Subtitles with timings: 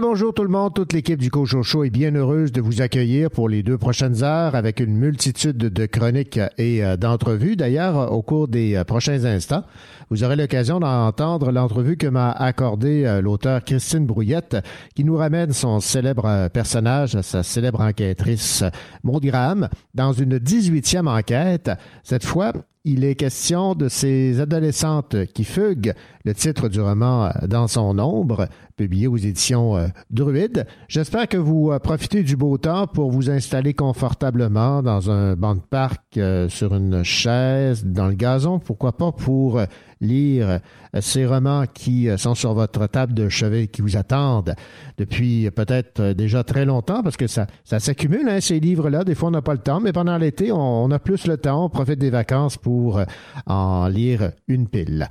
[0.00, 3.50] Bonjour tout le monde, toute l'équipe du Cochocho est bien heureuse de vous accueillir pour
[3.50, 7.54] les deux prochaines heures avec une multitude de chroniques et euh, d'entrevues.
[7.54, 9.62] D'ailleurs, au cours des euh, prochains instants,
[10.08, 14.56] vous aurez l'occasion d'entendre l'entrevue que m'a accordée euh, l'auteur Christine Brouillette,
[14.94, 18.64] qui nous ramène son célèbre personnage, sa célèbre enquêtrice
[19.04, 21.70] Maud Graham, dans une 18e enquête.
[22.04, 25.92] Cette fois, il est question de ces adolescentes qui fuguent,
[26.24, 30.66] le titre du roman euh, Dans son ombre, publié aux éditions euh, Druide.
[30.88, 35.56] J'espère que vous euh, profitez du beau temps pour vous installer confortablement dans un banc
[35.56, 39.60] de parc, sur une chaise, dans le gazon, pourquoi pas pour
[40.00, 40.60] lire
[41.00, 44.54] ces romans qui sont sur votre table de chevet qui vous attendent
[44.98, 49.04] depuis peut-être déjà très longtemps parce que ça, ça s'accumule, hein, ces livres-là.
[49.04, 51.36] Des fois, on n'a pas le temps, mais pendant l'été, on, on, a plus le
[51.36, 53.00] temps, on profite des vacances pour
[53.46, 55.08] en lire une pile.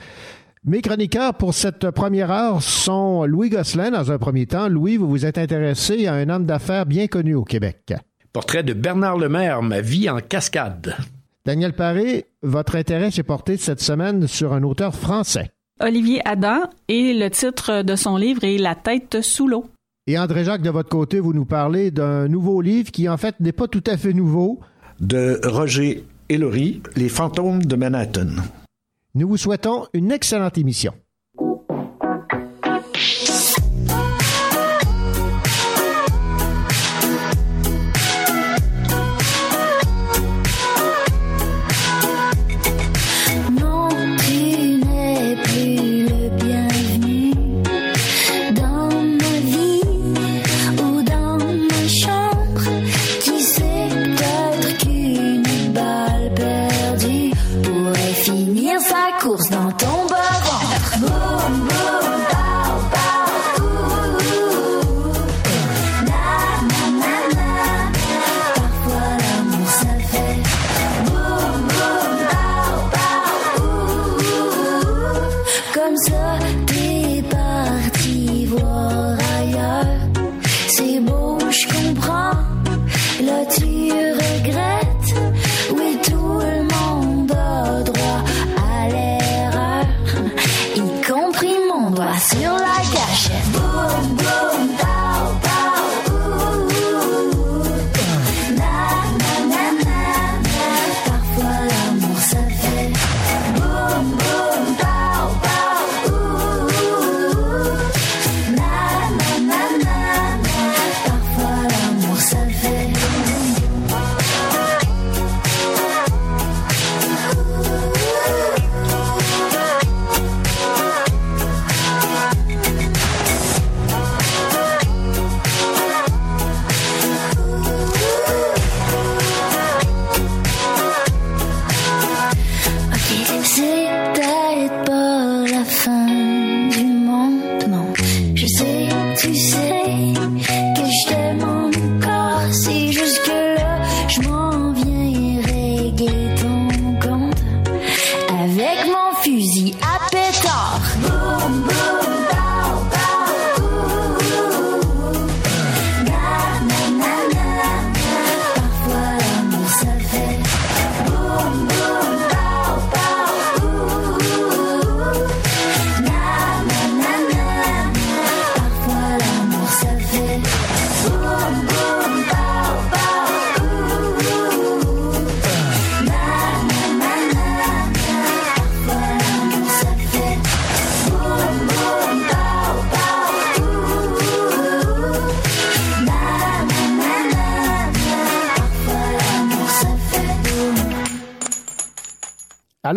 [0.65, 4.67] Mes chroniqueurs pour cette première heure sont Louis Gosselin dans un premier temps.
[4.67, 7.93] Louis, vous vous êtes intéressé à un homme d'affaires bien connu au Québec.
[8.33, 10.95] Portrait de Bernard Lemaire, ma vie en cascade.
[11.45, 15.51] Daniel Paré, votre intérêt s'est porté cette semaine sur un auteur français.
[15.79, 19.65] Olivier Adam et le titre de son livre est La tête sous l'eau.
[20.07, 23.39] Et André Jacques, de votre côté, vous nous parlez d'un nouveau livre qui en fait
[23.39, 24.59] n'est pas tout à fait nouveau.
[24.99, 28.27] De Roger Ellery, Les fantômes de Manhattan.
[29.15, 30.93] Nous vous souhaitons une excellente émission.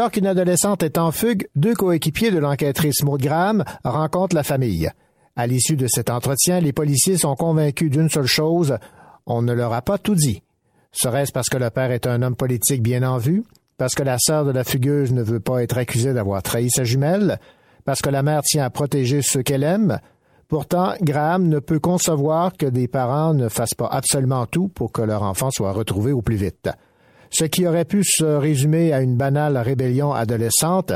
[0.02, 4.90] Alors qu'une adolescente est en fugue, deux coéquipiers de l'enquêtrice Maud Graham rencontrent la famille.
[5.36, 8.78] À l'issue de cet entretien, les policiers sont convaincus d'une seule chose,
[9.26, 10.42] on ne leur a pas tout dit.
[10.90, 13.44] Serait-ce parce que le père est un homme politique bien en vue?
[13.78, 16.82] Parce que la sœur de la fugueuse ne veut pas être accusée d'avoir trahi sa
[16.82, 17.38] jumelle?
[17.84, 20.00] Parce que la mère tient à protéger ceux qu'elle aime?
[20.48, 25.02] Pourtant, Graham ne peut concevoir que des parents ne fassent pas absolument tout pour que
[25.02, 26.70] leur enfant soit retrouvé au plus vite.
[27.32, 30.92] Ce qui aurait pu se résumer à une banale rébellion adolescente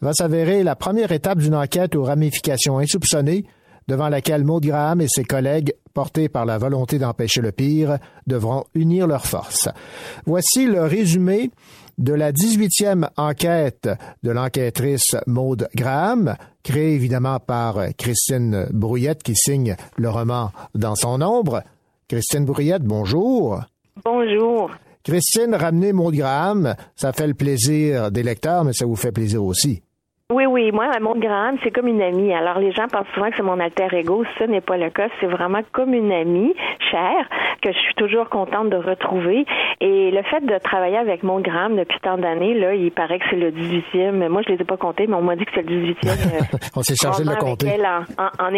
[0.00, 3.44] va s'avérer la première étape d'une enquête aux ramifications insoupçonnées
[3.88, 7.98] devant laquelle Maud Graham et ses collègues, portés par la volonté d'empêcher le pire,
[8.28, 9.68] devront unir leurs forces.
[10.26, 11.50] Voici le résumé
[11.98, 13.90] de la 18e enquête
[14.22, 21.20] de l'enquêtrice Maude Graham, créée évidemment par Christine Brouillette qui signe le roman dans son
[21.20, 21.64] ombre.
[22.06, 23.60] Christine Brouillette, bonjour.
[24.04, 24.70] Bonjour.
[25.02, 29.42] Christine, ramenez Maude Graham, ça fait le plaisir des lecteurs, mais ça vous fait plaisir
[29.44, 29.82] aussi.
[30.30, 30.70] Oui, oui.
[30.70, 32.32] Moi, Maud Graham, c'est comme une amie.
[32.32, 34.22] Alors, les gens pensent souvent que c'est mon alter ego.
[34.38, 35.08] Ce n'est pas le cas.
[35.18, 36.54] C'est vraiment comme une amie
[36.88, 37.28] chère
[37.62, 39.44] que je suis toujours contente de retrouver.
[39.80, 43.24] Et le fait de travailler avec Maud Graham depuis tant d'années, là, il paraît que
[43.28, 44.28] c'est le 18e.
[44.28, 46.06] Moi, je les ai pas comptés, mais on m'a dit que c'est le 18e.
[46.06, 47.68] Euh, on s'est chargé de le compter.
[48.16, 48.54] En, en,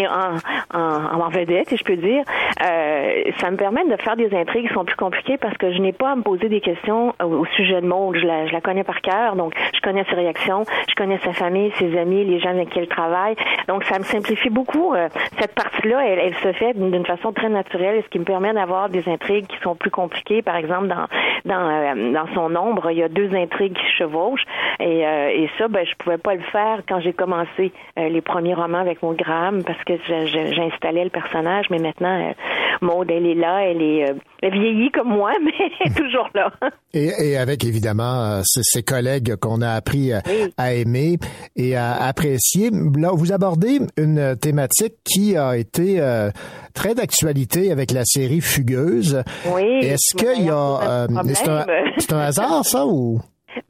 [0.74, 2.22] en, en, vedette, si je peux dire.
[2.62, 5.78] Euh, ça me permet de faire des intrigues qui sont plus compliquées parce que je
[5.78, 8.14] n'ai pas à me poser des questions au, sujet de Maud.
[8.16, 11.32] Je la, je la connais par cœur, donc je connais ses réactions, je connais sa
[11.32, 13.36] famille ses amis, les gens avec qui elle travaille.
[13.68, 14.94] Donc, ça me simplifie beaucoup.
[14.94, 18.88] Euh, cette partie-là, elle, se fait d'une façon très naturelle, ce qui me permet d'avoir
[18.88, 20.42] des intrigues qui sont plus compliquées.
[20.42, 21.06] Par exemple, dans
[21.44, 24.44] dans, euh, dans son ombre, il y a deux intrigues qui chevauchent.
[24.78, 28.54] Et, euh, et ça, ben, je pouvais pas le faire quand j'ai commencé les premiers
[28.54, 31.66] romans avec mon Graham parce que j'installais le personnage.
[31.70, 32.32] Mais maintenant,
[32.80, 36.52] Maud, elle est là, elle est vieillie comme moi, mais elle est toujours là.
[36.94, 40.12] Et, et avec évidemment ses collègues qu'on a appris
[40.56, 41.18] à aimer
[41.56, 42.70] et à apprécier.
[42.70, 46.30] Là, vous abordez une thématique qui a été euh,
[46.74, 49.22] très d'actualité avec la série Fugueuse.
[49.52, 49.80] Oui.
[49.82, 51.04] Est-ce qu'il y a...
[51.04, 53.20] Euh, c'est un, un hasard, ça, ou...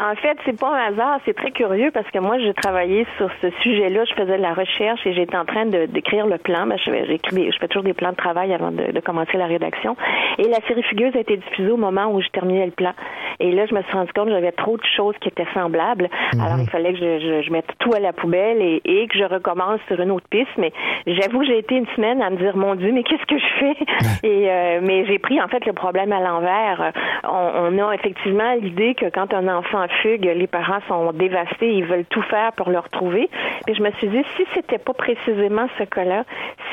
[0.00, 3.30] En fait, c'est pas un hasard, c'est très curieux parce que moi, j'ai travaillé sur
[3.40, 6.66] ce sujet-là, je faisais de la recherche et j'étais en train de d'écrire le plan.
[6.66, 9.96] Ben, je, je fais toujours des plans de travail avant de, commencer la rédaction.
[10.38, 12.92] Et la série Fugueuse a été diffusée au moment où je terminais le plan.
[13.40, 16.08] Et là, je me suis rendu compte que j'avais trop de choses qui étaient semblables.
[16.34, 16.40] Mhm.
[16.40, 19.24] Alors, il fallait que je, je, mette tout à la poubelle et, et, que je
[19.24, 20.50] recommence sur une autre piste.
[20.58, 20.72] Mais
[21.06, 23.46] j'avoue que j'ai été une semaine à me dire, mon Dieu, mais qu'est-ce que je
[23.58, 23.76] fais?
[24.22, 26.92] et euh, mais j'ai pris en fait le problème à l'envers.
[27.24, 31.72] On, on a effectivement l'idée que quand un enfant en fugue, les parents sont dévastés,
[31.72, 33.28] ils veulent tout faire pour le retrouver.
[33.66, 36.24] Puis je me suis dit, si c'était pas précisément ce cas-là,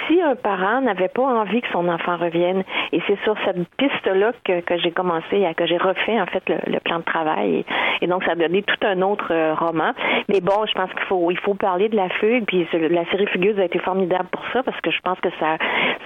[0.07, 4.31] si un parent n'avait pas envie que son enfant revienne, et c'est sur cette piste-là
[4.43, 7.65] que, j'ai commencé, que j'ai refait en fait le, plan de travail,
[8.01, 9.91] et, donc ça a donné tout un autre euh, roman.
[10.27, 13.27] Mais bon, je pense qu'il faut il faut parler de la fugue, puis la série
[13.27, 15.57] Fugueuse a été formidable pour ça parce que je pense que ça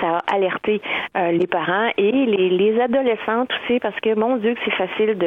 [0.02, 0.82] a alerté
[1.18, 5.18] euh, les parents et les, les adolescentes aussi parce que mon Dieu que c'est facile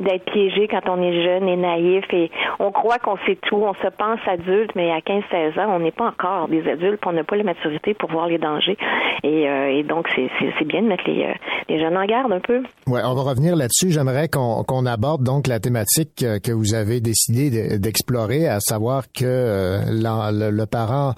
[0.00, 3.74] d'être piégé quand on est jeune et naïf et on croit qu'on sait tout, on
[3.74, 7.24] se pense adulte, mais à 15-16 ans, on n'est pas encore des adultes, on n'a
[7.24, 8.76] pas la maturité pour voir les dangers.
[9.22, 11.32] Et, euh, donc, c'est bien de mettre les, euh,
[11.68, 12.62] les, jeunes en garde un peu.
[12.86, 13.90] Ouais, on va revenir là-dessus.
[13.90, 19.80] J'aimerais qu'on aborde donc la thématique euh, que vous avez décidé d'explorer, à savoir que
[19.88, 21.14] le, le, parent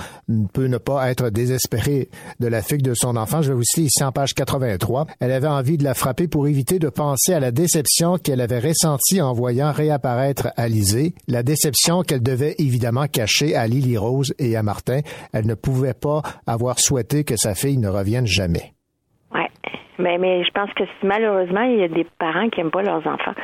[0.52, 2.08] peut ne pas être désespéré
[2.40, 3.42] de la fugue de son enfant.
[3.42, 5.06] Je vais vous citer ici en page 83.
[5.20, 8.58] Elle avait envie de la frapper pour éviter de penser à la déception qu'elle avait
[8.58, 14.56] ressentie en voyant réapparaître Alizé, la déception qu'elle devait évidemment cacher à Lily Rose et
[14.56, 15.00] à Martin.
[15.32, 18.72] Elle ne pouvait pas avoir souhaité que sa fille ne revienne jamais.
[19.34, 19.48] Ouais.
[19.98, 23.06] Mais, mais je pense que malheureusement, il y a des parents qui n'aiment pas leurs
[23.06, 23.34] enfants.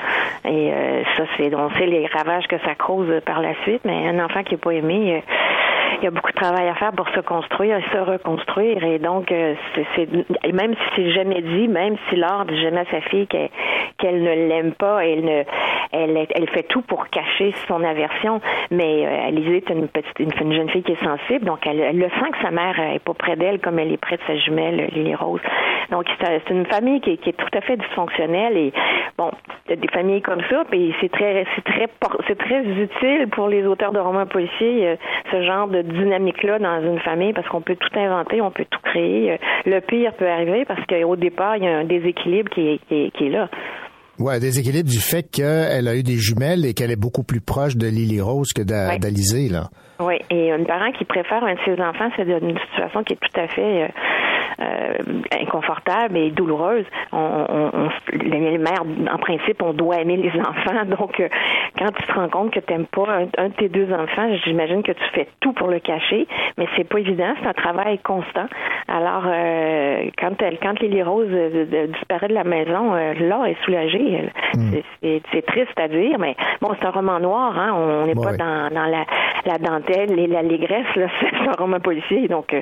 [0.45, 4.07] Et euh, ça, c'est on sait les ravages que ça cause par la suite, mais
[4.09, 5.21] un enfant qui n'est pas aimé, euh,
[5.99, 8.83] il y a beaucoup de travail à faire pour se construire et se reconstruire.
[8.85, 9.55] Et donc, euh,
[9.95, 10.09] c'est
[10.53, 14.49] même si c'est jamais dit, même si Laure dit jamais à sa fille qu'elle ne
[14.49, 15.43] l'aime pas, elle ne,
[15.93, 18.41] elle, elle fait tout pour cacher son aversion.
[18.71, 22.31] Mais euh, est une petite, une, jeune fille qui est sensible, donc elle, le sent
[22.33, 25.15] que sa mère est pas près d'elle comme elle est près de sa jumelle Lily
[25.15, 25.41] Rose.
[25.91, 28.73] Donc c'est une famille qui, est tout à fait dysfonctionnelle et
[29.19, 29.31] bon,
[29.69, 31.89] des familles comme ça, puis c'est très, c'est très,
[32.27, 34.97] c'est très utile pour les auteurs de romans policiers euh,
[35.31, 38.81] ce genre de dynamique-là dans une famille parce qu'on peut tout inventer, on peut tout
[38.83, 39.33] créer.
[39.33, 39.37] Euh,
[39.67, 43.27] le pire peut arriver parce qu'au départ, il y a un déséquilibre qui est, qui
[43.27, 43.49] est, là.
[44.19, 47.77] Ouais, déséquilibre du fait qu'elle a eu des jumelles et qu'elle est beaucoup plus proche
[47.77, 49.65] de Lily Rose que d'Alizée, là.
[50.01, 53.21] Oui, et un parent qui préfère un de ses enfants, c'est une situation qui est
[53.21, 53.89] tout à fait euh,
[54.59, 56.85] inconfortable et douloureuse.
[57.13, 60.85] On, on, les mères, en principe, on doit aimer les enfants.
[60.87, 61.29] Donc, euh,
[61.79, 63.07] quand tu te rends compte que tu n'aimes pas
[63.39, 66.27] un, de tes deux enfants, j'imagine que tu fais tout pour le cacher,
[66.59, 67.35] mais c'est pas évident.
[67.41, 68.47] C'est un travail constant.
[68.89, 71.29] Alors, euh, quand elle, quand Lily Rose
[71.93, 74.31] disparaît de la maison, là, est soulagée.
[74.55, 74.71] Hmm.
[75.03, 77.59] C'est triste à dire, mais bon, c'est un roman noir.
[77.59, 77.73] Hein?
[77.75, 79.05] On n'est pas dans, dans la,
[79.47, 80.87] la dentelle et l'allégresse.
[80.95, 82.55] C'est un roman policier, donc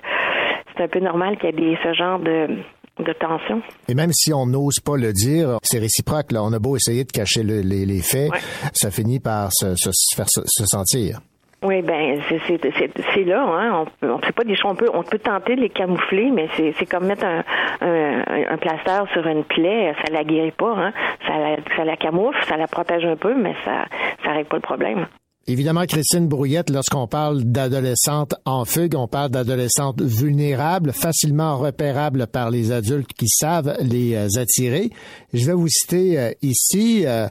[0.77, 2.59] c'est un peu normal qu'il y ait ce genre de,
[2.99, 3.62] de tension.
[3.89, 6.33] Et même si on n'ose pas le dire, c'est réciproque.
[6.33, 6.43] Là.
[6.43, 8.31] On a beau essayer de cacher les, les, faits,
[8.73, 11.21] ça finit par se, se faire se, sentir.
[11.65, 13.85] Oui, ben c'est là, hein.
[14.03, 14.73] On, on fait pas des choses.
[14.73, 17.45] On peut, on peut tenter de les camoufler, mais c'est comme mettre un,
[17.81, 19.95] un, un, plaster sur une plaie.
[20.05, 20.93] Ça la guérit pas, hein.
[21.25, 23.85] Ça la, ça la camoufle, ça la protège un peu, mais ça,
[24.25, 25.07] ça règle pas le problème.
[25.49, 32.51] Évidemment, Christine Brouillette, lorsqu'on parle d'adolescentes en fugue, on parle d'adolescentes vulnérables, facilement repérables par
[32.51, 34.91] les adultes qui savent les euh, attirer.
[35.33, 37.03] Je vais vous citer euh, ici.
[37.07, 37.27] Euh,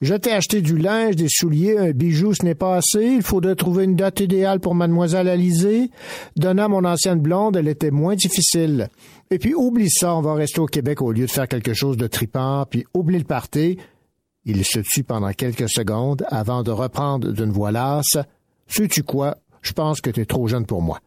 [0.00, 3.04] je t'ai acheté du linge, des souliers, un bijou, ce n'est pas assez.
[3.04, 5.90] Il faudrait trouver une date idéale pour mademoiselle Alizée.
[6.36, 8.88] Donnant mon ancienne blonde, elle était moins difficile.
[9.30, 11.96] Et puis, oublie ça, on va rester au Québec au lieu de faire quelque chose
[11.96, 13.78] de tripant, puis oublie le party.
[14.50, 18.16] Il se tue pendant quelques secondes avant de reprendre d'une voix lasse.
[18.66, 19.36] Sais-tu quoi?
[19.60, 21.00] Je pense que tu es trop jeune pour moi.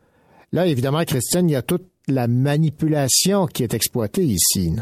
[0.52, 4.76] Là, évidemment, Christine, il y a toute la manipulation qui est exploitée ici.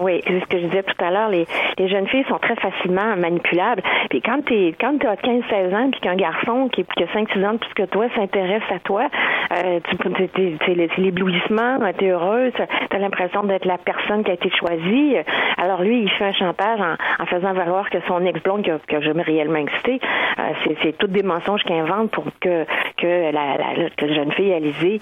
[0.00, 1.28] Oui, c'est ce que je disais tout à l'heure.
[1.28, 3.82] Les, les jeunes filles sont très facilement manipulables.
[4.10, 7.56] Puis quand tu quand as 15-16 ans, puis qu'un garçon qui, qui a 5-6 ans
[7.56, 9.08] plus que toi s'intéresse à toi,
[9.52, 9.96] euh, tu
[10.66, 12.52] c'est l'éblouissement, tu es heureuse,
[12.90, 15.16] tu as l'impression d'être la personne qui a été choisie.
[15.56, 18.78] Alors lui, il fait un chantage en, en faisant valoir que son ex-blonde qui a,
[18.86, 20.00] qui a jamais réellement existé,
[20.38, 22.64] euh, c'est toutes des mensonges qu'il invente pour que
[22.96, 24.98] que la, la, jeune fille Alizée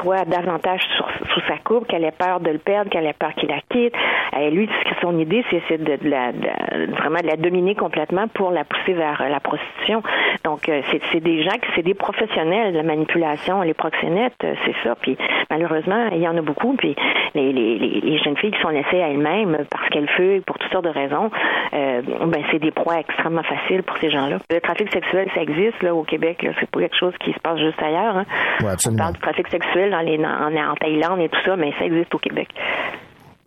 [0.00, 3.34] soit davantage sur, sous sa coupe, qu'elle ait peur de le perdre, qu'elle ait peur
[3.34, 3.94] qu'il la quitte.
[4.40, 4.68] Et lui,
[5.00, 9.40] son idée, c'est de, la, vraiment de la dominer complètement pour la pousser vers la
[9.40, 10.02] prostitution.
[10.44, 10.80] Donc, euh,
[11.12, 14.94] c'est des gens, c'est des professionnels de la manipulation, les proxénètes, euh, c'est ça.
[15.00, 15.16] Puis,
[15.50, 16.74] malheureusement, il y en a beaucoup.
[16.74, 16.94] Puis,
[17.34, 20.72] les, les, les jeunes filles qui sont laissées à elles-mêmes parce qu'elles fuient pour toutes
[20.72, 21.30] sortes de raisons,
[21.74, 24.38] euh, ben, c'est des proies extrêmement faciles pour ces gens-là.
[24.50, 26.46] Le trafic sexuel, ça existe là au Québec.
[26.58, 28.16] C'est pas quelque chose qui se passe juste ailleurs.
[28.16, 28.24] Hein.
[28.62, 31.84] On parle du trafic sexuel dans les, en, en Thaïlande et tout ça, mais ça
[31.84, 32.48] existe au Québec.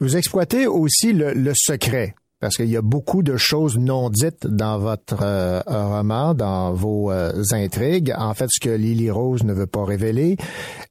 [0.04, 4.78] Vous exploitez aussi le, secret parce qu'il y a beaucoup de choses non dites dans
[4.78, 8.14] votre euh, roman, dans vos euh, intrigues.
[8.18, 10.36] En fait, ce que Lily Rose ne veut pas révéler,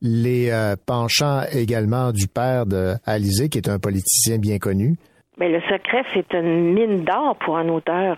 [0.01, 4.97] les euh, penchants également du père de Alizé, qui est un politicien bien connu.
[5.43, 8.17] Mais le secret, c'est une mine d'or pour un auteur.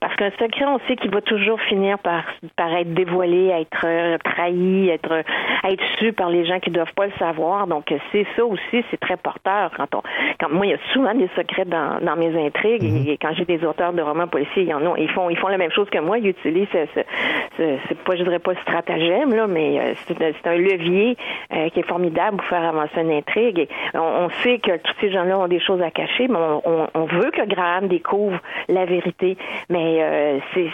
[0.00, 2.24] Parce qu'un secret, on sait qu'il va toujours finir par,
[2.56, 5.24] par être dévoilé, être euh, trahi, être,
[5.64, 7.68] être su par les gens qui doivent pas le savoir.
[7.68, 9.70] Donc, c'est ça aussi, c'est très porteur.
[9.78, 10.02] Quand on,
[10.38, 12.82] quand moi, il y a souvent des secrets dans, dans mes intrigues.
[12.82, 13.08] Mhm.
[13.08, 15.38] Et quand j'ai des auteurs de romans policiers, il y en a, ils font, ils
[15.38, 16.18] font la même chose que moi.
[16.18, 21.16] Ils utilisent ce, pas, je dirais pas stratagème, là, mais euh, c'est un levier
[21.54, 23.60] euh, qui est formidable pour faire avancer une intrigue.
[23.60, 26.57] Et on, on sait que tous ces gens-là ont des choses à cacher, mais on,
[26.64, 28.38] veut que Graham découvre
[28.68, 29.36] la vérité,
[29.68, 30.70] mais euh, c'est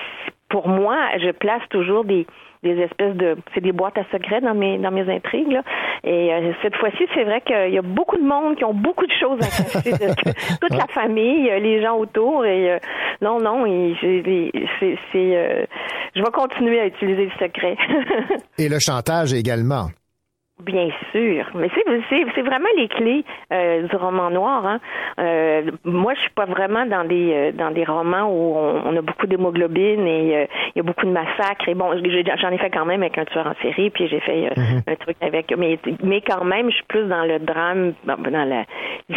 [0.48, 2.26] pour moi, je place toujours des
[2.62, 5.62] des espèces de c'est des boîtes à secrets dans mes dans mes intrigues là.
[6.02, 9.04] et euh, cette fois-ci c'est vrai qu'il y a beaucoup de monde qui ont beaucoup
[9.04, 9.92] de choses à cacher
[10.62, 12.78] toute la famille euh, les gens autour et
[13.20, 13.66] non non
[14.00, 15.68] c'est c'est
[16.14, 17.76] je vais continuer à utiliser le secret.
[18.58, 19.88] Et le chantage également
[20.62, 21.68] Bien sûr, mais
[22.08, 24.64] c'est vraiment les clés euh, du roman noir.
[24.64, 24.80] Hein.
[25.18, 29.02] Euh, moi, je suis pas vraiment dans des euh, dans des romans où on, a
[29.02, 31.68] beaucoup d'hémoglobine et il y a beaucoup de massacres.
[31.68, 31.90] Et bon,
[32.40, 34.92] j'en ai fait quand même avec un tueur en série, puis j'ai fait mm-hmm.
[34.92, 38.64] un truc avec, mais mais quand même, je suis plus dans le drame, dans la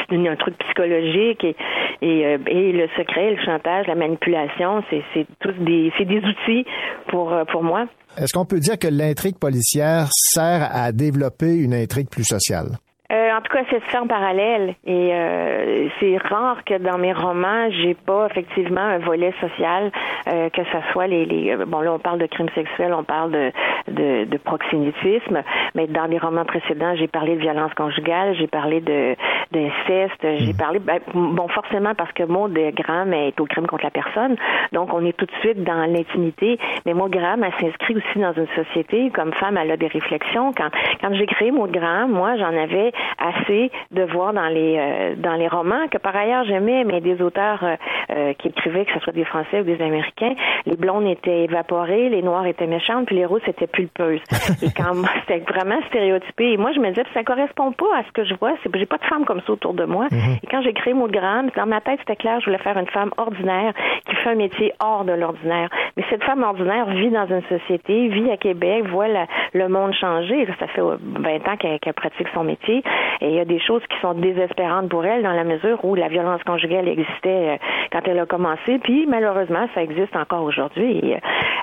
[0.09, 1.55] un truc psychologique et
[2.01, 6.65] et, et le secret, le chantage, la manipulation, c'est c'est tous des c'est des outils
[7.09, 7.85] pour pour moi.
[8.17, 12.79] Est-ce qu'on peut dire que l'intrigue policière sert à développer une intrigue plus sociale?
[13.09, 17.13] Euh, en tout cas, c'est fait en parallèle et euh, c'est rare que dans mes
[17.13, 19.91] romans, j'ai pas effectivement un volet social,
[20.27, 23.31] euh, que ce soit les, les, bon là on parle de crimes sexuels, on parle
[23.31, 23.51] de,
[23.87, 25.41] de, de proxénétisme,
[25.73, 29.15] mais dans les romans précédents, j'ai parlé de violence conjugale, j'ai parlé de
[29.53, 30.57] d'inceste, j'ai hmm.
[30.57, 34.35] parlé ben, bon forcément parce que mon Graham est au crime contre la personne,
[34.73, 38.33] donc on est tout de suite dans l'intimité, mais moi Graham elle s'inscrit aussi dans
[38.33, 40.51] une société comme femme, elle a des réflexions.
[40.51, 45.15] Quand quand j'ai créé mon Graham, moi j'en avais assez de voir dans les euh,
[45.17, 47.75] dans les romans que par ailleurs j'aimais, mais des auteurs euh,
[48.11, 50.33] euh, qui écrivaient, que ce soit des Français ou des Américains,
[50.65, 54.21] les blondes étaient évaporées, les noirs étaient méchantes, puis les rousses étaient pulpeuses.
[54.61, 58.11] et quand c'était vraiment stéréotypé, et moi je me disais ça correspond pas à ce
[58.11, 60.05] que je vois, c'est j'ai pas de femmes comme ça autour de moi.
[60.11, 60.43] Mm-hmm.
[60.43, 63.11] Et quand j'ai créé Monogramme, dans ma tête c'était clair, je voulais faire une femme
[63.17, 63.73] ordinaire
[64.07, 65.69] qui fait un métier hors de l'ordinaire.
[65.95, 69.07] Mais cette femme ordinaire vit dans une société, vit à Québec, voit
[69.53, 70.47] le monde changer.
[70.59, 72.83] Ça fait 20 ans qu'elle pratique son métier.
[73.21, 75.95] Et il y a des choses qui sont désespérantes pour elle dans la mesure où
[75.95, 77.57] la violence conjugale existait euh,
[77.91, 81.13] quand elle a commencé, puis malheureusement, ça existe encore aujourd'hui.
[81.13, 81.17] Euh,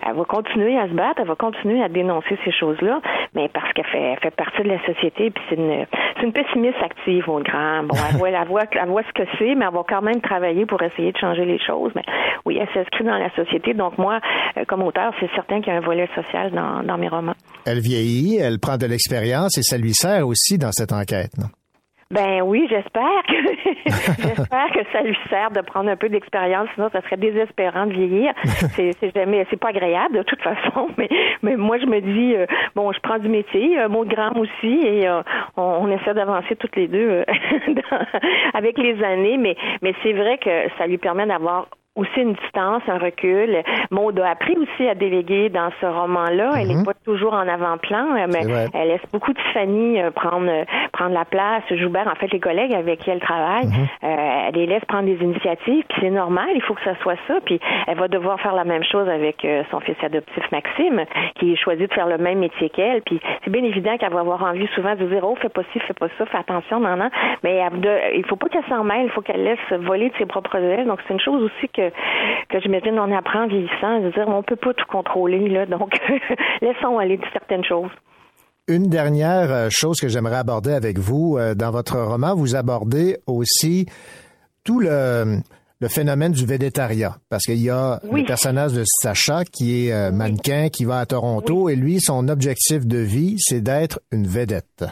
[0.06, 3.00] elle va continuer à se battre, elle va continuer à dénoncer ces choses-là,
[3.34, 5.86] mais parce qu'elle fait, partie de la société, puis c'est une,
[6.22, 7.84] une pessimiste active, au grand.
[7.84, 8.48] Bon, elle
[8.88, 11.58] voit ce que c'est, mais elle va quand même travailler pour essayer de changer les
[11.58, 11.92] choses.
[11.94, 12.04] Mais
[12.44, 13.74] oui, elle s'inscrit dans la société.
[13.74, 14.20] Donc moi,
[14.56, 17.34] euh, comme auteur, c'est certain qu'il y a un volet social dans, dans mes romans.
[17.66, 21.48] Elle vieillit, elle prend de l'expérience et ça lui sert aussi dans cette enquête, non?
[22.10, 23.34] Ben oui, j'espère que
[24.22, 27.92] j'espère que ça lui sert de prendre un peu d'expérience, sinon ça serait désespérant de
[27.92, 28.32] vieillir.
[28.76, 31.08] C'est, c'est jamais, c'est pas agréable de toute façon, mais
[31.42, 35.08] mais moi je me dis euh, bon, je prends du métier, de gramme aussi, et
[35.08, 35.22] euh,
[35.56, 37.24] on, on, essaie d'avancer toutes les deux euh,
[37.68, 38.06] dans,
[38.54, 42.82] avec les années, mais mais c'est vrai que ça lui permet d'avoir aussi une distance,
[42.88, 43.62] un recul.
[43.90, 46.50] Maud a appris aussi à déléguer dans ce roman-là.
[46.58, 46.84] Elle n'est mhm.
[46.84, 50.50] pas toujours en avant-plan, mais elle laisse beaucoup de Tiffany euh, prendre
[50.92, 51.62] prendre la place.
[51.70, 53.86] Joubert, en fait, les collègues avec qui elle travaille, mhm.
[54.04, 55.84] euh, elle les laisse prendre des initiatives.
[55.88, 57.34] Puis c'est normal, il faut que ça soit ça.
[57.44, 61.04] Puis elle va devoir faire la même chose avec euh, son fils adoptif Maxime,
[61.36, 63.02] qui choisit de faire le même métier qu'elle.
[63.02, 65.78] Puis c'est bien évident qu'elle va avoir envie souvent de dire oh fais pas ci,
[65.80, 67.10] fais pas ça, fais attention, non non.
[67.44, 70.26] Mais elle, il faut pas qu'elle s'en mêle, il faut qu'elle laisse voler de ses
[70.26, 70.86] propres ailes.
[70.86, 71.83] Donc c'est une chose aussi que
[72.48, 75.90] que, j'imagine on apprend vieillissant, de dire on peut pas tout contrôler là, donc
[76.62, 77.90] laissons aller de certaines choses.
[78.66, 83.18] Une dernière euh, chose que j'aimerais aborder avec vous euh, dans votre roman, vous abordez
[83.26, 83.86] aussi
[84.64, 85.40] tout le
[85.84, 87.18] le phénomène du végétariat.
[87.28, 91.06] Parce qu'il y a le personnage de Sacha qui est euh, mannequin, qui va à
[91.06, 94.84] Toronto, et lui, son objectif de vie, c'est d'être une vedette.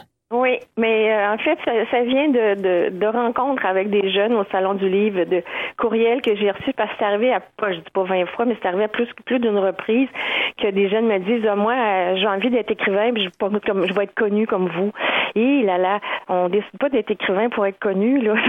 [0.77, 4.73] Mais euh, en fait, ça, vient de, de, de, rencontres avec des jeunes au Salon
[4.73, 5.43] du Livre, de
[5.77, 8.45] courriels que j'ai reçus parce que c'est arrivé à, pas, je dis pas 20 fois,
[8.45, 10.09] mais c'est arrivé à plus, plus d'une reprise
[10.57, 13.87] que des jeunes me disent, ah, moi, euh, j'ai envie d'être écrivain, puis je, comme,
[13.87, 14.91] je vais être connu comme vous.
[15.35, 18.35] Et là, là, on décide pas d'être écrivain pour être connu, là.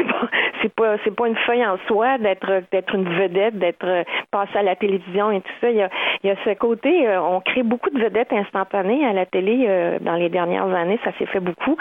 [0.62, 4.56] C'est pas, c'est pas, une feuille en soi d'être, d'être une vedette, d'être euh, passé
[4.56, 5.68] à la télévision et tout ça.
[5.68, 5.90] Il y a,
[6.22, 9.68] il y a ce côté, on crée beaucoup de vedettes instantanées à la télé
[10.00, 11.76] dans les dernières années, ça s'est fait beaucoup.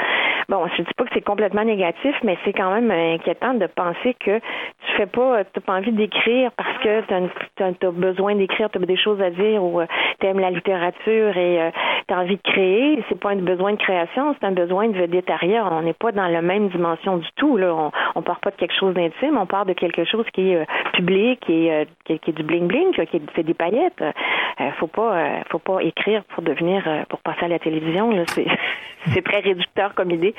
[0.49, 4.15] Bon, je dis pas que c'est complètement négatif, mais c'est quand même inquiétant de penser
[4.19, 8.77] que tu fais pas, tu pas envie d'écrire parce que tu as, besoin d'écrire, tu
[8.77, 9.85] as des choses à dire ou euh,
[10.19, 11.71] tu aimes la littérature et euh,
[12.07, 13.03] tu as envie de créer.
[13.07, 15.67] C'est pas un besoin de création, c'est un besoin de végétarien.
[15.71, 17.57] On n'est pas dans la même dimension du tout.
[17.61, 20.57] On, on part pas de quelque chose d'intime, on part de quelque chose qui est
[20.57, 24.03] euh, public, est, qui, est du bling bling, qui c'est des paillettes.
[24.79, 28.11] faut pas, faut pas écrire pour devenir, pour passer à la télévision.
[29.07, 30.33] C'est très réducteur comme idée.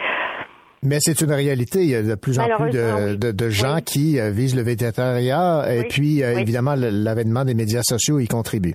[0.84, 1.80] Mais c'est une réalité.
[1.80, 5.84] Il y a de plus en plus de, gens qui euh, visent le végétariat et
[5.84, 8.74] puis, euh, évidemment, l'avènement des médias sociaux y contribue.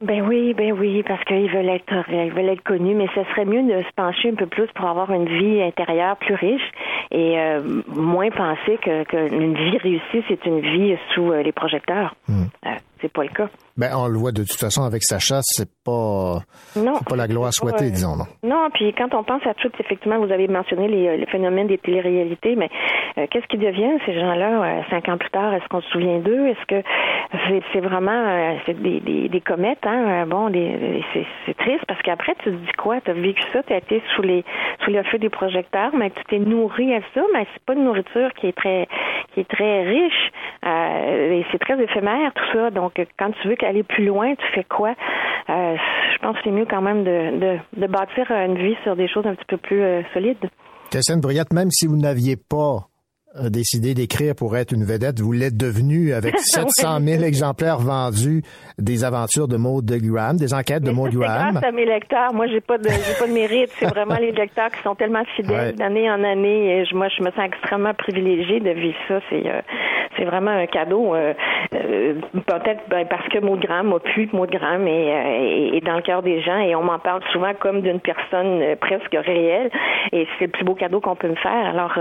[0.00, 3.44] Ben oui, ben oui, parce qu'ils veulent être, ils veulent être connus, mais ce serait
[3.44, 6.72] mieux de se pencher un peu plus pour avoir une vie intérieure plus riche
[7.12, 12.16] et euh, moins penser que qu'une vie réussie, c'est une vie sous les projecteurs.
[12.26, 12.46] Hmm.
[13.02, 13.48] C'est pas le cas.
[13.76, 16.40] Ben, on le voit de toute façon avec Sacha, c'est pas,
[16.76, 18.16] non, pas la gloire souhaitée, disons.
[18.16, 18.26] Non.
[18.42, 21.78] non, puis quand on pense à tout, effectivement, vous avez mentionné les, les phénomènes des
[21.78, 22.70] téléréalités, mais
[23.18, 25.52] euh, qu'est-ce qui deviennent ces gens-là euh, cinq ans plus tard?
[25.54, 26.48] Est-ce qu'on se souvient d'eux?
[26.48, 26.88] Est-ce que
[27.72, 30.26] c'est vraiment euh, c'est des, des, des, comètes hein?
[30.26, 31.02] Bon, des,
[31.46, 33.00] c'est triste parce qu'après tu te dis quoi?
[33.00, 34.44] Tu as vécu ça, tu as été sous les
[34.84, 37.84] sous le feu des projecteurs, mais tu t'es nourri à ça, mais c'est pas une
[37.84, 38.86] nourriture qui est très
[39.34, 40.21] qui est très riche
[40.64, 42.70] et c'est très éphémère tout ça.
[42.70, 44.94] Donc quand tu veux aller plus loin, tu fais quoi?
[45.48, 45.76] Euh,
[46.12, 49.26] je pense que c'est mieux quand même de, de, bâtir une vie sur des choses
[49.26, 50.48] un petit peu plus euh, solides.
[50.90, 52.86] Cassine Bruyette, même si vous n'aviez pas
[53.34, 55.20] a décidé d'écrire pour être une vedette.
[55.20, 58.42] Vous l'êtes devenu avec 700 000 exemplaires vendus
[58.78, 61.52] des aventures de Maud Graham, des enquêtes de Maud Graham.
[61.52, 62.34] grâce à mes lecteurs.
[62.34, 63.70] Moi, j'ai pas de, j'ai pas de mérite.
[63.78, 66.80] C'est vraiment les lecteurs qui sont tellement fidèles d'année en année.
[66.80, 69.20] Et moi, je me sens extrêmement privilégiée de vivre ça.
[69.30, 69.60] C'est, euh,
[70.16, 71.14] c'est vraiment un cadeau.
[71.14, 71.32] Euh,
[71.74, 72.14] euh,
[72.46, 76.22] peut-être ben, parce que Maud Graham a pu, Maud Graham est, est, dans le cœur
[76.22, 79.70] des gens et on m'en parle souvent comme d'une personne presque réelle.
[80.12, 81.66] Et c'est le plus beau cadeau qu'on peut me faire.
[81.66, 81.98] Alors,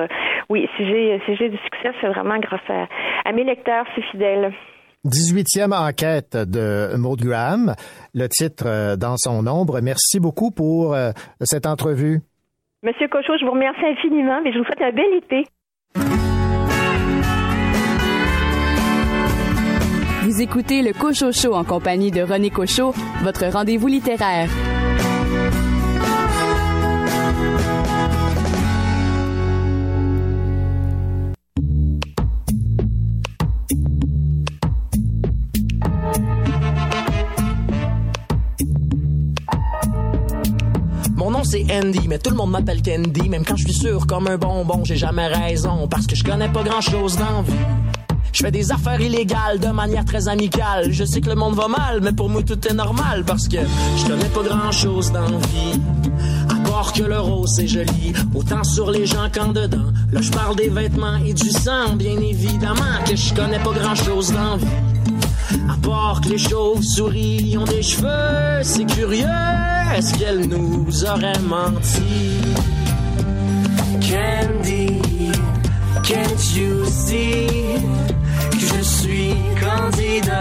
[0.50, 4.54] oui, si j'ai si j'ai du succès, c'est vraiment grâce à, mes lecteurs si fidèles.
[5.06, 7.74] 18e enquête de Maud Graham,
[8.14, 9.80] le titre euh, dans son ombre.
[9.82, 12.20] Merci beaucoup pour euh, cette entrevue.
[12.84, 15.48] Monsieur Cochot, je vous remercie infiniment et je vous souhaite un bel été.
[20.24, 24.50] Vous écoutez le Cochot Show en compagnie de René Cochot, votre rendez-vous littéraire.
[41.43, 43.30] C'est Andy, mais tout le monde m'appelle Candy.
[43.30, 46.49] Même quand je suis sûr comme un bonbon, j'ai jamais raison, parce que je connais
[46.49, 47.54] pas grand chose dans vie.
[48.34, 50.91] Je fais des affaires illégales de manière très amicale.
[50.91, 53.58] Je sais que le monde va mal, mais pour moi tout est normal parce que
[53.97, 55.80] je connais pas grand chose dans vie.
[56.49, 59.91] À part que le rose c'est joli, autant sur les gens qu'en dedans.
[60.13, 63.95] Là je parle des vêtements et du sang, bien évidemment que je connais pas grand
[63.95, 64.90] chose dans vie.
[65.70, 69.26] À que les chauves-souris ont des cheveux, c'est curieux,
[69.96, 72.42] est-ce qu'elles nous auraient menti?
[74.02, 75.32] Candy,
[76.04, 77.48] can't you see
[78.52, 80.34] que je suis candide,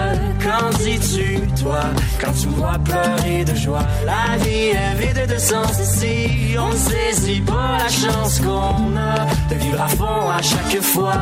[0.43, 1.81] qu'en dis-tu, toi,
[2.21, 3.87] quand tu vois pleurer de joie?
[4.05, 9.27] La vie est vide de sens ici, on ne saisit pas la chance qu'on a
[9.49, 11.15] de vivre à fond à chaque fois.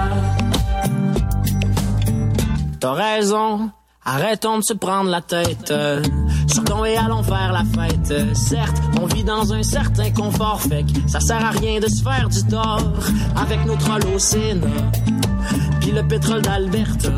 [2.81, 3.70] T'as raison,
[4.09, 5.71] arrêtons de se prendre la tête.
[5.71, 6.03] euh,
[6.47, 8.11] Sortons et allons faire la fête.
[8.11, 11.88] Euh, Certes, on vit dans un certain confort, fait que ça sert à rien de
[11.88, 12.92] se faire du tort
[13.37, 13.59] avec
[14.14, 14.66] au Sénat.
[15.81, 17.09] Puis le pétrole d'Alberta.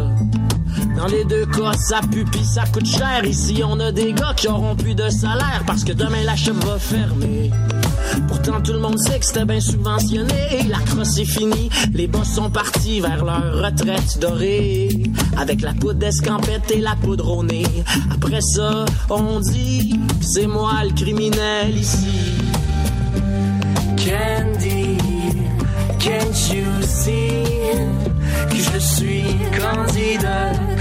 [0.96, 3.24] Dans les deux cas, ça pue pis ça coûte cher.
[3.24, 6.54] Ici, on a des gars qui auront plus de salaire parce que demain la shop
[6.66, 7.50] va fermer.
[8.28, 10.64] Pourtant, tout le monde sait que c'était bien subventionné.
[10.68, 14.88] La crosse est finie, les boss sont partis vers leur retraite dorée.
[15.36, 17.30] Avec la poudre d'escampette et la poudre.
[18.12, 22.34] Après ça, on dit, c'est moi le criminel ici.
[23.96, 24.98] Candy,
[25.98, 28.09] can't you see?
[28.48, 29.24] Que je suis
[29.58, 30.28] candide,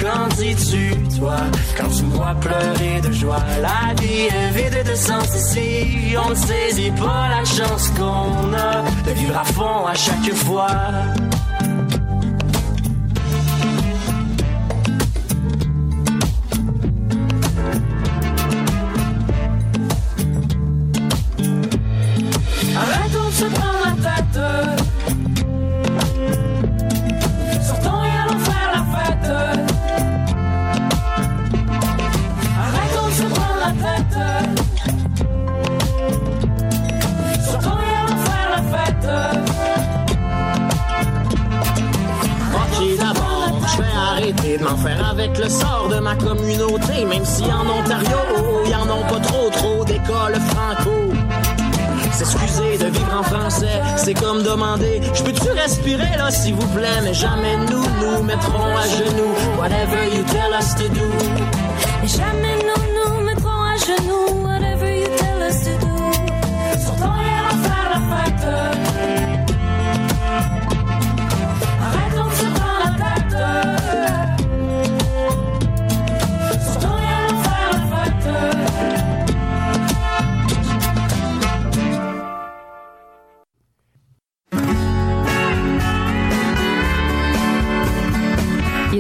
[0.02, 1.38] qu'en dis-tu, toi,
[1.78, 3.44] quand tu vois pleurer de joie?
[3.62, 8.84] La vie est vide de sens ici, on ne saisit pas la chance qu'on a
[9.06, 10.68] de vivre à fond à chaque fois.
[44.80, 48.18] Faire avec le sort de ma communauté, même si en Ontario,
[48.66, 50.92] y en ont pas trop, trop d'écoles franco.
[52.14, 57.02] S'excuser de vivre en français, c'est comme demander Je peux-tu respirer là s'il vous plaît?
[57.04, 59.36] Mais jamais nous nous mettrons à genoux.
[59.58, 61.08] Whatever you tell us to do.
[62.04, 62.59] Et jamais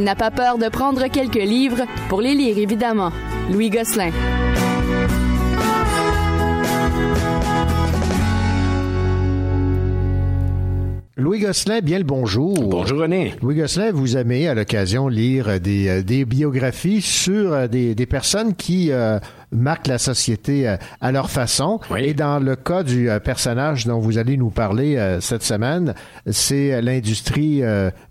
[0.09, 3.11] n'a pas peur de prendre quelques livres pour les lire, évidemment.
[3.51, 4.09] Louis Gosselin.
[11.15, 12.55] Louis Gosselin, bien le bonjour.
[12.55, 13.35] Bonjour René.
[13.43, 18.05] Louis Gosselin, vous aimez à l'occasion lire des, euh, des biographies sur euh, des, des
[18.07, 19.19] personnes qui euh,
[19.51, 21.79] marquent la société euh, à leur façon.
[21.89, 22.01] Oui.
[22.05, 25.93] Et dans le cas du euh, personnage dont vous allez nous parler euh, cette semaine,
[26.29, 27.61] c'est l'industrie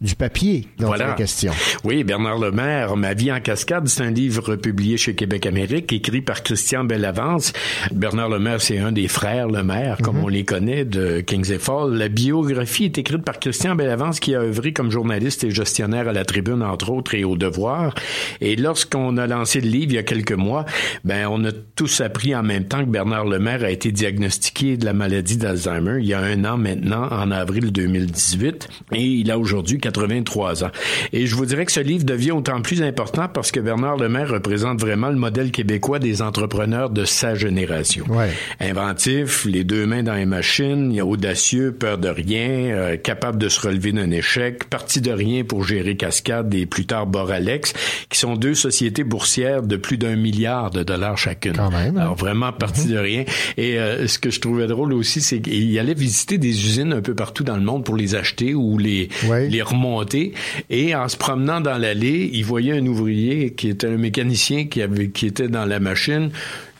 [0.00, 1.52] du papier dont il est question.
[1.84, 6.20] Oui, Bernard Lemaire, Ma vie en cascade, c'est un livre publié chez Québec Amérique, écrit
[6.20, 7.52] par Christian Bellavance.
[7.92, 11.94] Bernard Lemaire, c'est un des frères Lemaire, comme on les connaît, de Kings et Fall.
[11.94, 16.12] La biographie est écrite par Christian Bellavance, qui a œuvré comme journaliste et gestionnaire à
[16.12, 17.94] la Tribune, entre autres, et au Devoir.
[18.40, 20.64] Et lorsqu'on a lancé le livre il y a quelques mois,
[21.04, 24.84] ben, on a tous appris en même temps que Bernard Lemaire a été diagnostiqué de
[24.84, 29.38] la maladie d'Alzheimer il y a un an maintenant, en avril 2018, et il a
[29.38, 30.70] aujourd'hui 83 ans.
[31.12, 34.30] Et je vous dirais que ce livre devient autant plus important parce que Bernard Lemaire
[34.30, 38.04] représente vraiment le modèle québécois des entrepreneurs de sa génération.
[38.08, 38.30] Ouais.
[38.60, 43.60] Inventif, les deux mains dans les machines, audacieux, peur de rien, euh, capable de se
[43.60, 47.72] relever d'un échec, parti de rien pour gérer Cascade et plus tard Boralex,
[48.08, 51.52] qui sont deux sociétés boursières de plus d'un milliard de dollars chacune.
[51.52, 52.02] Quand même, hein?
[52.02, 53.24] Alors vraiment parti de rien.
[53.56, 57.02] Et euh, ce que je trouvais drôle aussi, c'est qu'il allait visiter des usines un
[57.02, 59.48] peu partout dans le monde pour les acheter ou les, Ouais.
[59.48, 60.32] les remonter.
[60.70, 64.80] Et en se promenant dans l'allée, il voyait un ouvrier qui était un mécanicien qui
[64.82, 66.30] avait qui était dans la machine.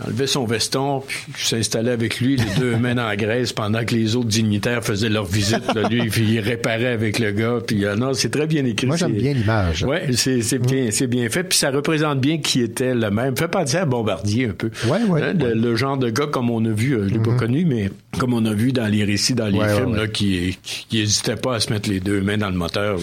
[0.00, 3.84] Il enlevait son veston, puis s'installait avec lui, les deux mains dans la graisse, pendant
[3.84, 5.62] que les autres dignitaires faisaient leur visite.
[5.74, 7.58] Là, lui, puis il réparait avec le gars.
[7.66, 8.86] Puis euh, non, c'est très bien écrit.
[8.86, 9.82] Moi, j'aime bien l'image.
[9.84, 11.42] Ouais, c'est bien, c'est bien fait.
[11.44, 13.36] Puis ça représente bien qui était le même.
[13.36, 14.70] Fait penser à Bombardier un peu.
[14.86, 15.54] Ouais, ouais, Hein, le, ouais.
[15.54, 18.32] le genre de gars comme on a vu, euh, je l'ai pas connu, mais comme
[18.32, 21.36] on a vu dans les récits, dans les Ouais, films, ouais, là, qui, qui n'hésitaient
[21.36, 22.98] pas à se mettre les deux mains dans le moteur.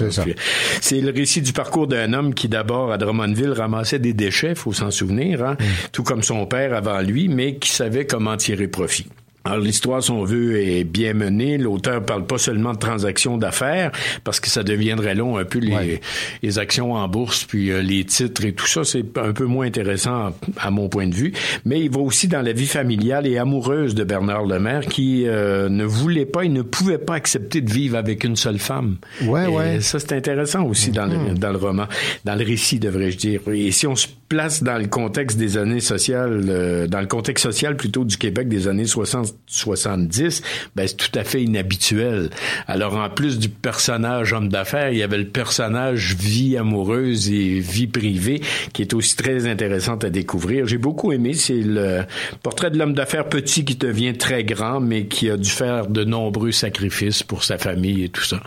[0.82, 4.74] C'est le récit du parcours d'un homme qui, d'abord, à Drummondville, ramassait des déchets, faut
[4.74, 5.64] s'en souvenir, hein, Mm.
[5.92, 9.06] tout comme son père avant lui, mais qui savait comment tirer profit.
[9.46, 11.58] Alors l'histoire, si on veut, est bien menée.
[11.60, 13.92] L'auteur parle pas seulement de transactions d'affaires,
[14.24, 16.02] parce que ça deviendrait long un peu les, Ouais.
[16.42, 19.68] les actions en bourse, puis euh, les titres et tout ça, c'est un peu moins
[19.68, 21.32] intéressant à mon point de vue.
[21.64, 25.70] Mais il va aussi dans la vie familiale et amoureuse de Bernard Lemaire, qui euh,
[25.70, 28.98] ne voulait pas, il ne pouvait pas accepter de vivre avec une seule femme.
[29.26, 29.82] Ouais, Et ouais.
[29.82, 31.86] Ça, c'est intéressant aussi dans, le, dans le roman,
[32.24, 33.42] dans le récit, devrais-je dire.
[33.54, 37.44] Et si on se place dans le contexte des années sociales, euh, dans le contexte
[37.44, 40.42] social plutôt du Québec des années 60-70,
[40.76, 42.30] ben c'est tout à fait inhabituel.
[42.68, 47.60] Alors en plus du personnage homme d'affaires, il y avait le personnage vie amoureuse et
[47.60, 48.42] vie privée
[48.74, 50.66] qui est aussi très intéressante à découvrir.
[50.66, 52.04] J'ai beaucoup aimé, c'est le
[52.42, 56.04] portrait de l'homme d'affaires petit qui devient très grand, mais qui a dû faire de
[56.04, 58.42] nombreux sacrifices pour sa famille et tout ça.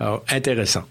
[0.00, 0.84] Alors intéressant.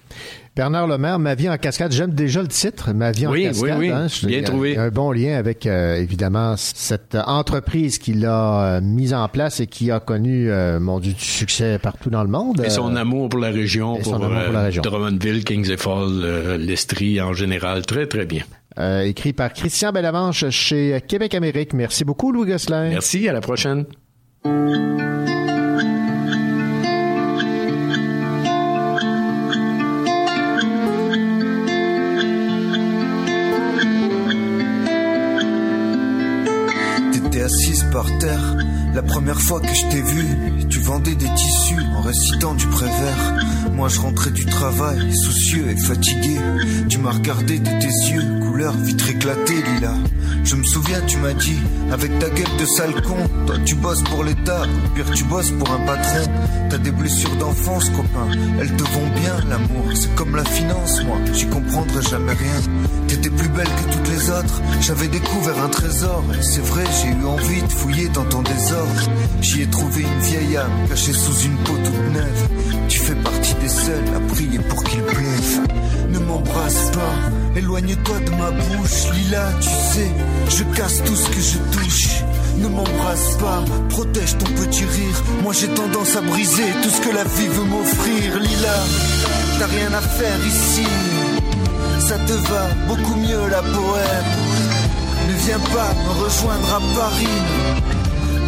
[0.57, 1.91] Bernard Lemaire, Ma vie en cascade.
[1.91, 3.77] J'aime déjà le titre, Ma vie en cascade.
[3.77, 3.89] oui, oui.
[3.91, 4.07] hein.
[4.07, 4.71] Je- Bien il a- trouvé.
[4.71, 9.13] il y a Un bon lien avec, euh, évidemment, cette entreprise qu'il a euh, mise
[9.13, 12.61] en place et qui a connu, euh, mon Dieu, du succès partout dans le monde.
[12.65, 14.81] Et son Euh, amour pour la région, pour, son amour pour la euh, région.
[14.81, 18.41] Drummondville, Kings et Falls, euh, l'Estrie en général, très très bien.
[18.79, 21.73] euh, écrit par Christian Bellavanche chez Québec Amérique.
[21.73, 22.89] Merci beaucoup, Louis Gosselin.
[22.89, 23.85] Merci, à la prochaine.
[39.07, 40.67] Première fois que je t'ai vue.
[40.69, 43.35] Tu vendais des tissus en récitant du prévert.
[43.73, 46.37] Moi je rentrais du travail, soucieux et fatigué.
[46.89, 49.93] Tu m'as regardé de tes yeux, couleur vitre éclatée, Lila.
[50.43, 51.59] Je me souviens, tu m'as dit,
[51.91, 55.51] avec ta gueule de sale con, toi tu bosses pour l'État, ou pire tu bosses
[55.51, 56.31] pour un patron.
[56.69, 59.85] T'as des blessures d'enfance, copain, elles te vont bien, l'amour.
[59.95, 62.61] C'est comme la finance, moi, j'y comprendrai jamais rien.
[63.17, 66.23] T'étais plus belle que toutes les autres, j'avais découvert un trésor.
[66.39, 69.01] C'est vrai, j'ai eu envie de fouiller dans ton désordre.
[69.41, 72.47] J'y ai trouvé une vieille âme cachée sous une peau toute neuve.
[72.87, 75.61] Tu fais partie des seuls à prier pour qu'il pleuve.
[76.11, 79.11] Ne m'embrasse pas, éloigne-toi de ma bouche.
[79.15, 80.11] Lila, tu sais,
[80.49, 82.23] je casse tout ce que je touche.
[82.59, 85.23] Ne m'embrasse pas, protège ton petit rire.
[85.41, 88.39] Moi j'ai tendance à briser tout ce que la vie veut m'offrir.
[88.39, 88.77] Lila,
[89.57, 90.85] t'as rien à faire ici.
[91.99, 94.31] Ça te va beaucoup mieux la bohème.
[95.27, 97.41] Ne viens pas me rejoindre à Paris.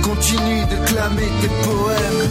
[0.04, 2.30] Continue de clamer tes poèmes.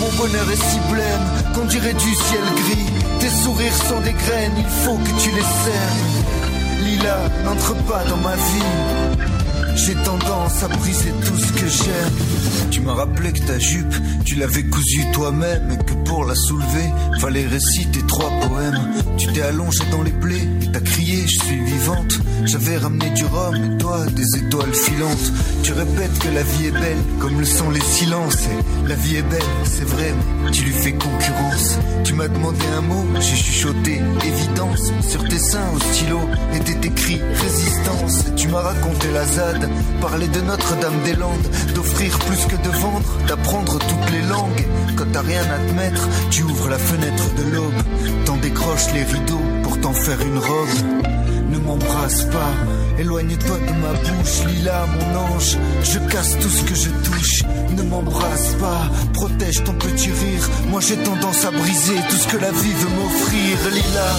[0.00, 2.92] Mon bonheur est si blême qu'on dirait du ciel gris.
[3.20, 6.84] Tes sourires sont des graines, il faut que tu les cernes.
[6.84, 9.41] Lila, n'entre pas dans ma vie.
[9.74, 12.70] J'ai tendance à briser tout ce que j'aime.
[12.70, 16.90] Tu m'as rappelé que ta jupe, tu l'avais cousue toi-même et que pour la soulever,
[17.20, 18.92] fallait réciter trois poèmes.
[19.16, 22.18] Tu t'es allongé dans les et t'as crié, je suis vivante.
[22.44, 25.32] J'avais ramené du rhum et toi, des étoiles filantes.
[25.62, 28.48] Tu répètes que la vie est belle, comme le sont les silences.
[28.86, 30.12] La vie est belle, c'est vrai,
[30.44, 31.78] mais tu lui fais concurrence.
[32.04, 34.92] Tu m'as demandé un mot, j'ai chuchoté évidence.
[35.08, 36.20] Sur tes seins au stylo
[36.54, 38.24] était écrit résistance.
[38.36, 39.68] Tu m'as raconté la ZAD,
[40.00, 44.66] parler de Notre-Dame-des-Landes, d'offrir plus que de vendre, d'apprendre toutes les langues.
[44.96, 47.82] Quand t'as rien à te mettre, tu ouvres la fenêtre de l'aube,
[48.24, 51.02] t'en décroches les rideaux pour t'en faire une robe.
[51.48, 52.52] Ne m'embrasse pas,
[52.98, 55.56] éloigne-toi de ma bouche, Lila, mon ange.
[55.82, 57.42] Je casse tout ce que je touche.
[57.76, 58.82] Ne m'embrasse pas,
[59.14, 60.50] protège ton petit rire.
[60.68, 64.10] Moi j'ai tendance à briser tout ce que la vie veut m'offrir, Lila.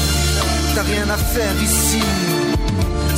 [0.74, 2.02] T'as rien à faire ici,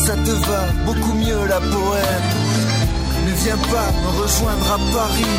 [0.05, 2.29] ça te va beaucoup mieux la bohème.
[3.27, 5.37] Ne viens pas me rejoindre à Paris.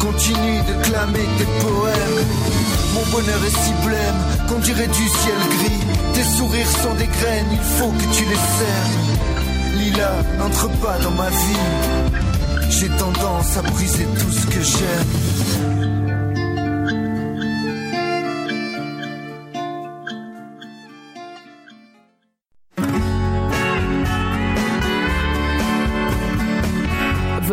[0.00, 2.75] Continue de clamer tes poèmes.
[2.96, 5.86] Mon bonheur est si blême qu'on dirait du ciel gris.
[6.14, 9.78] Tes sourires sont des graines, il faut que tu les cernes.
[9.78, 12.70] Lila, n'entre pas dans ma vie.
[12.70, 15.85] J'ai tendance à briser tout ce que j'aime.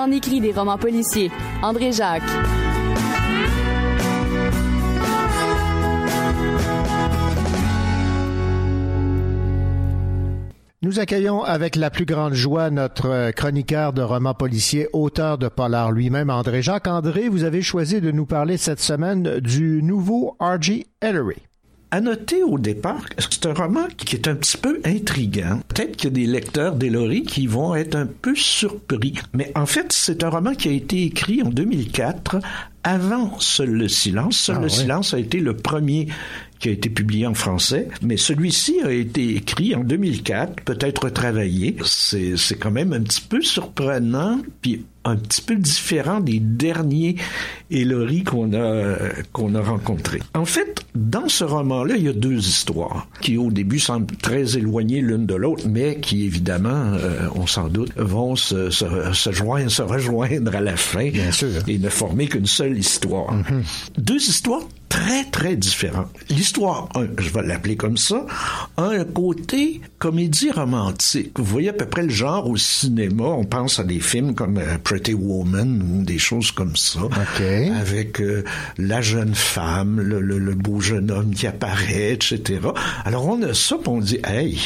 [0.00, 1.30] En écrit des romans policiers.
[1.62, 2.22] André Jacques.
[10.82, 15.92] Nous accueillons avec la plus grande joie notre chroniqueur de romans policiers, auteur de polar
[15.92, 16.88] lui-même, André Jacques.
[16.88, 20.86] André, vous avez choisi de nous parler cette semaine du nouveau R.G.
[21.02, 21.49] Ellery.
[21.92, 25.60] À noter au départ, c'est un roman qui est un petit peu intriguant.
[25.66, 29.14] Peut-être qu'il y a des lecteurs d'Ellery qui vont être un peu surpris.
[29.32, 32.38] Mais en fait, c'est un roman qui a été écrit en 2004
[32.84, 34.38] avant Seul le silence.
[34.38, 36.06] Seul Ah le silence a été le premier
[36.60, 41.76] qui a été publié en français, mais celui-ci a été écrit en 2004, peut-être retravaillé.
[41.84, 47.16] C'est, c'est quand même un petit peu surprenant, puis un petit peu différent des derniers
[47.70, 48.96] Ellery qu'on a,
[49.32, 50.20] qu'on a rencontrés.
[50.34, 54.58] En fait, dans ce roman-là, il y a deux histoires qui, au début, semblent très
[54.58, 59.32] éloignées l'une de l'autre, mais qui, évidemment, euh, on s'en doute, vont se, se, se
[59.32, 61.48] joindre, se rejoindre à la fin Bien sûr.
[61.66, 63.34] et ne former qu'une seule histoire.
[63.96, 66.04] Deux histoires très, très différent.
[66.28, 68.26] L'histoire 1, je vais l'appeler comme ça,
[68.76, 71.38] a un côté comédie romantique.
[71.38, 73.24] Vous voyez à peu près le genre au cinéma.
[73.24, 77.00] On pense à des films comme euh, Pretty Woman ou des choses comme ça.
[77.80, 78.44] Avec euh,
[78.76, 82.42] la jeune femme, le, le- le beau jeune homme qui apparaît, etc.
[83.04, 84.58] Alors on a ça, puis on dit, hey,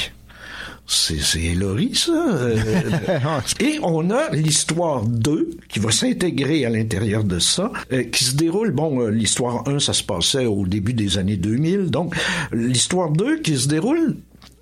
[0.87, 2.13] c'est Hillary, ça.
[2.13, 2.57] Euh,
[3.61, 8.37] Et on a l'histoire 2 qui va s'intégrer à l'intérieur de ça, euh, qui se
[8.37, 12.15] déroule, bon, euh, l'histoire 1, ça se passait au début des années 2000, donc
[12.53, 14.17] l'histoire 2 qui se déroule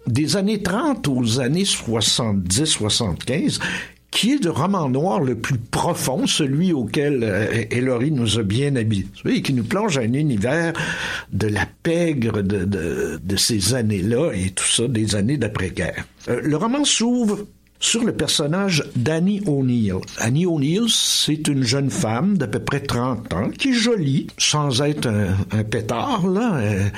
[0.07, 3.59] des années 30 aux années 70-75,
[4.12, 9.36] qui est le roman noir le plus profond, celui auquel euh, nous a bien habitués,
[9.36, 10.74] et qui nous plonge à un univers
[11.32, 16.04] de la pègre de ces années-là et tout ça, des années d'après-guerre.
[16.28, 17.46] Euh, le roman s'ouvre
[17.83, 19.97] sur le personnage d'Annie O'Neill.
[20.18, 24.83] Annie O'Neill, c'est une jeune femme d'à peu près 30 ans, qui est jolie, sans
[24.83, 26.89] être un, pétard, là, euh,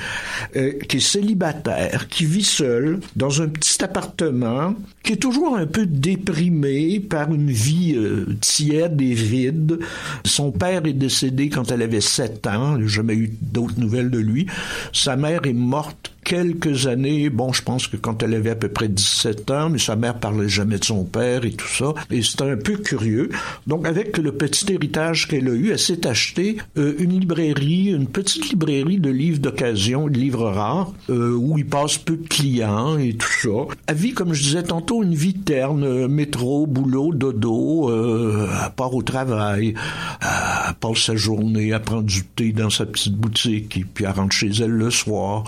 [0.55, 5.65] euh, qui est célibataire, qui vit seule dans un petit appartement, qui est toujours un
[5.65, 9.79] peu déprimé par une vie euh, tiède et vide.
[10.23, 14.19] Son père est décédé quand elle avait 7 ans, n'a jamais eu d'autres nouvelles de
[14.19, 14.45] lui.
[14.93, 18.67] Sa mère est morte quelques années, bon, je pense que quand elle avait à peu
[18.67, 22.21] près 17 ans, mais sa mère parlait jamais de son père et tout ça, et
[22.21, 23.29] c'était un peu curieux.
[23.67, 28.07] Donc, avec le petit héritage qu'elle a eu, elle s'est acheté euh, une librairie, une
[28.07, 32.97] petite librairie de livres d'occasion, de livres rares, euh, où il passe peu de clients
[32.97, 33.75] et tout ça.
[33.85, 38.95] Elle vit, comme je disais tantôt, une vie terne, euh, métro, boulot, dodo, elle part
[38.95, 39.75] au travail,
[40.21, 44.11] elle passe sa journée à prendre du thé dans sa petite boutique, et puis elle
[44.11, 45.43] rentre chez elle le soir,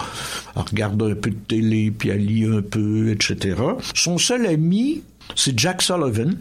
[0.72, 3.56] regarde un peu de télé, puis elle lit un peu, etc.
[3.94, 5.04] Son seul ami,
[5.36, 6.38] c'est Jack Sullivan,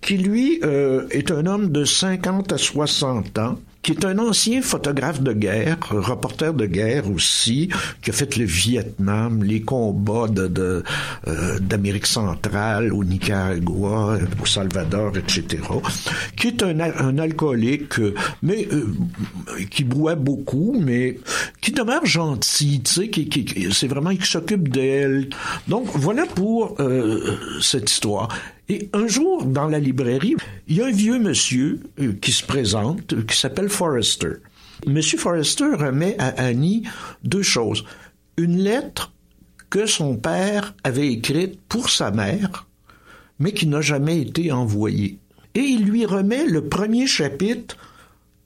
[0.00, 4.60] qui lui euh, est un homme de 50 à 60 ans, qui est un ancien
[4.60, 7.70] photographe de guerre, reporter de guerre aussi,
[8.02, 10.82] qui a fait le Vietnam, les combats de,
[11.26, 15.62] euh, d'Amérique centrale, au Nicaragua, au Salvador, etc.,
[16.36, 18.84] qui est un, un alcoolique, euh, mais euh,
[19.70, 21.18] qui boit beaucoup, mais
[21.62, 25.30] qui demeure gentil, tu sais, qui, qui- c'est vraiment qui s'occupe d'elle.
[25.68, 28.28] Donc voilà pour euh, cette histoire.
[28.70, 30.36] Et un jour, dans la librairie,
[30.68, 34.34] il y a un vieux monsieur euh, qui se présente, euh, qui s'appelle Forrester.
[34.86, 36.84] Monsieur Forrester remet à Annie
[37.24, 37.84] deux choses.
[38.36, 39.12] Une lettre
[39.70, 42.68] que son père avait écrite pour sa mère,
[43.40, 45.18] mais qui n'a jamais été envoyée.
[45.56, 47.76] Et il lui remet le premier chapitre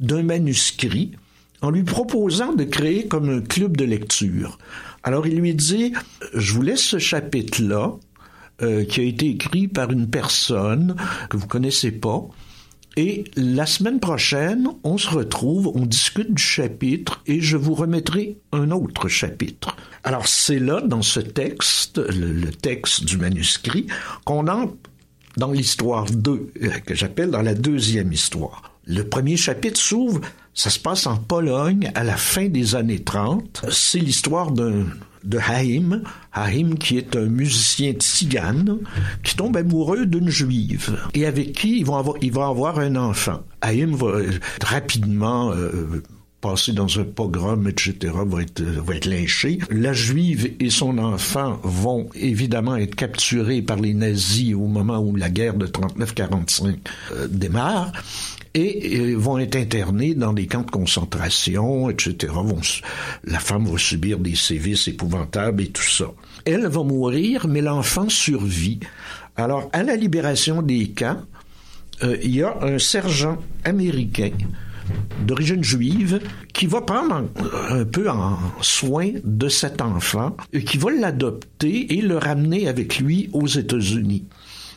[0.00, 1.12] d'un manuscrit
[1.60, 4.56] en lui proposant de créer comme un club de lecture.
[5.02, 5.92] Alors il lui dit,
[6.32, 7.92] je vous laisse ce chapitre-là,
[8.62, 10.96] euh, qui a été écrit par une personne
[11.30, 12.26] que vous connaissez pas.
[12.96, 18.38] Et la semaine prochaine, on se retrouve, on discute du chapitre et je vous remettrai
[18.52, 19.76] un autre chapitre.
[20.04, 23.86] Alors c'est là, dans ce texte, le, le texte du manuscrit,
[24.24, 24.76] qu'on entre
[25.36, 28.74] dans l'histoire 2, euh, que j'appelle dans la deuxième histoire.
[28.86, 30.20] Le premier chapitre s'ouvre,
[30.52, 33.64] ça se passe en Pologne à la fin des années 30.
[33.70, 34.86] C'est l'histoire d'un
[35.24, 36.02] de Haïm,
[36.32, 38.78] Haïm qui est un musicien tzigane
[39.22, 43.42] qui tombe amoureux d'une juive et avec qui il va avoir, avoir un enfant.
[43.60, 44.30] Haïm va euh,
[44.62, 46.02] rapidement euh,
[46.44, 49.60] passer dans un pogrom, etc., va être, va être lynché.
[49.70, 55.16] La juive et son enfant vont évidemment être capturés par les nazis au moment où
[55.16, 56.76] la guerre de 39-45
[57.12, 57.92] euh, démarre
[58.54, 62.32] et vont être internés dans des camps de concentration, etc.
[63.24, 66.06] La femme va subir des sévices épouvantables et tout ça.
[66.44, 68.80] Elle va mourir, mais l'enfant survit.
[69.36, 71.20] Alors, à la libération des camps,
[72.02, 74.30] euh, il y a un sergent américain
[75.26, 76.20] d'origine juive
[76.52, 81.94] qui va prendre en- un peu en soin de cet enfant et qui va l'adopter
[81.98, 84.24] et le ramener avec lui aux États-Unis.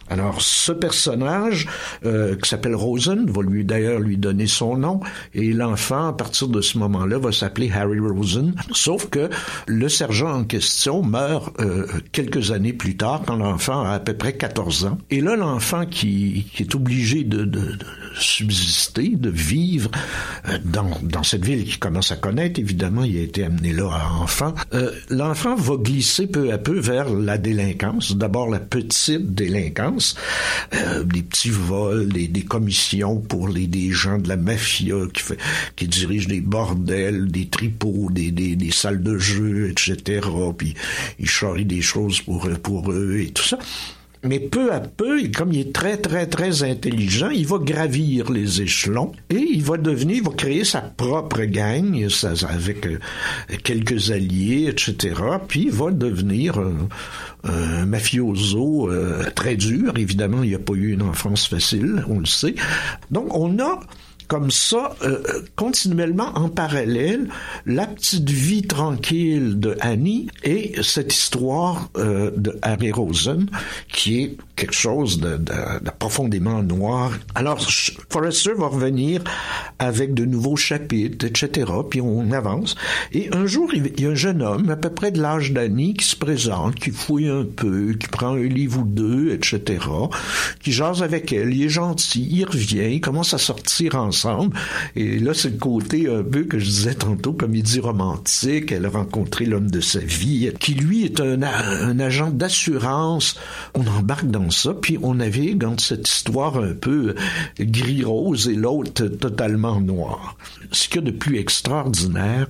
[0.09, 1.67] Alors, ce personnage,
[2.05, 4.99] euh, qui s'appelle Rosen, va lui d'ailleurs lui donner son nom,
[5.33, 8.53] et l'enfant, à partir de ce moment-là, va s'appeler Harry Rosen.
[8.71, 9.29] Sauf que
[9.65, 14.13] le sergent en question meurt euh, quelques années plus tard, quand l'enfant a à peu
[14.13, 14.97] près 14 ans.
[15.09, 17.85] Et là, l'enfant qui, qui est obligé de, de, de
[18.19, 19.91] subsister, de vivre
[20.47, 23.89] euh, dans, dans cette ville qu'il commence à connaître, évidemment, il a été amené là
[23.91, 28.15] à enfant, euh, l'enfant va glisser peu à peu vers la délinquance.
[28.15, 29.96] D'abord la petite délinquance,
[30.73, 35.21] euh, des petits vols, des, des commissions pour les des gens de la mafia qui,
[35.21, 35.37] fait,
[35.75, 40.21] qui dirigent des bordels, des tripots, des, des, des salles de jeu, etc.
[40.57, 40.73] Puis
[41.19, 43.57] ils charrient des choses pour, pour eux et tout ça.
[44.23, 48.61] Mais peu à peu, comme il est très, très, très intelligent, il va gravir les
[48.61, 52.97] échelons et il va devenir, il va créer sa propre gang ça, avec euh,
[53.63, 55.15] quelques alliés, etc.
[55.47, 56.73] Puis il va devenir euh,
[57.43, 59.93] un mafioso euh, très dur.
[59.97, 62.55] Évidemment, il n'y a pas eu une enfance facile, on le sait.
[63.11, 63.79] Donc, on a
[64.27, 65.21] comme ça, euh,
[65.55, 67.29] continuellement en parallèle,
[67.65, 73.49] la petite vie tranquille de Annie et cette histoire euh, de Harry Rosen,
[73.87, 77.11] qui est quelque chose de, de, de, profondément noir.
[77.35, 77.59] Alors,
[78.09, 79.23] Forrester va revenir
[79.79, 82.75] avec de nouveaux chapitres, etc., puis on avance.
[83.13, 85.93] Et un jour, il y a un jeune homme, à peu près de l'âge d'Annie,
[85.93, 89.79] qui se présente, qui fouille un peu, qui prend un livre ou deux, etc.,
[90.61, 94.16] qui jase avec elle, il est gentil, il revient, il commence à sortir ensemble
[94.95, 98.71] Et là, c'est le côté un peu que je disais tantôt, comédie romantique.
[98.71, 103.39] Elle a rencontré l'homme de sa vie, qui lui est un, un agent d'assurance.
[103.73, 107.15] On embarque dans ça, puis on navigue dans cette histoire un peu
[107.59, 110.37] gris-rose et l'autre totalement noir.
[110.71, 112.47] Ce qu'il y a de plus extraordinaire,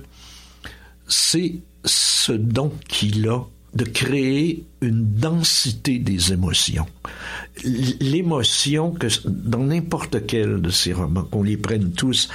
[1.06, 1.54] c'est
[1.84, 3.40] ce don qu'il a
[3.74, 6.86] de créer une densité des émotions.
[7.64, 12.28] L'émotion que dans n'importe quel de ces romans, qu'on les prenne tous,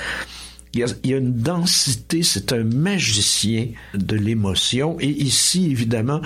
[0.73, 4.97] il y, a, il y a, une densité, c'est un magicien de l'émotion.
[4.99, 6.19] Et ici, évidemment,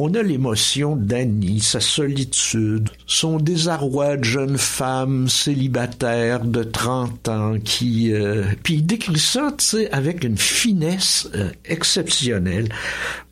[0.00, 7.54] on a l'émotion d'Annie, sa solitude, son désarroi de jeune femme célibataire de 30 ans
[7.62, 8.12] qui...
[8.12, 12.68] Euh, puis il décrit ça, tu sais, avec une finesse euh, exceptionnelle.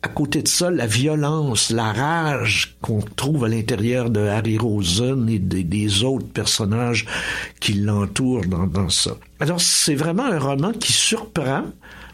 [0.01, 5.29] À côté de ça, la violence, la rage qu'on trouve à l'intérieur de Harry Rosen
[5.29, 7.05] et des, autres personnages
[7.61, 9.11] qui l'entourent dans ça.
[9.39, 11.63] Alors, c'est vraiment un roman qui surprend,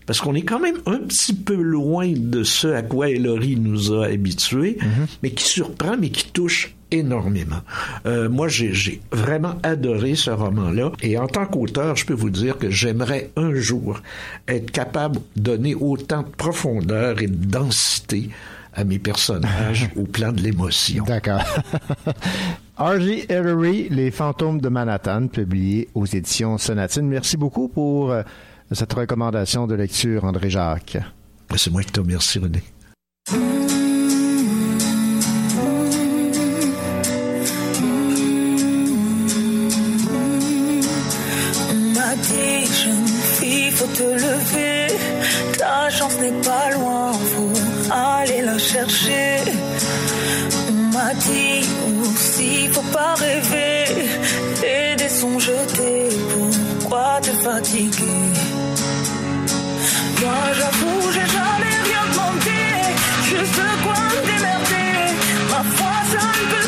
[0.06, 3.94] parce qu'on est quand même un petit peu loin de ce à quoi Ellery nous
[3.94, 5.08] a habitués, mm-hmm.
[5.24, 7.62] mais qui surprend, mais qui touche énormément.
[8.06, 10.92] Euh, moi, j'ai vraiment adoré ce roman-là.
[11.02, 14.02] Et en tant qu'auteur, je peux vous dire que j'aimerais un jour
[14.48, 18.30] être capable de donner autant de profondeur et de densité
[18.76, 21.04] à mes personnages au plan de l'émotion.
[21.06, 21.44] D'accord.
[22.78, 23.26] R.J.
[23.30, 27.08] Ellery, Les fantômes de Manhattan, publié aux éditions Sonatine.
[27.08, 28.24] Merci beaucoup pour euh,
[28.72, 30.98] cette recommandation de lecture, André Jacques.
[31.56, 32.64] C'est moi qui te remercie, René.
[33.32, 33.36] On
[41.94, 43.08] m'a dit, jeune
[43.38, 44.88] fille, faut te lever.
[45.60, 47.54] Ta chance n'est pas loin, faut
[47.92, 49.38] aller la chercher.
[50.70, 51.68] On m'a dit
[52.02, 53.86] aussi, faut pas rêver.
[54.66, 56.10] Et des sons jetés,
[56.80, 58.23] pourquoi te fatiguer?
[60.24, 62.62] Moi j'avoue, j'ai jamais rien demandé.
[63.26, 64.92] Juste de quoi me démerder.
[65.52, 66.63] Ma foi, ça ne peut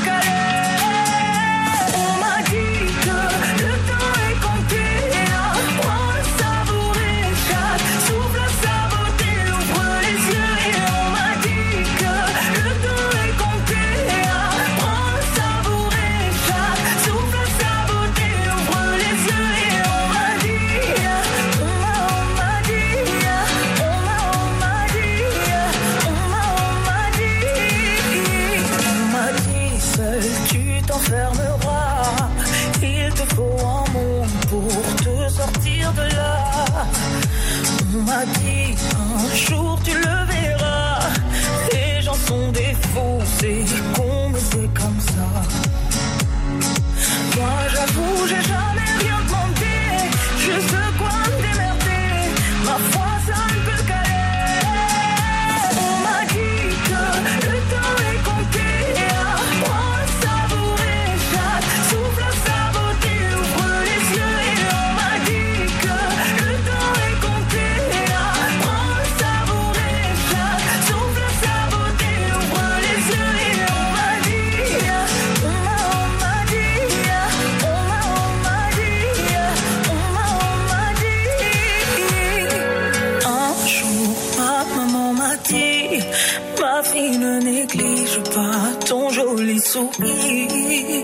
[89.59, 91.03] sourire.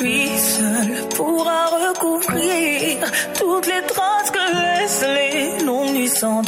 [0.00, 2.98] Lui seul pourra recouvrir
[3.38, 6.42] toutes les traces que laissent les longues nuits sans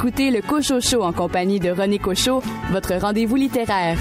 [0.00, 3.98] écoutez le Cocho Show en compagnie de René Cocho, votre rendez-vous littéraire.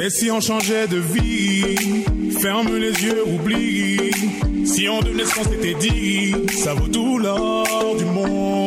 [0.00, 2.04] Et si on changeait de vie,
[2.40, 4.12] ferme les yeux, oublie.
[4.64, 8.59] Si on devenait ce qu'on s'était dit, ça vaut tout l'or du monde.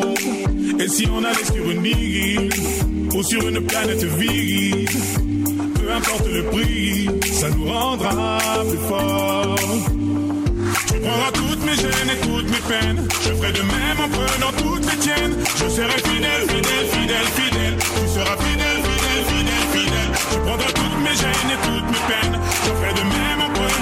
[0.79, 2.49] Et si on allait sur une île
[3.13, 4.89] ou sur une planète vide,
[5.75, 9.55] peu importe le prix, ça nous rendra plus forts.
[10.87, 13.07] Tu prendras toutes mes gênes et toutes mes peines.
[13.21, 15.35] Je ferai de même en prenant toutes les tiennes.
[15.55, 17.75] Je serai fidèle, fidèle, fidèle, fidèle.
[17.77, 20.11] Tu seras fidèle, fidèle, fidèle, fidèle.
[20.31, 22.37] Tu prendras toutes mes gênes et toutes mes peines.
[22.65, 23.72] Je ferai de même en prenant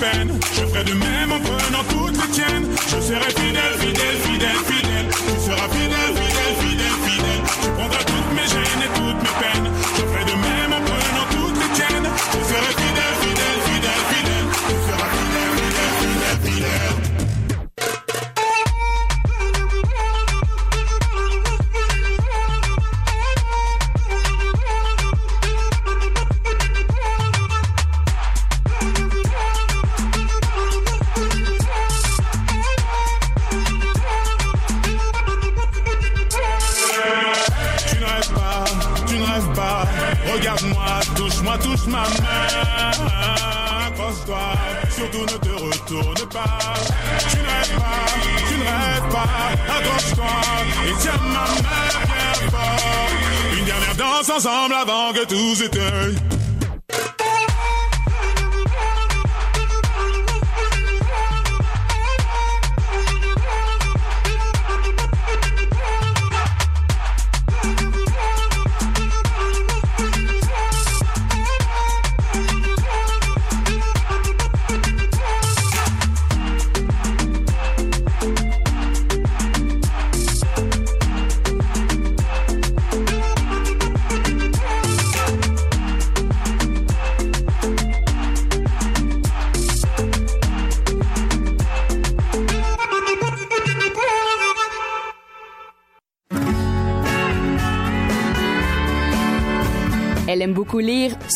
[0.00, 2.66] Je ferai de même en prenant toutes les tiennes.
[2.88, 3.59] Je serai fidèle,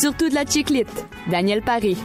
[0.05, 1.07] surtout de la chiclite.
[1.31, 1.97] Daniel Paré.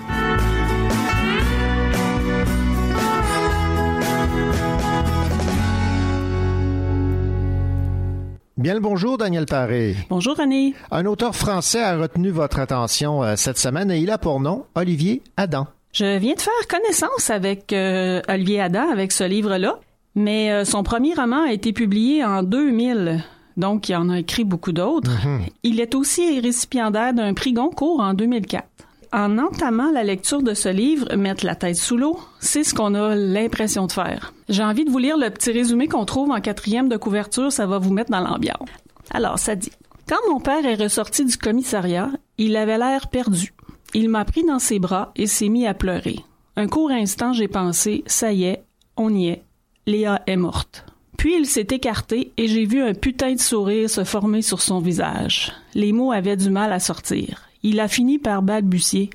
[8.55, 9.97] Bien le bonjour, Daniel Paré.
[10.09, 10.75] Bonjour, René.
[10.91, 14.63] Un auteur français a retenu votre attention euh, cette semaine et il a pour nom
[14.75, 15.67] Olivier Adam.
[15.91, 19.77] Je viens de faire connaissance avec euh, Olivier Adam avec ce livre-là,
[20.15, 23.25] mais euh, son premier roman a été publié en 2000.
[23.60, 25.12] Donc, il en a écrit beaucoup d'autres.
[25.64, 28.66] Il est aussi récipiendaire d'un prix Goncourt en 2004.
[29.12, 32.93] En entamant la lecture de ce livre, mettre la tête sous l'eau, c'est ce qu'on
[32.95, 34.34] a l'impression de faire.
[34.47, 37.66] J'ai envie de vous lire le petit résumé qu'on trouve en quatrième de couverture, ça
[37.66, 38.70] va vous mettre dans l'ambiance.
[39.12, 39.72] Alors, ça dit.
[40.07, 43.53] Quand mon père est ressorti du commissariat, il avait l'air perdu.
[43.93, 46.20] Il m'a pris dans ses bras et s'est mis à pleurer.
[46.55, 48.64] Un court instant, j'ai pensé, ça y est,
[48.95, 49.43] on y est.
[49.86, 50.86] Léa est morte.
[51.20, 54.80] Puis il s'est écarté et j'ai vu un putain de sourire se former sur son
[54.80, 55.51] visage.
[55.76, 57.49] Les mots avaient du mal à sortir.
[57.61, 59.09] Il a fini par balbutier.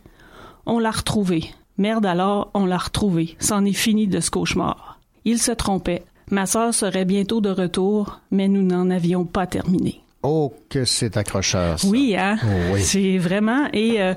[0.67, 1.47] On l'a retrouvé.
[1.79, 3.37] Merde alors, on l'a retrouvé.
[3.39, 5.01] C'en est fini de ce cauchemar.
[5.25, 6.03] Il se trompait.
[6.31, 10.03] Ma sœur serait bientôt de retour, mais nous n'en avions pas terminé.
[10.23, 11.81] Oh, que c'est accrocheur.
[11.81, 11.89] ça.
[11.89, 12.37] Oui, hein?
[12.45, 12.83] Oh, oui.
[12.83, 13.69] C'est vraiment.
[13.73, 14.13] Et euh,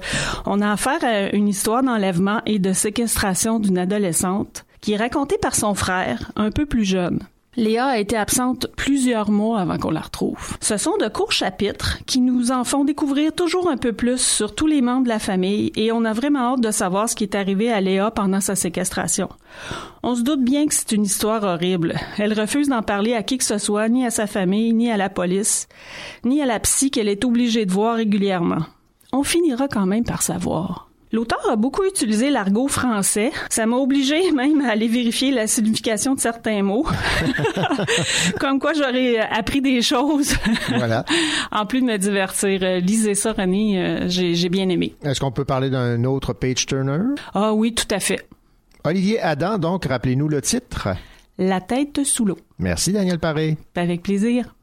[0.45, 5.37] on a affaire à une histoire d'enlèvement et de séquestration d'une adolescente qui est racontée
[5.37, 7.25] par son frère, un peu plus jeune.
[7.57, 10.55] Léa a été absente plusieurs mois avant qu'on la retrouve.
[10.61, 14.53] Ce sont de courts chapitres qui nous en font découvrir toujours un peu plus sur
[14.53, 17.23] tous les membres de la famille et on a vraiment hâte de savoir ce qui
[17.23, 19.29] est arrivé à Léa pendant sa séquestration.
[20.03, 21.95] On se doute bien que c'est une histoire horrible.
[22.19, 24.97] Elle refuse d'en parler à qui que ce soit, ni à sa famille, ni à
[24.97, 25.67] la police,
[26.25, 28.67] ni à la psy qu'elle est obligée de voir régulièrement.
[29.11, 30.86] On finira quand même par savoir.
[31.13, 33.31] L'auteur a beaucoup utilisé l'argot français.
[33.49, 36.85] Ça m'a obligé même à aller vérifier la signification de certains mots.
[38.39, 40.35] Comme quoi j'aurais appris des choses.
[40.69, 41.05] Voilà.
[41.51, 42.59] en plus de me divertir.
[42.81, 43.79] Lisez ça, René.
[43.81, 44.95] euh, J'ai j'ai bien aimé.
[45.03, 46.99] Est-ce qu'on peut parler d'un autre page turner?
[47.33, 48.27] Ah oui, tout à fait.
[48.83, 50.89] Olivier Adam, donc, rappelez-nous le titre.
[51.37, 52.37] La tête sous l'eau.
[52.59, 53.57] Merci, Daniel Paré.
[53.75, 54.55] Avec plaisir.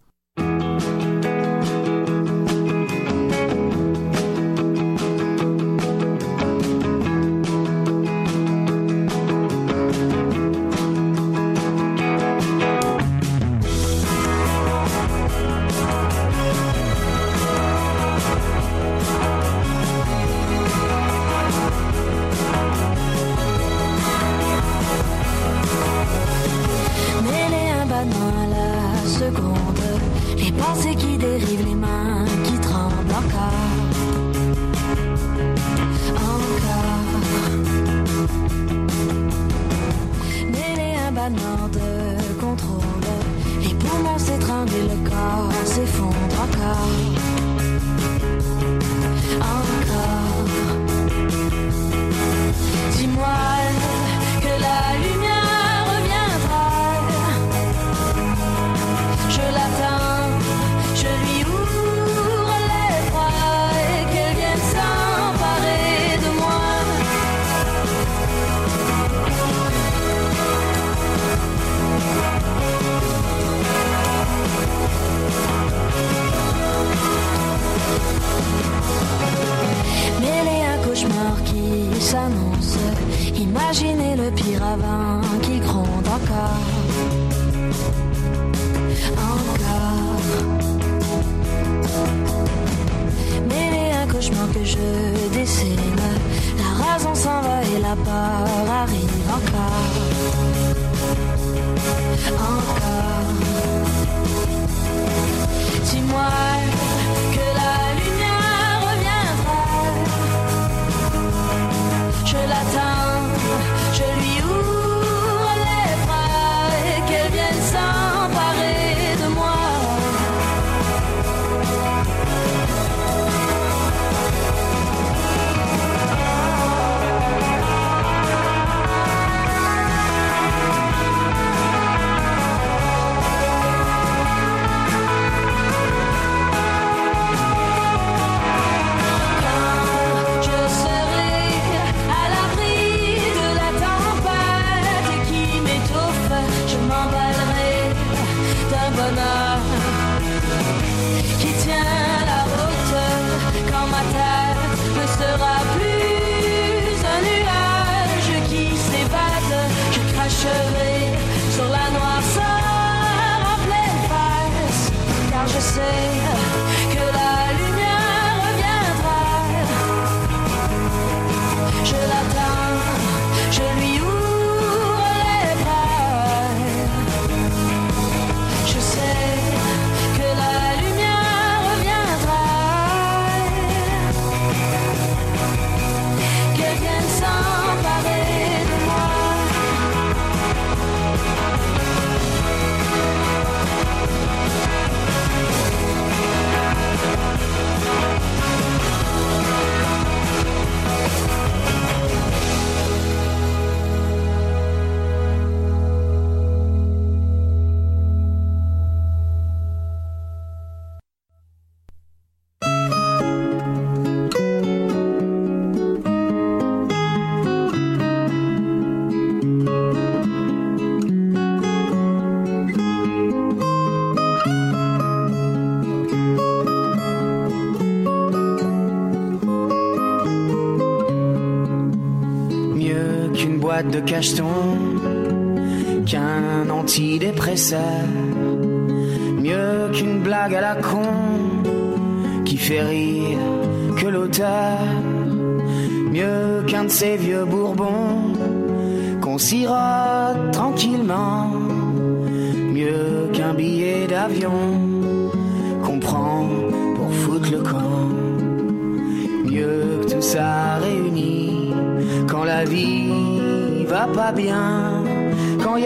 [234.15, 234.43] Boîte de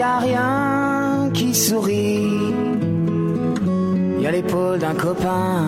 [0.09, 2.53] a rien qui sourit.
[4.21, 5.65] Y a l'épaule d'un copain,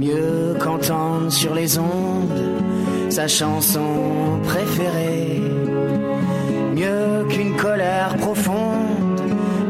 [0.00, 2.42] mieux qu'entendre sur les ondes
[3.10, 3.90] sa chanson
[4.44, 5.40] préférée.
[6.74, 9.20] Mieux qu'une colère profonde,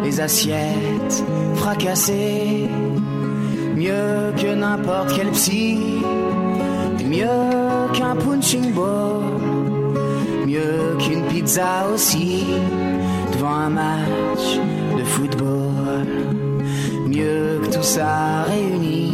[0.04, 1.16] les assiettes
[1.56, 2.68] fracassées.
[3.74, 6.02] Mieux que n'importe quel psy,
[7.14, 7.42] mieux
[7.94, 9.24] qu'un punching ball.
[10.46, 12.44] Mieux qu'une pizza aussi,
[13.48, 14.60] un match
[14.98, 16.06] de football.
[17.06, 19.12] Mieux que tout ça réuni,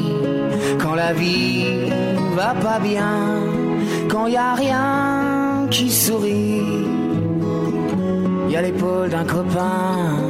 [0.78, 1.90] quand la vie
[2.36, 3.38] va pas bien
[4.08, 6.86] quand y a rien qui sourit,
[8.48, 10.27] y a l'épaule d'un copain.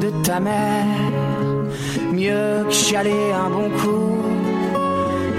[0.00, 0.86] De ta mère.
[2.12, 4.18] Mieux que chialer un bon coup,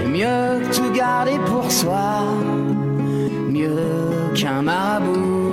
[0.08, 2.22] mieux que tout garder pour soi.
[3.48, 5.52] Mieux qu'un marabout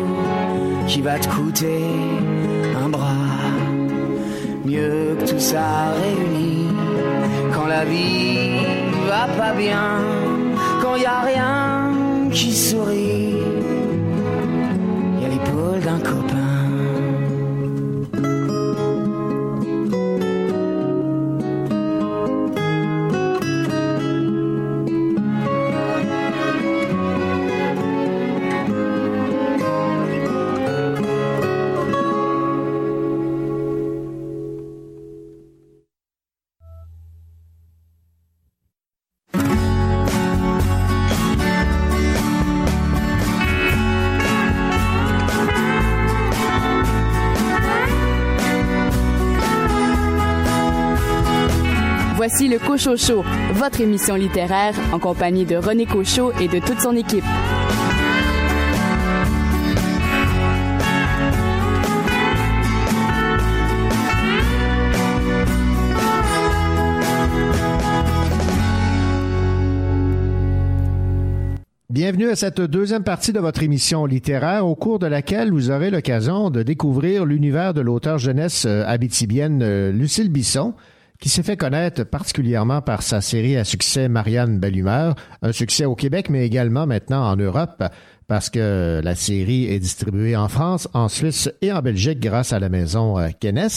[0.87, 1.83] qui va te coûter
[2.83, 3.29] un bras.
[4.65, 6.67] Mieux que tout ça réuni,
[7.53, 8.57] quand la vie
[9.07, 9.99] va pas bien,
[10.81, 11.91] quand y a rien
[12.31, 13.20] qui sourit,
[52.83, 53.23] Cochocho,
[53.53, 57.23] votre émission littéraire en compagnie de René Cochot et de toute son équipe.
[71.91, 75.91] Bienvenue à cette deuxième partie de votre émission littéraire au cours de laquelle vous aurez
[75.91, 80.73] l'occasion de découvrir l'univers de l'auteur jeunesse euh, abitibienne euh, Lucille Bisson,
[81.21, 85.95] qui s'est fait connaître particulièrement par sa série à succès Marianne Bellumeur, un succès au
[85.95, 87.83] Québec mais également maintenant en Europe
[88.27, 92.59] parce que la série est distribuée en France, en Suisse et en Belgique grâce à
[92.59, 93.67] la maison euh, Kennes.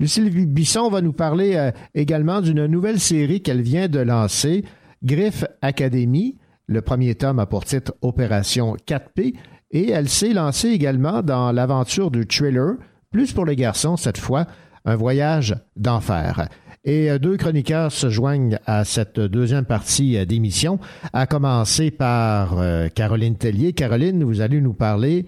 [0.00, 4.64] Lucille Bisson va nous parler euh, également d'une nouvelle série qu'elle vient de lancer,
[5.02, 6.38] Griffe Academy.
[6.68, 9.34] Le premier tome a pour titre Opération 4P
[9.72, 12.76] et elle s'est lancée également dans l'aventure du thriller,
[13.10, 14.46] plus pour les garçons cette fois,
[14.84, 16.48] un voyage d'enfer.
[16.88, 20.80] Et euh, deux chroniqueurs se joignent à cette deuxième partie euh, d'émission,
[21.12, 23.74] à commencer par euh, Caroline Tellier.
[23.74, 25.26] Caroline, vous allez nous parler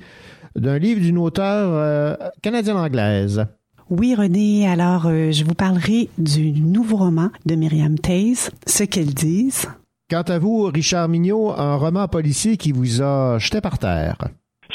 [0.56, 3.46] d'un livre d'une auteure canadienne-anglaise.
[3.90, 4.68] Oui, René.
[4.68, 9.66] Alors, euh, je vous parlerai du nouveau roman de Myriam Taze, Ce qu'elles disent.
[10.08, 14.16] Quant à vous, Richard Mignot, un roman policier qui vous a jeté par terre.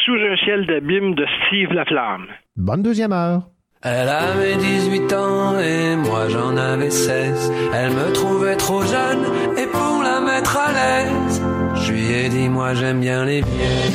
[0.06, 2.28] Sous un ciel d'abîme de Steve Laflamme.
[2.58, 3.50] Bonne deuxième heure.
[3.88, 7.52] Elle avait 18 ans et moi j'en avais 16.
[7.72, 9.26] Elle me trouvait trop jeune
[9.56, 11.40] et pour la mettre à l'aise,
[11.76, 13.94] je lui ai dit moi j'aime bien les vieilles.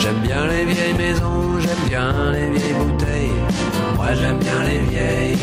[0.00, 3.42] J'aime bien les vieilles maisons, j'aime bien les vieilles bouteilles.
[3.96, 5.38] Moi j'aime bien les vieilles.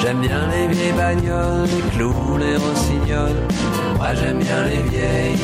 [0.00, 3.42] J'aime bien les vieilles bagnoles, les clous, les rossignols.
[3.96, 5.38] Moi j'aime bien les vieilles.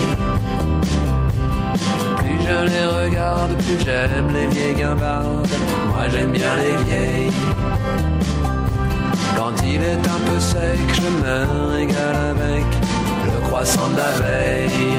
[2.51, 5.47] Je les regarde, plus j'aime les vieilles guimbardes.
[5.89, 7.33] Moi j'aime bien les vieilles.
[9.37, 12.65] Quand il est un peu sec, je me régale avec
[13.25, 14.99] le croissant de la veille.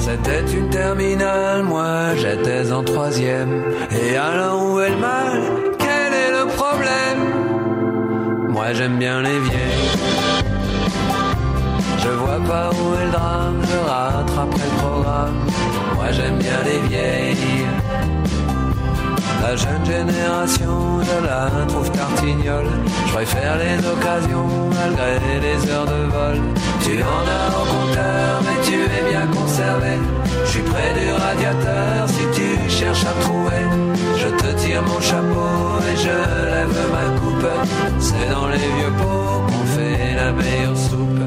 [0.00, 3.64] C'était une terminale, moi j'étais en troisième.
[3.90, 5.42] Et alors où est le mal
[5.78, 7.20] Quel est le problème?
[8.48, 10.17] Moi j'aime bien les vieilles.
[12.08, 15.38] Je vois pas où est le drame, je rattraperai le programme.
[15.94, 17.66] Moi j'aime bien les vieilles.
[19.42, 22.70] La jeune génération, je la trouve tartignole.
[23.06, 24.48] Je préfère les occasions
[24.78, 26.38] malgré les heures de vol.
[26.80, 29.92] Tu en as au compteur, mais tu es bien conservé.
[30.46, 33.64] Je suis près du radiateur si tu cherches à trouver.
[34.16, 36.16] Je te tire mon chapeau et je
[36.54, 37.52] lève ma coupe.
[37.98, 41.17] C'est dans les vieux pots qu'on fait la meilleure soupe.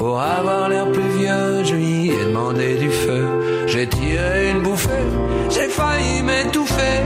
[0.00, 3.66] Pour avoir l'air plus vieux, je lui ai demandé du feu.
[3.66, 5.06] J'ai tiré une bouffée,
[5.50, 7.00] j'ai failli m'étouffer.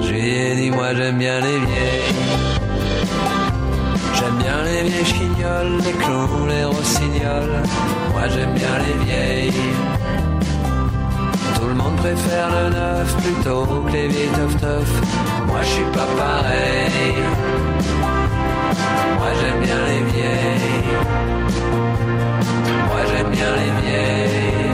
[0.00, 2.14] Je lui ai dit, moi j'aime bien les vieilles.
[4.16, 7.62] J'aime bien les vieilles chignoles, les clous, les rossignols.
[8.12, 9.52] Moi j'aime bien les vieilles.
[11.54, 14.90] Tout le monde préfère le neuf plutôt que les vieilles teuf teuf.
[15.46, 17.14] Moi je suis pas pareil.
[19.18, 20.84] Moi j'aime bien les vieilles.
[22.88, 24.72] Moi j'aime bien les vieilles.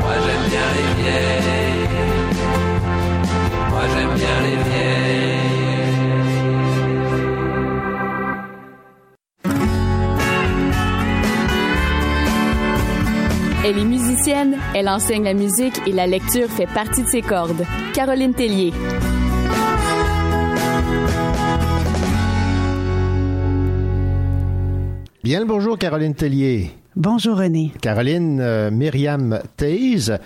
[0.00, 1.88] Moi j'aime bien les vieilles.
[3.70, 4.92] Moi j'aime bien les vieilles.
[13.64, 17.64] Elle est musicienne, elle enseigne la musique et la lecture fait partie de ses cordes.
[17.94, 18.72] Caroline Tellier.
[25.32, 26.72] Bien le bonjour, Caroline Tellier.
[26.94, 27.72] Bonjour, René.
[27.80, 30.18] Caroline euh, Myriam Taze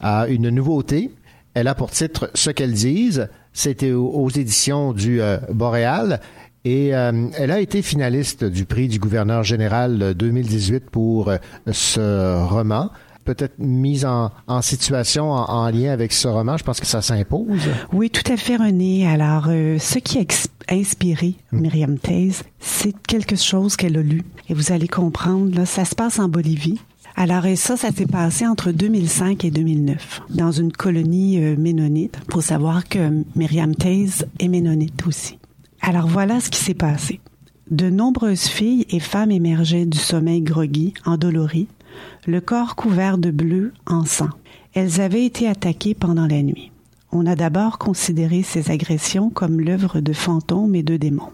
[0.00, 1.10] a une nouveauté.
[1.52, 3.28] Elle a pour titre Ce qu'elles disent.
[3.52, 6.18] C'était aux, aux éditions du euh, Boréal.
[6.64, 11.36] Et euh, elle a été finaliste du prix du gouverneur général 2018 pour euh,
[11.70, 12.90] ce roman.
[13.24, 16.56] Peut-être mise en, en situation en, en lien avec ce roman.
[16.56, 17.62] Je pense que ça s'impose.
[17.92, 19.06] Oui, tout à fait, René.
[19.08, 20.24] Alors, euh, ce qui a
[20.74, 24.22] inspiré Myriam Taze, c'est quelque chose qu'elle a lu.
[24.48, 26.80] Et vous allez comprendre, là, ça se passe en Bolivie.
[27.16, 32.16] Alors, et ça, ça s'est passé entre 2005 et 2009, dans une colonie euh, ménonite.
[32.28, 35.38] Il faut savoir que Myriam Taze est ménonite aussi.
[35.80, 37.20] Alors, voilà ce qui s'est passé.
[37.70, 41.68] De nombreuses filles et femmes émergeaient du sommeil groggy, endolories,
[42.26, 44.30] le corps couvert de bleu en sang.
[44.74, 46.70] Elles avaient été attaquées pendant la nuit.
[47.12, 51.32] On a d'abord considéré ces agressions comme l'œuvre de fantômes et de démons.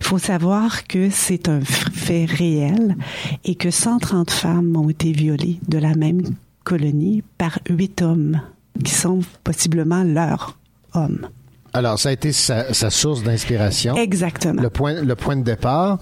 [0.00, 2.96] Il faut savoir que c'est un fait réel
[3.44, 6.22] et que 130 femmes ont été violées de la même
[6.64, 8.40] colonie par huit hommes
[8.84, 10.58] qui sont possiblement leurs
[10.94, 11.28] hommes.
[11.72, 13.96] Alors, ça a été sa, sa source d'inspiration.
[13.96, 14.60] Exactement.
[14.60, 15.98] Le point, le point de départ.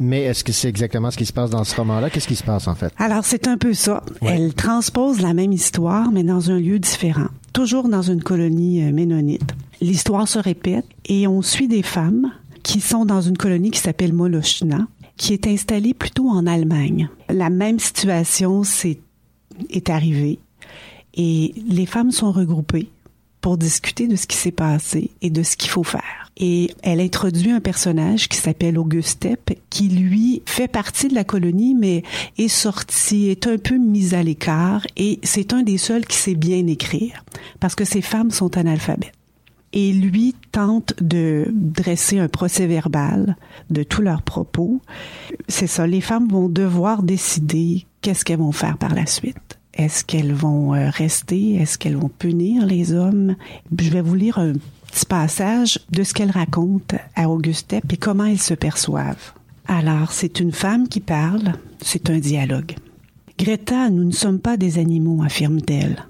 [0.00, 2.10] Mais est-ce que c'est exactement ce qui se passe dans ce roman-là?
[2.10, 2.92] Qu'est-ce qui se passe, en fait?
[2.98, 4.02] Alors, c'est un peu ça.
[4.22, 7.28] Elle transpose la même histoire, mais dans un lieu différent.
[7.52, 9.54] Toujours dans une colonie euh, ménonite.
[9.80, 12.32] L'histoire se répète et on suit des femmes
[12.62, 14.86] qui sont dans une colonie qui s'appelle Molochna,
[15.16, 17.08] qui est installée plutôt en Allemagne.
[17.28, 18.62] La même situation
[19.70, 20.38] est arrivée
[21.14, 22.90] et les femmes sont regroupées
[23.40, 26.30] pour discuter de ce qui s'est passé et de ce qu'il faut faire.
[26.36, 31.24] Et elle introduit un personnage qui s'appelle Auguste Tepp, qui lui fait partie de la
[31.24, 32.04] colonie, mais
[32.36, 36.36] est sorti, est un peu mis à l'écart, et c'est un des seuls qui sait
[36.36, 37.24] bien écrire,
[37.58, 39.12] parce que ces femmes sont analphabètes.
[39.72, 43.36] Et lui tente de dresser un procès verbal
[43.68, 44.80] de tous leurs propos.
[45.46, 49.57] C'est ça, les femmes vont devoir décider qu'est-ce qu'elles vont faire par la suite.
[49.78, 51.54] Est-ce qu'elles vont euh, rester?
[51.54, 53.36] Est-ce qu'elles vont punir les hommes?
[53.78, 54.54] Je vais vous lire un
[54.90, 59.32] petit passage de ce qu'elle raconte à Auguste et comment elles se perçoivent.
[59.68, 62.74] Alors, c'est une femme qui parle, c'est un dialogue.
[63.38, 66.04] Greta, nous ne sommes pas des animaux, affirme-t-elle.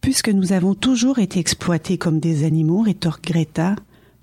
[0.00, 3.76] Puisque nous avons toujours été exploités comme des animaux, rétorque Greta,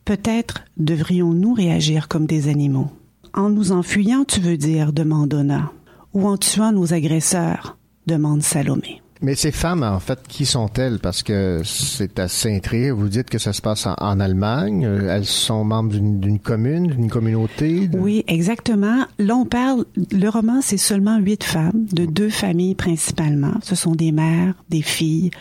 [0.06, 2.90] peut-être devrions-nous réagir comme des animaux.
[3.36, 5.72] En nous enfuyant, tu veux dire, demande Donna,
[6.16, 7.78] ou en tuant nos agresseurs,
[8.08, 9.02] demande Salomé.
[9.20, 11.00] Mais ces femmes, en fait, qui sont-elles?
[11.00, 12.96] Parce que c'est assez intriguant.
[12.96, 14.86] Vous dites que ça se passe en, en Allemagne.
[14.86, 17.88] Euh, Elles sont membres d'une d'une commune, d'une communauté.
[17.88, 19.06] de- Oui, exactement.
[19.18, 23.54] Là, on parle, le roman, c'est seulement huit femmes, de deux familles principalement.
[23.64, 25.32] Ce sont des mères, des filles,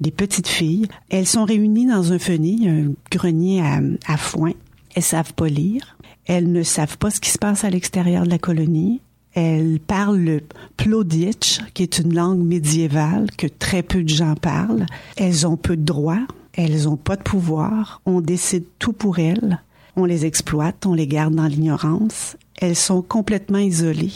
[0.00, 0.88] des petites filles.
[1.08, 3.78] Elles sont réunies dans un fenil, un grenier à,
[4.12, 4.50] à foin.
[4.96, 5.96] Elles savent pas lire.
[6.26, 9.00] Elles ne savent pas ce qui se passe à l'extérieur de la colonie.
[9.34, 10.40] Elles parlent le
[10.76, 14.86] Ploditch, qui est une langue médiévale que très peu de gens parlent.
[15.16, 16.26] Elles ont peu de droits.
[16.54, 18.00] Elles ont pas de pouvoir.
[18.06, 19.62] On décide tout pour elles.
[19.96, 22.36] On les exploite, on les garde dans l'ignorance.
[22.60, 24.12] Elles sont complètement isolées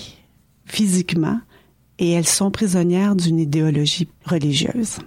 [0.66, 1.38] physiquement
[1.98, 4.98] et elles sont prisonnières d'une idéologie religieuse.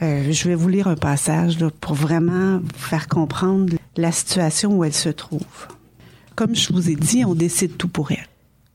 [0.00, 4.84] Euh, je vais vous lire un passage pour vraiment vous faire comprendre la situation où
[4.84, 5.66] elles se trouvent.
[6.36, 8.28] Comme je vous ai dit, on décide tout pour elles.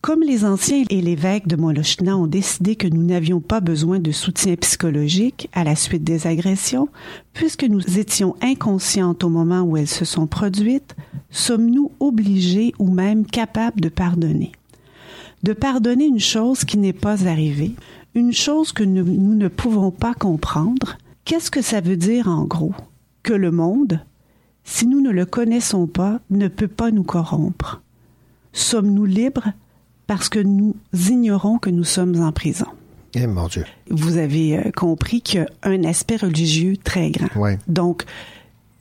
[0.04, 4.12] Comme les anciens et l'évêque de Molochna ont décidé que nous n'avions pas besoin de
[4.12, 6.90] soutien psychologique à la suite des agressions,
[7.32, 10.94] puisque nous étions inconscientes au moment où elles se sont produites,
[11.30, 14.52] sommes-nous obligés ou même capables de pardonner?
[15.44, 17.74] De pardonner une chose qui n'est pas arrivée,
[18.14, 20.98] une chose que nous, nous ne pouvons pas comprendre.
[21.24, 22.76] Qu'est-ce que ça veut dire en gros?
[23.24, 24.02] Que le monde,
[24.66, 27.82] si nous ne le connaissons pas, ne peut pas nous corrompre.
[28.52, 29.54] Sommes-nous libres
[30.08, 32.68] parce que nous ignorons que nous sommes en prison?
[33.16, 33.66] Eh mon Dieu.
[33.90, 37.30] Vous avez euh, compris qu'il y a un aspect religieux très grand.
[37.36, 37.60] Ouais.
[37.68, 38.04] Donc,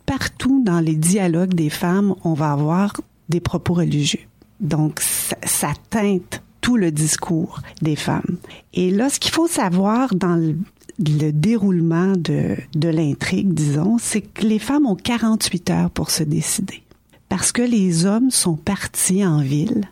[0.07, 4.21] partout dans les dialogues des femmes, on va avoir des propos religieux.
[4.61, 8.39] Donc, ça, ça teinte tout le discours des femmes.
[8.73, 10.57] Et là, ce qu'il faut savoir dans le,
[10.99, 16.23] le déroulement de, de l'intrigue, disons, c'est que les femmes ont 48 heures pour se
[16.23, 16.83] décider.
[17.29, 19.83] Parce que les hommes sont partis en ville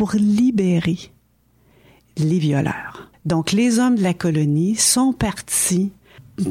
[0.00, 0.96] pour libérer
[2.16, 3.10] les violeurs.
[3.26, 5.92] Donc, les hommes de la colonie sont partis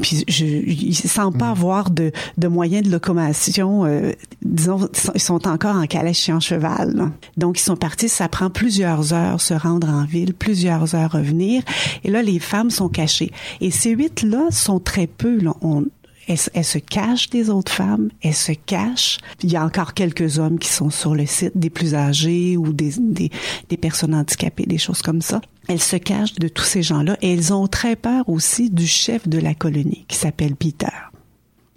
[0.04, 0.96] puis je, ils
[1.32, 3.86] pas avoir de, de moyens de locomotion.
[3.86, 4.12] euh,
[4.44, 6.94] disons, ils sont- ils sont encore en calèche et en cheval.
[6.96, 7.12] là.
[7.38, 8.08] Donc, ils sont partis.
[8.08, 11.64] Ça prend plusieurs heures se rendre en ville, plusieurs heures revenir.
[12.04, 13.32] Et là, les femmes sont cachées.
[13.62, 15.40] Et ces huit-là sont très peu.
[15.40, 15.56] Là.
[15.64, 15.86] On,
[16.30, 19.18] elles, elles se cachent des autres femmes, elles se cachent.
[19.44, 22.72] Il y a encore quelques hommes qui sont sur le site, des plus âgés ou
[22.72, 23.30] des, des,
[23.68, 25.42] des personnes handicapées, des choses comme ça.
[25.68, 29.28] Elles se cachent de tous ces gens-là et elles ont très peur aussi du chef
[29.28, 30.88] de la colonie qui s'appelle Peter.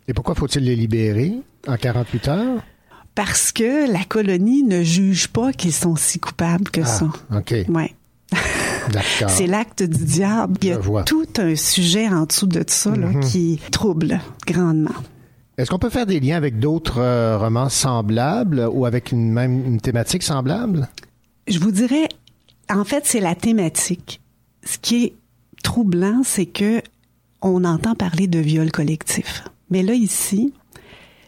[0.08, 1.34] Et pourquoi faut-il les libérer
[1.66, 2.62] en 48 heures?
[3.14, 7.08] Parce que la colonie ne juge pas qu'ils sont si coupables que Ah, ça.
[7.34, 7.54] OK.
[7.68, 7.94] Ouais.
[9.28, 10.54] C'est l'acte du diable.
[10.62, 13.20] Il y a tout un sujet en dessous de ça là, Mhm.
[13.20, 14.94] qui trouble grandement.
[15.58, 19.64] Est-ce qu'on peut faire des liens avec d'autres euh, romans semblables ou avec une même
[19.66, 20.88] une thématique semblable?
[21.46, 22.08] Je vous dirais,
[22.70, 24.20] en fait, c'est la thématique.
[24.64, 25.12] Ce qui est
[25.62, 26.80] troublant, c'est que
[27.42, 29.44] on entend parler de viol collectif.
[29.70, 30.54] Mais là, ici,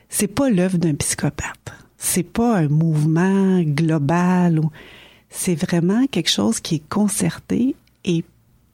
[0.08, 1.72] c'est pas l'œuvre d'un psychopathe.
[1.98, 4.70] C'est pas un mouvement global ou,
[5.34, 7.74] c'est vraiment quelque chose qui est concerté
[8.04, 8.24] et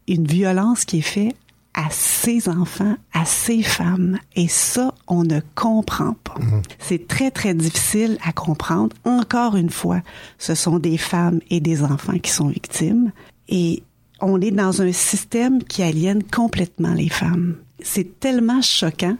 [0.06, 1.34] une violence qui est faite
[1.72, 4.18] à ces enfants, à ces femmes.
[4.36, 6.34] Et ça, on ne comprend pas.
[6.78, 8.94] C'est très, très difficile à comprendre.
[9.04, 10.02] Encore une fois,
[10.38, 13.12] ce sont des femmes et des enfants qui sont victimes.
[13.48, 13.82] Et
[14.20, 17.56] on est dans un système qui aliène complètement les femmes.
[17.82, 19.16] C'est tellement choquant.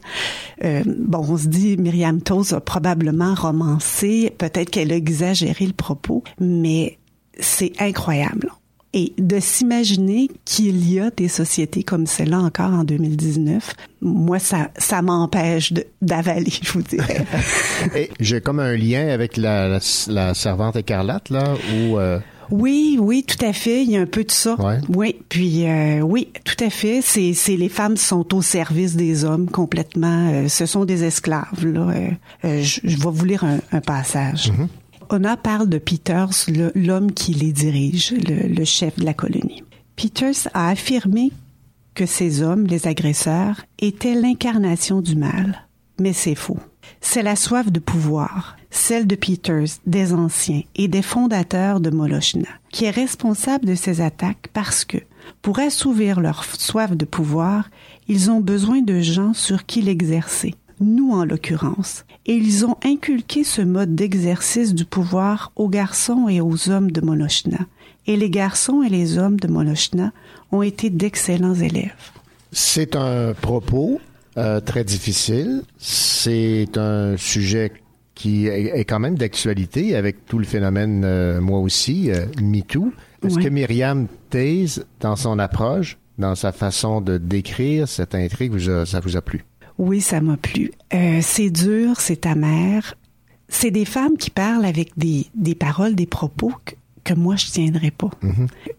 [0.65, 5.73] Euh, bon, on se dit, Myriam Toews a probablement romancé, peut-être qu'elle a exagéré le
[5.73, 6.99] propos, mais
[7.41, 8.51] c'est incroyable.
[8.93, 14.71] Et de s'imaginer qu'il y a des sociétés comme celle-là encore en 2019, moi, ça,
[14.77, 15.73] ça m'empêche
[16.03, 17.25] d'avaler, je vous dirais.
[17.95, 19.79] Et j'ai comme un lien avec la, la,
[20.09, 21.99] la servante écarlate, là, où...
[22.01, 22.19] euh,
[22.51, 23.85] Oui, oui, tout à fait.
[23.85, 24.57] Il y a un peu de ça.
[24.89, 26.99] Oui, puis euh, oui, tout à fait.
[27.01, 30.33] C'est, c'est les femmes sont au service des hommes complètement.
[30.33, 31.65] Euh, ce sont des esclaves.
[31.65, 31.93] Là.
[32.45, 34.51] Euh, je, je vais vous lire un, un passage.
[35.13, 36.47] Ona parle de Peters,
[36.77, 39.65] l'homme qui les dirige, le, le chef de la colonie.
[39.97, 41.33] Peters a affirmé
[41.95, 45.67] que ces hommes, les agresseurs, étaient l'incarnation du mal.
[45.99, 46.61] Mais c'est faux.
[47.01, 52.49] C'est la soif de pouvoir, celle de Peters, des anciens et des fondateurs de Molochna,
[52.71, 54.99] qui est responsable de ces attaques parce que,
[55.43, 57.69] pour assouvir leur soif de pouvoir,
[58.07, 63.45] ils ont besoin de gens sur qui l'exercer, nous en l'occurrence, et ils ont inculqué
[63.45, 67.59] ce mode d'exercice du pouvoir aux garçons et aux hommes de Molochna,
[68.07, 70.13] et les garçons et les hommes de Molochna
[70.53, 71.93] ont été d'excellents élèves.
[72.53, 74.01] C'est un propos
[74.37, 75.63] euh, très difficile.
[75.79, 77.73] C'est un sujet
[78.15, 82.93] qui est, quand même d'actualité avec tout le phénomène, euh, moi aussi, euh, MeToo.
[83.25, 83.45] Est-ce Oui.
[83.45, 88.53] que Myriam Taze, dans son approche, dans sa façon de décrire cette intrigue.
[88.53, 89.45] Vous a- ça vous a plu?
[89.81, 90.73] Oui, ça m'a plu.
[90.93, 92.95] Euh, c'est dur, c'est amer.
[93.49, 97.47] C'est des femmes qui parlent avec des, des paroles, des propos que, que moi je
[97.47, 98.11] tiendrais pas.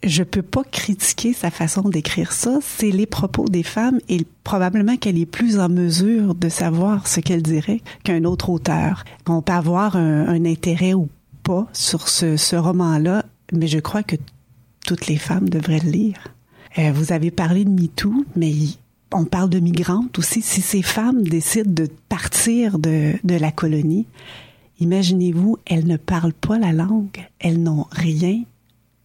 [0.03, 2.59] Je peux pas critiquer sa façon d'écrire ça.
[2.61, 7.19] C'est les propos des femmes et probablement qu'elle est plus en mesure de savoir ce
[7.19, 9.03] qu'elle dirait qu'un autre auteur.
[9.27, 11.09] On peut avoir un, un intérêt ou
[11.43, 14.17] pas sur ce, ce roman-là, mais je crois que
[14.85, 16.27] toutes les femmes devraient le lire.
[16.77, 18.77] Euh, vous avez parlé de MeToo, mais il-
[19.13, 20.41] on parle de migrantes aussi.
[20.41, 24.07] Si ces femmes décident de partir de, de la colonie,
[24.79, 28.41] imaginez-vous, elles ne parlent pas la langue, elles n'ont rien,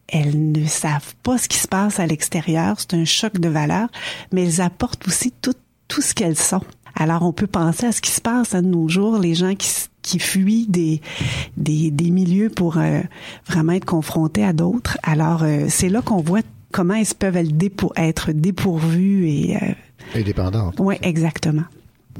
[0.08, 3.88] elles ne savent pas ce qui se passe à l'extérieur, c'est un choc de valeur,
[4.32, 5.54] mais elles apportent aussi tout,
[5.88, 6.62] tout ce qu'elles sont.
[6.94, 9.68] Alors on peut penser à ce qui se passe à nos jours, les gens qui,
[10.00, 11.02] qui fuient des,
[11.56, 13.00] des, des milieux pour euh,
[13.46, 14.96] vraiment être confrontés à d'autres.
[15.02, 16.40] Alors euh, c'est là qu'on voit
[16.72, 19.56] comment elles peuvent être dépourvues et...
[19.56, 19.72] Euh,
[20.14, 20.76] Indépendante.
[20.78, 21.64] oui, exactement.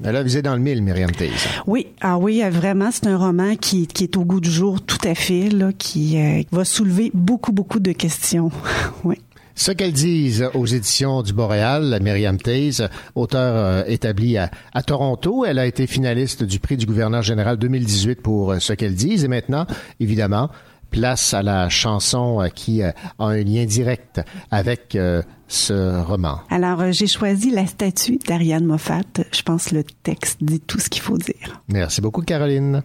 [0.05, 1.31] Elle a visé dans le mille, Myriam Taze.
[1.67, 4.99] Oui, ah oui, vraiment, c'est un roman qui, qui est au goût du jour tout
[5.05, 8.51] à fait, là, qui euh, va soulever beaucoup, beaucoup de questions.
[9.05, 9.17] oui.
[9.59, 15.47] Ce qu'elles disent aux éditions du Boréal, Myriam Taze, auteure euh, établie à, à Toronto,
[15.47, 19.25] elle a été finaliste du prix du gouverneur général 2018 pour euh, Ce qu'elles disent
[19.25, 19.67] et maintenant,
[19.99, 20.51] évidemment,
[20.91, 26.41] place à la chanson euh, qui euh, a un lien direct avec euh, ce roman.
[26.51, 29.03] Alors, j'ai choisi la statue d'Ariane Moffat.
[29.33, 31.63] Je pense que le texte dit tout ce qu'il faut dire.
[31.69, 32.83] Merci beaucoup, Caroline.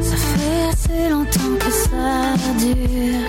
[0.00, 3.27] Ça fait assez longtemps que ça dure.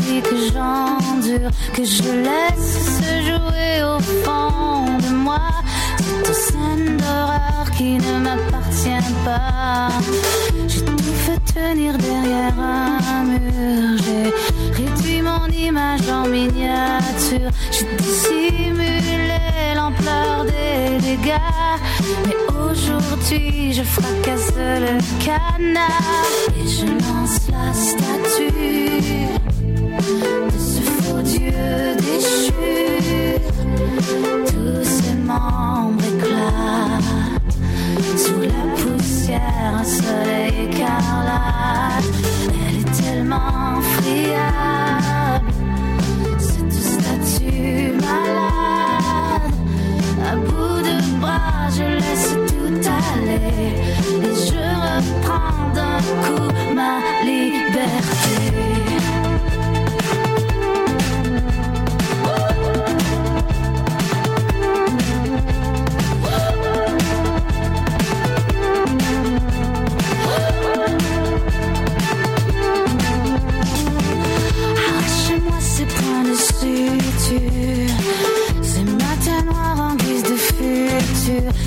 [0.00, 5.40] Vie que j'endure, que je laisse se jouer au fond de moi.
[5.98, 9.88] Cette scène d'horreur qui ne m'appartient pas.
[10.66, 13.98] J'ai tout fait tenir derrière un mur.
[14.04, 17.50] J'ai réduit mon image en miniature.
[17.70, 19.40] J'ai dissimulé
[19.76, 21.76] l'ampleur des dégâts.
[22.26, 22.36] Mais
[22.70, 28.82] aujourd'hui, je fracasse le canard et je lance la statue
[54.22, 58.11] et je reprends d'un coup ma liberté.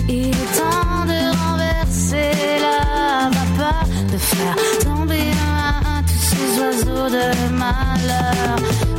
[0.08, 2.32] Il est temps de renverser
[2.66, 5.28] la vapeur, de faire tomber
[5.58, 8.56] un à tous ces oiseaux de malheur.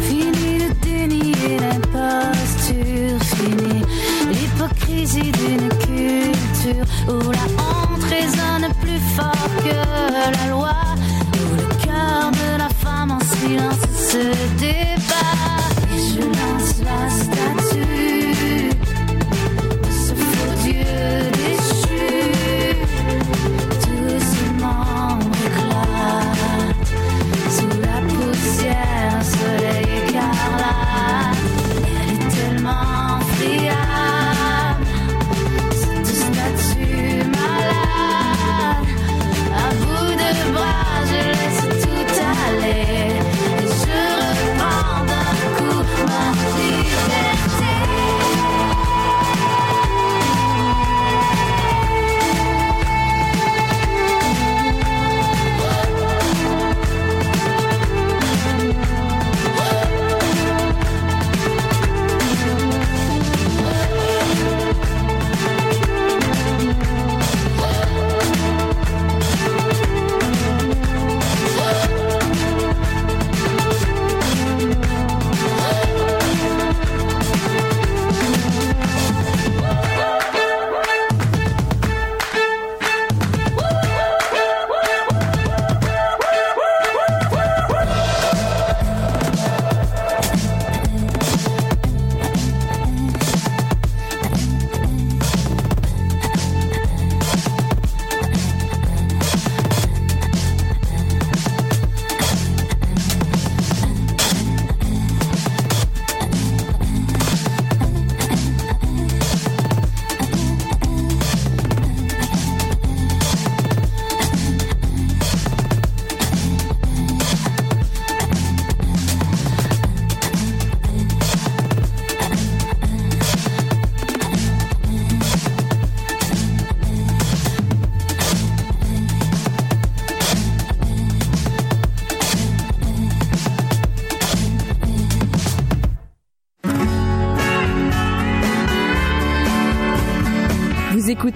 [0.08, 3.82] Fini de dénier l'imposture, fini
[4.30, 9.76] l'hypocrisie d'une culture où la honte résonne plus fort que
[10.36, 10.76] la loi,
[11.34, 14.24] où le cœur de la femme en silence se
[14.58, 15.45] débat.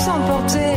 [0.00, 0.76] Laisse emporter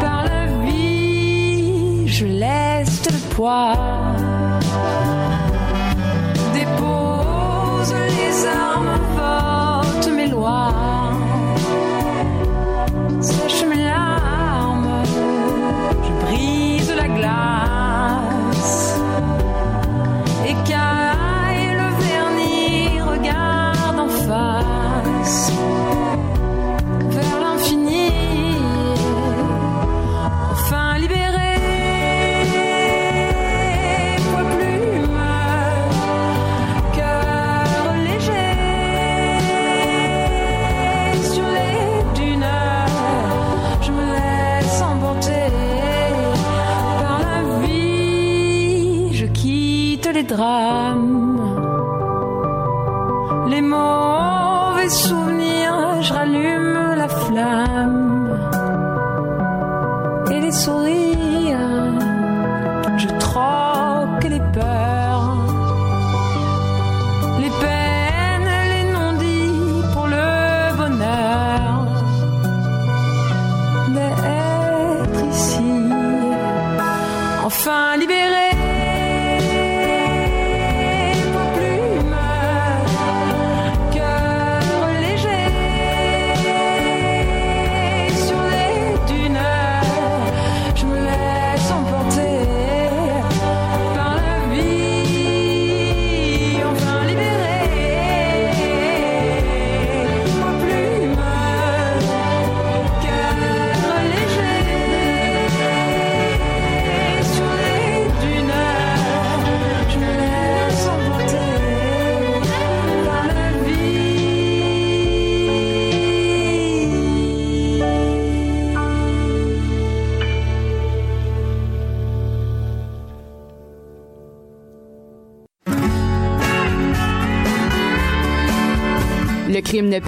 [0.00, 2.06] par la vie.
[2.06, 4.07] Je laisse le poids.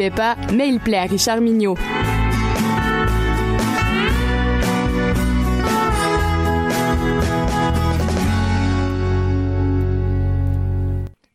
[0.09, 1.77] Pas, mais il plaît à Richard Mignot.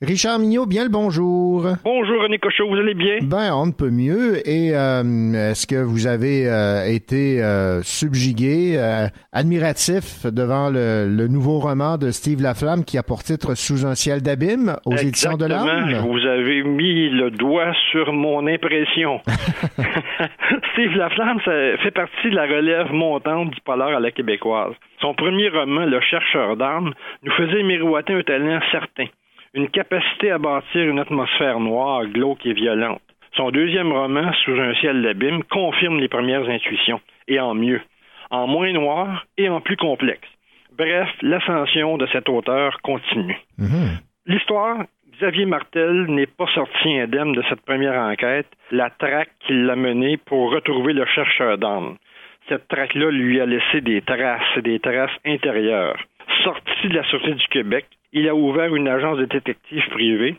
[0.02, 1.68] Richard Mignot, bien le bonjour.
[1.84, 1.95] Bonjour
[2.26, 3.20] René Cochot, vous allez bien?
[3.22, 4.38] Ben, on ne peut mieux.
[4.50, 8.80] Et euh, est-ce que vous avez euh, été euh, subjugué,
[9.32, 13.94] admiratif devant le, le nouveau roman de Steve Laflamme qui a pour titre Sous un
[13.94, 15.94] ciel d'abîme aux éditions de l'âme?
[16.02, 19.22] Vous avez mis le doigt sur mon impression.
[20.74, 21.52] Steve Laflamme ça
[21.84, 24.74] fait partie de la relève montante du polar à la québécoise.
[25.00, 29.06] Son premier roman, Le chercheur d'armes, nous faisait miroiter un talent certain,
[29.56, 33.02] une capacité à bâtir une atmosphère noire, glauque et violente.
[33.36, 37.82] Son deuxième roman, Sous un ciel d'abîme, confirme les premières intuitions, et en mieux,
[38.30, 40.28] en moins noir et en plus complexe.
[40.78, 43.40] Bref, l'ascension de cet auteur continue.
[44.26, 44.86] L'histoire
[45.18, 50.18] Xavier Martel n'est pas sorti indemne de cette première enquête, la traque qui l'a menée
[50.18, 51.96] pour retrouver le chercheur d'âme.
[52.50, 55.98] Cette traque-là lui a laissé des traces, des traces intérieures.
[56.44, 57.86] Sorti de la Sûreté du Québec,
[58.16, 60.36] il a ouvert une agence de détectives privée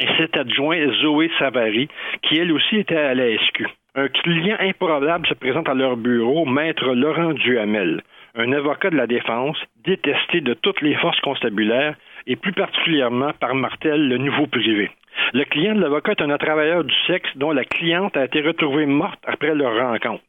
[0.00, 1.88] et s'est adjoint Zoé Savary,
[2.22, 3.66] qui elle aussi était à la SQ.
[3.94, 8.02] Un client improbable se présente à leur bureau, maître Laurent Duhamel,
[8.34, 11.94] un avocat de la défense, détesté de toutes les forces constabulaires
[12.26, 14.90] et plus particulièrement par Martel, le nouveau privé.
[15.32, 18.86] Le client de l'avocat est un travailleur du sexe dont la cliente a été retrouvée
[18.86, 20.24] morte après leur rencontre.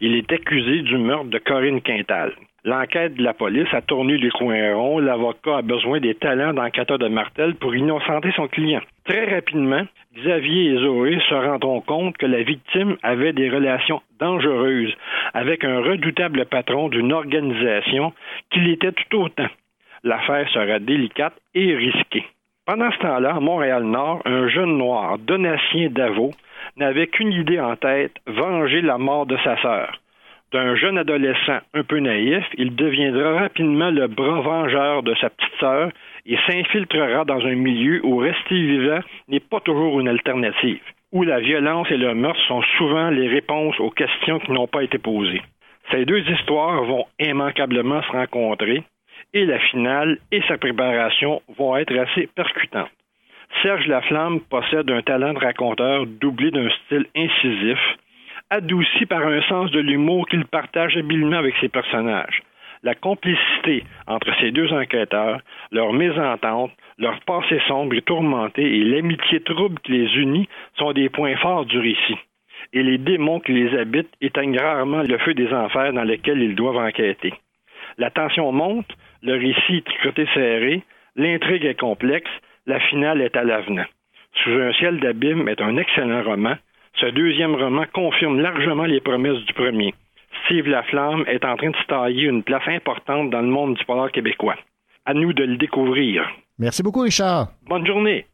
[0.00, 2.32] Il est accusé du meurtre de Corinne Quintal.
[2.64, 5.00] L'enquête de la police a tourné les coins ronds.
[5.00, 8.80] L'avocat a besoin des talents d'enquêteur de Martel pour innocenter son client.
[9.04, 9.82] Très rapidement,
[10.14, 14.94] Xavier et Zoé se rendront compte que la victime avait des relations dangereuses
[15.34, 18.12] avec un redoutable patron d'une organisation
[18.50, 19.48] qu'il était tout autant.
[20.04, 22.26] L'affaire sera délicate et risquée.
[22.64, 26.30] Pendant ce temps-là, à Montréal-Nord, un jeune noir, Donatien Davot,
[26.76, 30.01] n'avait qu'une idée en tête, venger la mort de sa sœur.
[30.52, 35.54] D'un jeune adolescent un peu naïf, il deviendra rapidement le bras vengeur de sa petite
[35.58, 35.90] sœur
[36.26, 41.40] et s'infiltrera dans un milieu où rester vivant n'est pas toujours une alternative, où la
[41.40, 45.40] violence et le meurtre sont souvent les réponses aux questions qui n'ont pas été posées.
[45.90, 48.82] Ces deux histoires vont immanquablement se rencontrer
[49.32, 52.90] et la finale et sa préparation vont être assez percutantes.
[53.62, 57.78] Serge Laflamme possède un talent de raconteur doublé d'un style incisif,
[58.52, 62.42] adouci par un sens de l'humour qu'il partage habilement avec ses personnages.
[62.82, 69.40] La complicité entre ces deux enquêteurs, leur mésentente, leur passé sombre et tourmenté et l'amitié
[69.40, 72.18] trouble qui les unit sont des points forts du récit.
[72.74, 76.54] Et les démons qui les habitent éteignent rarement le feu des enfers dans lesquels ils
[76.54, 77.32] doivent enquêter.
[77.96, 78.90] La tension monte,
[79.22, 80.82] le récit est tricoté serré,
[81.16, 82.30] l'intrigue est complexe,
[82.66, 83.86] la finale est à l'avenant.
[84.42, 86.56] Sous un ciel d'abîme est un excellent roman,
[87.00, 89.94] ce deuxième roman confirme largement les promesses du premier.
[90.44, 93.84] Steve Laflamme est en train de se tailler une place importante dans le monde du
[93.84, 94.56] polar québécois.
[95.04, 96.24] À nous de le découvrir.
[96.58, 97.48] Merci beaucoup, Richard.
[97.68, 98.26] Bonne journée.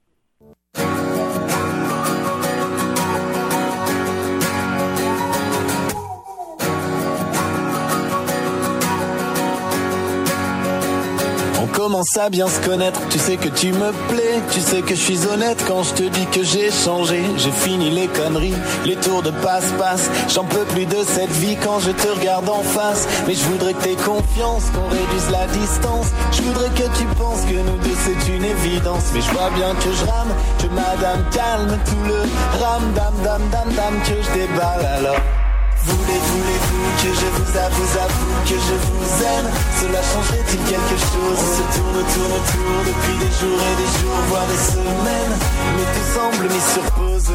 [11.89, 13.01] Commence à bien se connaître.
[13.09, 16.03] Tu sais que tu me plais, tu sais que je suis honnête quand je te
[16.03, 17.23] dis que j'ai changé.
[17.39, 20.11] J'ai fini les conneries, les tours de passe-passe.
[20.29, 23.09] J'en peux plus de cette vie quand je te regarde en face.
[23.27, 26.09] Mais je voudrais que t'aies confiance, qu'on réduise la distance.
[26.33, 29.05] Je voudrais que tu penses que nous deux c'est une évidence.
[29.15, 32.21] Mais je vois bien que je rame, que madame calme tout le
[32.63, 35.48] ram, dam, dam, dam, dam, que je déballe alors.
[35.85, 39.49] Voulez, voulez-vous que je vous avoue, avoue que je vous aime?
[39.81, 41.39] Cela changerait-il quelque chose?
[41.39, 45.37] On se tourne, tourne autour depuis des jours et des jours, voire des semaines.
[45.77, 47.33] Mais tout semble mis sur pause.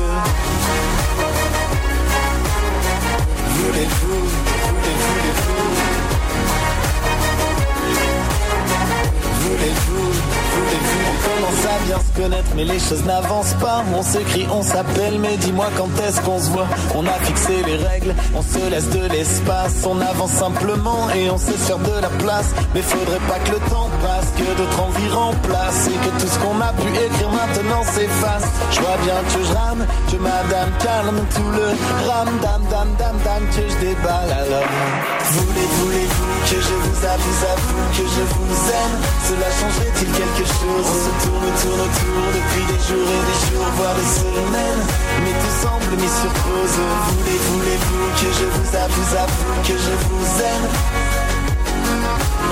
[3.55, 4.21] Voulez-vous,
[4.67, 5.63] voulez, voulez-vous
[9.43, 10.22] Voulez-vous, voulez-vous
[10.55, 13.83] On commence à bien se connaître mais les choses n'avancent pas.
[13.95, 16.67] On s'écrit, on s'appelle mais dis-moi quand est-ce qu'on se voit.
[16.95, 19.73] On a fixé les règles, on se laisse de l'espace.
[19.85, 22.53] On avance simplement et on sait faire de la place.
[22.75, 26.39] Mais faudrait pas que le temps passe, que d'autres envies remplacent Et que tout ce
[26.39, 28.47] qu'on a pu écrire maintenant s'efface.
[28.71, 31.67] Je vois bien que je rame, que madame calme tout le
[32.07, 34.31] ram dam dam dam dam que je déballe.
[34.31, 34.69] Alors
[35.33, 38.95] Voulez, voulez-vous que je vous avoue, avoue que je vous aime?
[39.23, 43.95] Cela changerait-il quelque On se tourne, tourne autour depuis des jours et des jours, voire
[43.95, 44.83] des semaines.
[45.23, 46.77] Mais tout semble mis sur pause.
[47.15, 50.67] Voulez, voulez-vous que je vous avoue, avoue que je vous aime?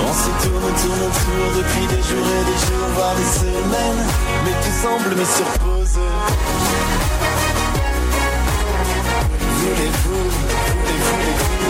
[0.00, 4.02] On se tourne, tourne autour depuis des jours et des jours, voire des semaines.
[4.44, 5.98] Mais tout semble mis sur pause.
[9.60, 11.61] Voulez-vous, voulez-vous, voulez-vous,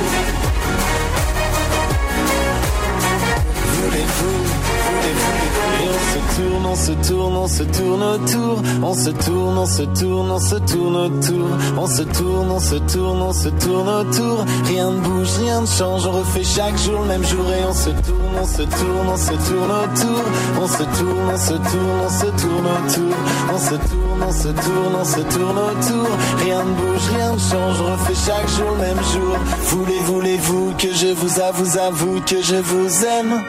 [7.53, 10.97] se tourne, on se tourne autour On se tourne, on se tourne, on se tourne
[10.97, 15.61] autour On se tourne, on se tourne, on se tourne autour Rien ne bouge, rien
[15.61, 18.63] ne change, on refait chaque jour le même jour Et on se tourne, on se
[18.63, 20.23] tourne, on se tourne autour
[20.63, 23.17] On se tourne, on se tourne, on se tourne autour
[23.55, 26.09] On se tourne, on se tourne, on se tourne autour
[26.45, 30.73] Rien ne bouge, rien ne change, on refait chaque jour le même jour Voulez, voulez-vous
[30.79, 33.43] que je vous avoue, avoue que je vous aime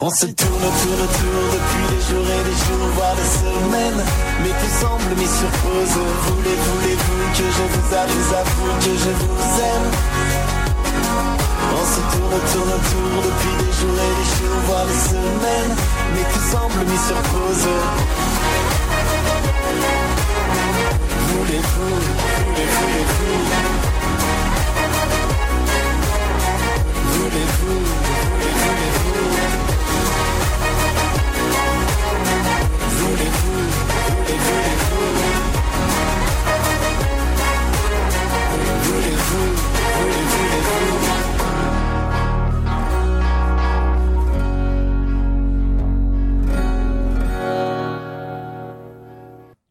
[0.00, 4.02] on se tourne, tourne, tourne depuis des jours et des jours, voire des semaines.
[4.42, 5.98] Mais tout semble mis sur pause.
[6.26, 9.88] Voulez, voulez-vous que je vous avoue, avoue que je vous aime.
[11.74, 15.74] On se tourne, tourne, tourne depuis des jours et des jours, mois, les semaines,
[16.14, 17.68] mais qui semblent mis sur pause.
[21.28, 21.94] Voulez-vous,
[22.46, 23.08] voulez-vous
[27.18, 29.67] Voulez-vous, voulez-vous, voulez-vous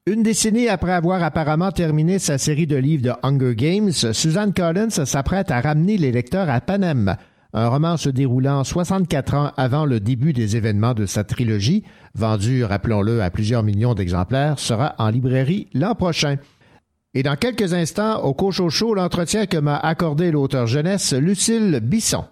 [0.07, 4.89] Une décennie après avoir apparemment terminé sa série de livres de Hunger Games, Suzanne Collins
[4.89, 7.17] s'apprête à ramener les lecteurs à Panem.
[7.53, 11.83] Un roman se déroulant 64 ans avant le début des événements de sa trilogie,
[12.15, 16.37] vendu, rappelons-le, à plusieurs millions d'exemplaires, sera en librairie l'an prochain.
[17.13, 22.25] Et dans quelques instants, au Cochocho, l'entretien que m'a accordé l'auteur jeunesse Lucille Bisson.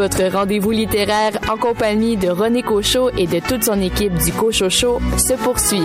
[0.00, 4.98] Votre rendez-vous littéraire en compagnie de René Cochot et de toute son équipe du Cochocho
[5.18, 5.84] se poursuit.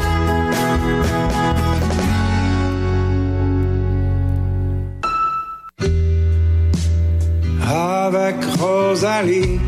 [7.69, 9.59] avec Rosalie.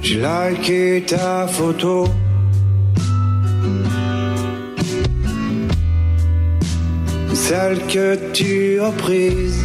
[0.00, 2.06] J'ai liké ta photo.
[7.48, 9.64] Celle que tu as prise.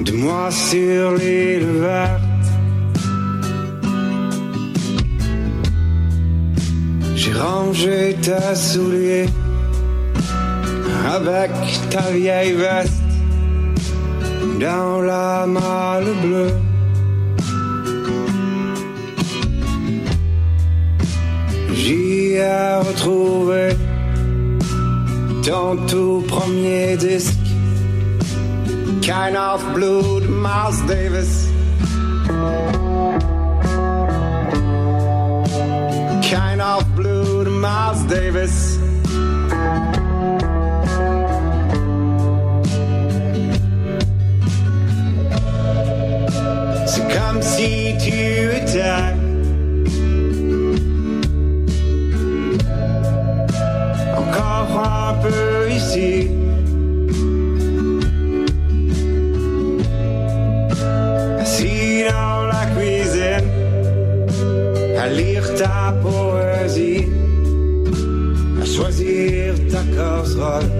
[0.00, 2.46] De moi sur l'île verte.
[7.16, 9.28] J'ai rangé tes souliers
[11.16, 11.50] avec
[11.90, 13.02] ta vieille veste
[14.60, 16.54] dans la malle bleue.
[21.86, 23.76] J'y ai retrouvé
[25.44, 27.36] ton tout premier disque,
[29.02, 31.50] Kind of Blue de Miles Davis.
[36.22, 38.78] Kind of Blue de Miles Davis.
[46.86, 49.13] C'est comme si tu étais
[55.96, 56.28] ici.
[61.40, 63.48] Assis dans la cuisine,
[65.00, 67.06] à lire ta poésie,
[68.60, 70.70] à choisir ta casserole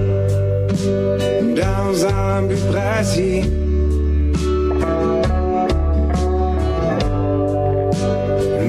[1.55, 3.43] dans un but précis.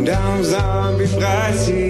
[0.05, 1.84] Dans un but précis.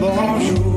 [0.00, 0.69] Bonjour.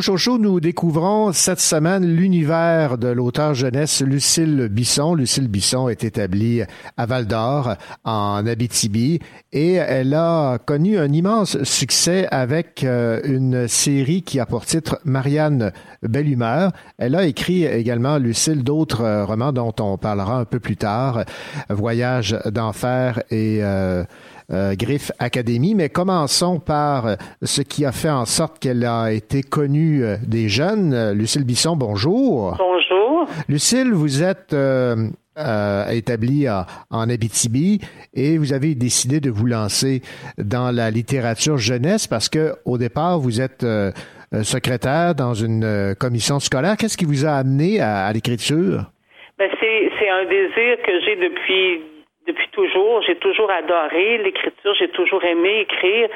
[0.00, 5.16] Nous découvrons cette semaine l'univers de l'auteur jeunesse Lucille Bisson.
[5.16, 6.62] Lucille Bisson est établie
[6.96, 9.18] à Val d'Or, en Abitibi,
[9.52, 15.00] et elle a connu un immense succès avec euh, une série qui a pour titre
[15.04, 15.72] Marianne
[16.02, 16.70] Belle Humeur.
[16.98, 21.24] Elle a écrit également, Lucille, d'autres euh, romans dont on parlera un peu plus tard,
[21.70, 23.58] Voyage d'enfer et...
[23.62, 24.04] Euh,
[24.50, 29.12] euh, Griffe Académie, mais commençons par euh, ce qui a fait en sorte qu'elle a
[29.12, 30.92] été connue euh, des jeunes.
[30.94, 32.56] Euh, Lucille Bisson, bonjour.
[32.58, 33.28] Bonjour.
[33.48, 35.08] Lucille, vous êtes euh,
[35.38, 37.80] euh, établie en, en Abitibi
[38.14, 40.02] et vous avez décidé de vous lancer
[40.38, 43.66] dans la littérature jeunesse parce que au départ, vous êtes
[44.42, 46.76] secrétaire dans une commission scolaire.
[46.76, 48.90] Qu'est-ce qui vous a amené à, à l'écriture?
[49.38, 51.80] Ben, c'est un désir que j'ai depuis
[52.28, 53.02] depuis toujours.
[53.02, 56.08] J'ai toujours adoré l'écriture, j'ai toujours aimé écrire,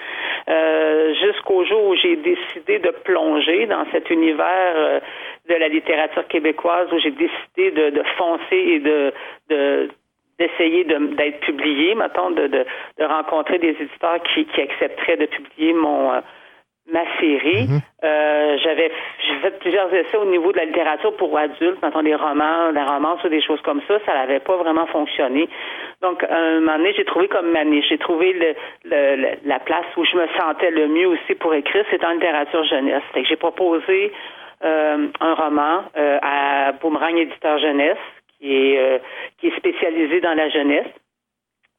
[0.48, 5.00] euh, jusqu'au jour où j'ai décidé de plonger dans cet univers euh,
[5.48, 9.12] de la littérature québécoise, où j'ai décidé de, foncer et de,
[9.50, 9.88] de
[10.38, 12.64] d'essayer de- d'être publié, mettons, de, de,
[13.04, 16.20] rencontrer des éditeurs qui, qui accepteraient de publier mon euh,
[16.90, 17.68] ma série.
[18.04, 18.90] Euh, j'avais
[19.26, 22.82] j'ai fait plusieurs essais au niveau de la littérature pour adultes, mettons des romans, des
[22.82, 23.98] romances ou des choses comme ça.
[24.04, 25.48] Ça n'avait pas vraiment fonctionné.
[26.00, 27.86] Donc, à un moment donné, j'ai trouvé comme ma niche.
[27.88, 28.54] J'ai trouvé le,
[28.84, 32.10] le- le- la place où je me sentais le mieux aussi pour écrire, c'est en
[32.12, 33.02] littérature jeunesse.
[33.14, 34.12] Fait que j'ai proposé
[34.64, 37.98] euh, un roman euh, à Boomerang Éditeur Jeunesse,
[38.38, 38.98] qui est, euh,
[39.38, 40.86] qui est spécialisé dans la jeunesse.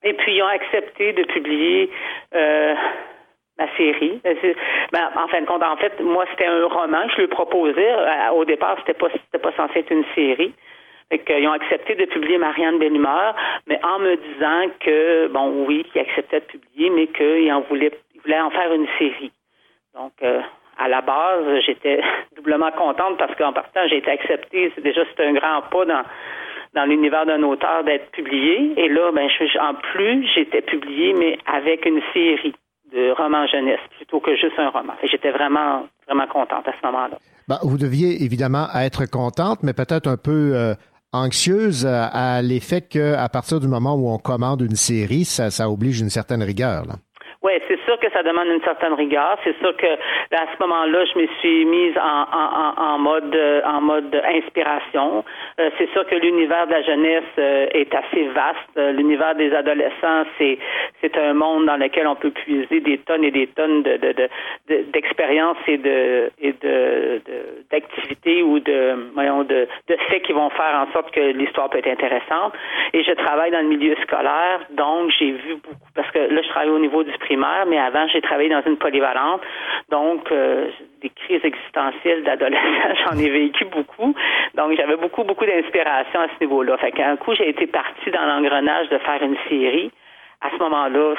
[0.03, 1.89] Et puis, ils ont accepté de publier
[2.35, 2.73] euh,
[3.57, 4.19] ma série.
[4.25, 4.53] Euh,
[4.91, 7.91] Ben, en fin de compte, en fait, moi, c'était un roman que je lui proposais.
[7.91, 10.53] Euh, Au départ, c'était pas, c'était pas censé être une série.
[11.11, 13.35] Que, ils ont accepté de publier Marianne Bellumeur,
[13.67, 17.91] mais en me disant que, bon, oui, qu'ils acceptaient de publier, mais qu'ils en voulaient,
[18.15, 19.31] ils voulaient en faire une série.
[19.93, 20.41] Donc, euh,
[20.80, 22.01] à la base, j'étais
[22.35, 24.71] doublement contente parce qu'en partant, j'ai été acceptée.
[24.73, 26.03] C'est déjà c'est un grand pas dans
[26.73, 28.73] dans l'univers d'un auteur d'être publié.
[28.77, 32.55] Et là, ben, je, en plus, j'étais publiée, mais avec une série
[32.94, 34.94] de romans jeunesse plutôt que juste un roman.
[35.03, 37.18] J'étais vraiment vraiment contente à ce moment-là.
[37.48, 40.76] Ben, vous deviez évidemment être contente, mais peut-être un peu euh,
[41.11, 46.02] anxieuse à l'effet qu'à partir du moment où on commande une série, ça, ça oblige
[46.02, 46.86] une certaine rigueur.
[46.86, 46.95] Là.
[47.44, 49.38] Oui, c'est sûr que ça demande une certaine rigueur.
[49.44, 55.26] C'est sûr que à ce moment-là, je me suis mise en, mode euh, en inspiration.
[55.60, 58.95] Euh, c'est sûr que l'univers de la jeunesse euh, est assez vaste.
[58.98, 63.48] L'univers des adolescents, c'est un monde dans lequel on peut puiser des tonnes et des
[63.48, 64.30] tonnes de de- de-
[64.70, 65.78] de- d'expériences et
[67.72, 69.68] d'activités ou de
[70.10, 72.53] faits qui vont faire en sorte que l'histoire peut être intéressante.
[72.94, 76.48] Et je travaille dans le milieu scolaire, donc j'ai vu beaucoup parce que là je
[76.49, 79.41] travaille au niveau du primaire, mais avant j'ai travaillé dans une polyvalente,
[79.89, 80.68] donc euh,
[81.01, 84.15] des crises existentielles d'adolescents, j'en ai vécu beaucoup.
[84.55, 86.77] Donc j'avais beaucoup beaucoup d'inspiration à ce niveau-là.
[86.77, 89.91] Fait qu'un coup j'ai été partie dans l'engrenage de faire une série
[90.41, 91.15] à ce moment-là,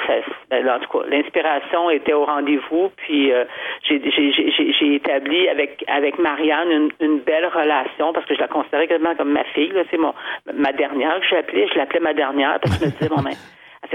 [0.51, 2.91] ben en tout cas, l'inspiration était au rendez-vous.
[2.95, 3.43] Puis euh,
[3.83, 9.15] j'ai, établi avec avec Marianne une, une belle relation parce que je la considérais quasiment
[9.15, 9.73] comme ma fille.
[9.89, 10.13] C'est mon
[10.53, 11.67] ma dernière que je l'appelais.
[11.73, 13.31] Je l'appelais ma dernière parce que je me disais bon ben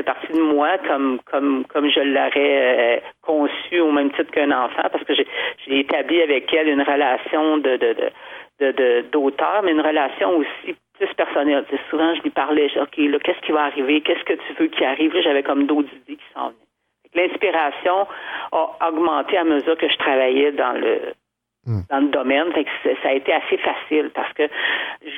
[0.01, 4.51] fait partie de moi comme comme comme je l'aurais euh, conçue au même titre qu'un
[4.51, 5.27] enfant parce que j'ai,
[5.69, 11.65] établi avec elle une relation de de, de d'auteur, mais une relation aussi plus personnelle.
[11.89, 14.03] Souvent, je lui parlais, je dis, OK, là, qu'est-ce qui va arriver?
[14.03, 15.15] Qu'est-ce que tu veux qui arrive?
[15.23, 16.71] J'avais comme d'autres idées qui s'en venaient.
[17.15, 18.07] L'inspiration
[18.53, 21.15] a augmenté à mesure que je travaillais dans le
[21.67, 22.53] dans le domaine.
[22.53, 24.45] Fait que c'est- ça a été assez facile parce que,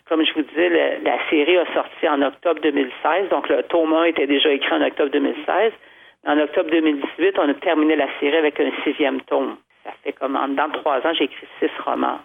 [0.08, 3.28] comme je vous disais, le- la série a sorti en octobre 2016.
[3.30, 5.72] Donc, le tome 1 était déjà écrit en octobre 2016.
[6.26, 9.56] En octobre 2018, on a terminé la série avec un sixième tome.
[9.84, 12.18] Ça fait comme, de trois ans, j'ai écrit six romans.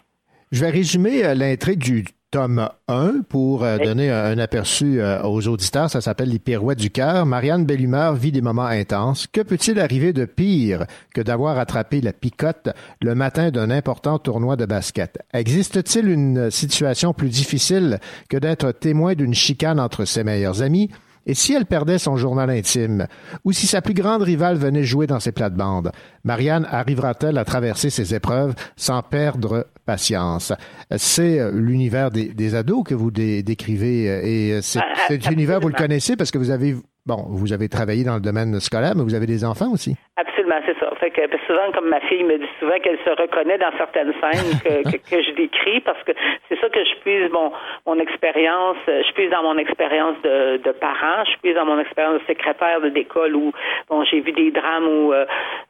[0.52, 5.22] Je vais résumer euh, l'intrigue du tome 1 pour euh, donner un, un aperçu euh,
[5.24, 5.90] aux auditeurs.
[5.90, 7.26] Ça s'appelle Les pirouettes du cœur.
[7.26, 9.28] Marianne Bellumeur vit des moments intenses.
[9.32, 12.70] Que peut-il arriver de pire que d'avoir attrapé la picote
[13.02, 15.20] le matin d'un important tournoi de basket?
[15.34, 18.00] Existe-t-il une situation plus difficile
[18.30, 20.90] que d'être témoin d'une chicane entre ses meilleurs amis?
[21.28, 23.06] Et si elle perdait son journal intime,
[23.44, 25.92] ou si sa plus grande rivale venait jouer dans ses plates-bandes,
[26.24, 30.54] Marianne arrivera-t-elle à traverser ces épreuves sans perdre patience?
[30.96, 35.30] C'est euh, l'univers des, des ados que vous dé- décrivez, euh, et euh, Ah, cet
[35.30, 36.76] univers, vous le connaissez parce que vous avez,
[37.06, 39.96] bon, vous avez travaillé dans le domaine scolaire, mais vous avez des enfants aussi.
[40.16, 40.92] Absolument, c'est ça.
[41.00, 44.14] Fait que que souvent, comme ma fille me dit souvent qu'elle se reconnaît dans certaines
[44.14, 46.12] scènes que, que, que je décris, parce que
[46.50, 47.52] c'est ça que je puise mon
[47.86, 51.80] mon expérience, euh, je puise dans mon expérience de, de parent, je puise dans mon
[51.80, 53.52] expérience de secrétaire de d'école où
[53.90, 55.26] bon j'ai vu des drames où euh,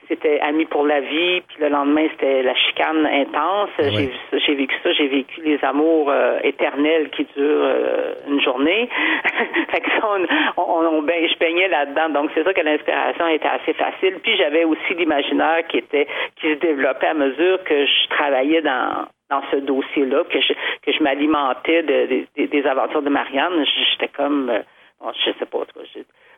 [0.07, 3.69] c'était Amis pour la vie, puis le lendemain, c'était la chicane intense.
[3.79, 8.13] J'ai vu ça, j'ai vécu ça, j'ai vécu les amours euh, éternels qui durent euh,
[8.29, 8.87] une journée.
[9.71, 12.09] fait que ça, on, on, on baign- je baignais là-dedans.
[12.09, 14.15] Donc, c'est ça que l'inspiration était assez facile.
[14.23, 19.07] Puis, j'avais aussi l'imaginaire qui était, qui se développait à mesure que je travaillais dans
[19.29, 20.53] dans ce dossier-là, que je,
[20.83, 23.65] que je m'alimentais de, de- des- aventures de Marianne.
[23.91, 24.59] J'étais comme, euh,
[25.01, 25.59] bon, je sais pas,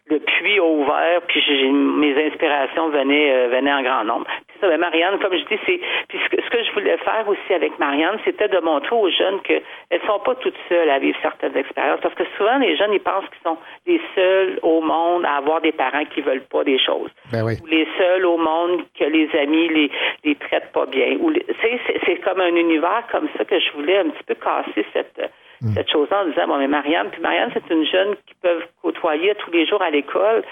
[0.10, 4.26] le puits a ouvert, puis j'ai- mes inspirations venaient, euh, venaient en grand nombre.
[4.48, 6.98] Puis ça, ben, Marianne, comme je dis, c'est puis ce que, ce que je voulais
[6.98, 9.61] faire aussi avec Marianne, c'était de montrer aux jeunes qu'elles
[10.07, 13.26] sont pas toutes seules à vivre certaines expériences, parce que souvent les jeunes ils pensent
[13.30, 17.11] qu'ils sont les seuls au monde à avoir des parents qui veulent pas des choses
[17.31, 17.53] Ben oui.
[17.64, 19.91] ou les seuls au monde que les amis les,
[20.23, 21.18] les traitent pas bien.
[21.19, 21.31] Ou
[21.61, 25.31] c'est, c'est comme un univers comme ça que je voulais un petit peu casser cette,
[25.73, 29.36] cette chose-là en disant, bon, mais Marianne, puis Marianne, c'est une jeune qui peut côtoyer
[29.36, 30.44] tous les jours à l'école.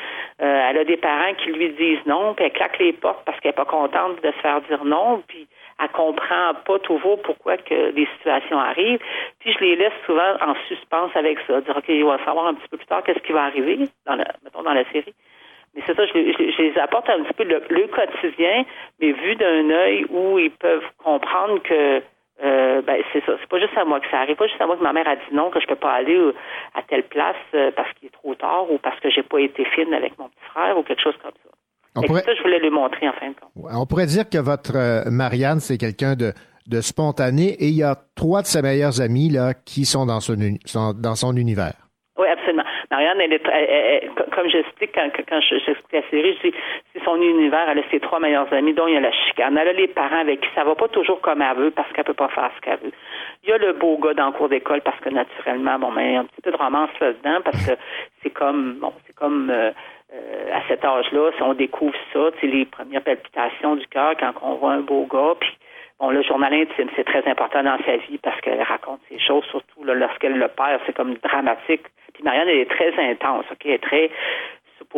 [0.41, 3.39] Euh, elle a des parents qui lui disent non, puis elle claque les portes parce
[3.39, 5.47] qu'elle est pas contente de se faire dire non, puis
[5.79, 8.99] elle comprend pas toujours pourquoi que les situations arrivent.
[9.39, 12.55] Puis je les laisse souvent en suspens avec ça, dire, OK, on va savoir un
[12.55, 15.13] petit peu plus tard qu'est-ce qui va arriver, dans la, mettons, dans la série.
[15.75, 18.65] Mais c'est ça, je, les- apporte un petit peu le quotidien,
[18.99, 22.01] mais vu d'un œil où ils peuvent comprendre que
[22.43, 24.67] euh, ben c'est ça, c'est pas juste à moi que ça arrive, pas juste à
[24.67, 26.35] moi que ma mère a dit non, que je peux pas aller euh,
[26.75, 29.65] à telle place euh, parce qu'il est trop tard ou parce que j'ai pas été
[29.65, 31.49] fine avec mon petit frère ou quelque chose comme ça.
[31.95, 33.65] On pourrait, ça, je voulais lui montrer en fin de compte.
[33.73, 36.31] on pourrait dire que votre euh, Marianne, c'est quelqu'un de,
[36.67, 40.19] de spontané et il y a trois de ses meilleurs amis là, qui sont dans
[40.19, 40.35] son,
[40.65, 41.86] sont dans son univers.
[42.89, 46.55] Marianne, elle est, elle- comme j'explique quand, quand je- j'explique la série, je dis,
[46.93, 49.57] c'est son univers, elle a ses trois meilleurs amis, dont il y a la chicane.
[49.57, 52.05] Elle a les parents avec qui ça va pas toujours comme elle veut parce qu'elle
[52.05, 52.91] peut pas faire ce qu'elle veut.
[53.43, 56.01] Il y a le beau gars dans le cours d'école parce que naturellement, bon, ben,
[56.13, 57.73] y a un petit peu de romance là-dedans parce que
[58.23, 59.71] c'est comme, bon, c'est comme, euh,
[60.13, 64.31] euh, à cet âge-là, si on découvre ça, sais, les premières palpitations du cœur quand
[64.41, 65.51] on voit un beau gars, puis
[65.99, 69.43] Bon, le journal intime, c'est très important dans sa vie parce qu'elle raconte ses choses,
[69.49, 71.81] surtout là, lorsqu'elle le perd, c'est comme dramatique.
[72.13, 73.65] Puis Marianne, elle est très intense, OK?
[73.65, 74.11] Elle est très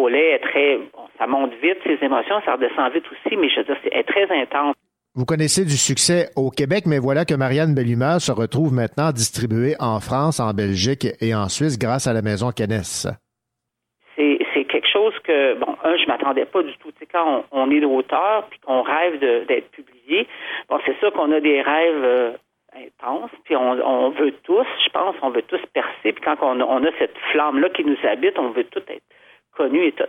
[0.07, 0.77] lait, elle est très...
[0.77, 3.89] Bon, ça monte vite, ses émotions, ça redescend vite aussi, mais je veux dire, c'est-
[3.91, 4.75] elle est très intense.
[5.15, 9.75] Vous connaissez du succès au Québec, mais voilà que Marianne Bellumeur se retrouve maintenant distribuée
[9.79, 12.83] en France, en Belgique et en Suisse grâce à la maison Cannes.
[12.83, 17.43] c'est c'est quelque chose que bon un je m'attendais pas du tout tu sais quand
[17.51, 19.98] on, on est d'auteur puis qu'on rêve de- d'être publié
[20.69, 22.31] bon c'est sûr qu'on a des rêves euh,
[22.75, 26.59] intenses puis on, on veut tous je pense on veut tous percer puis quand on,
[26.59, 29.03] a- on a cette flamme là qui nous habite on veut tout être
[29.55, 30.05] connu et tout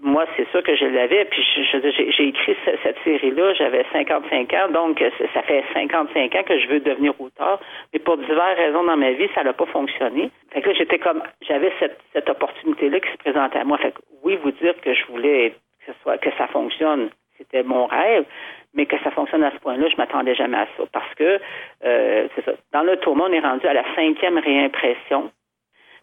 [0.00, 4.68] moi, c'est sûr que je l'avais, puis j'ai écrit ce- cette série-là, j'avais 55 ans,
[4.70, 7.58] donc euh, ça fait 55 ans que je veux devenir auteur,
[7.92, 10.30] mais pour diverses raisons dans ma vie, ça n'a pas fonctionné.
[10.52, 13.76] Fait que j'étais comme, j'avais cette, cette opportunité-là qui se présentait à moi.
[13.78, 15.50] Fait que oui, vous dire que je voulais
[15.84, 18.24] que, ce soit, que ça fonctionne, c'était mon rêve,
[18.74, 21.40] mais que ça fonctionne à ce point-là, je m'attendais jamais à ça, parce que,
[21.84, 25.30] euh, c'est ça, dans le tournoi, on est rendu à la cinquième réimpression,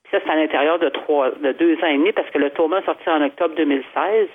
[0.04, 2.50] puis ça, c'est à l'intérieur de trois, de deux ans et demi, parce que le
[2.52, 4.28] tome 1 est sorti en octobre 2016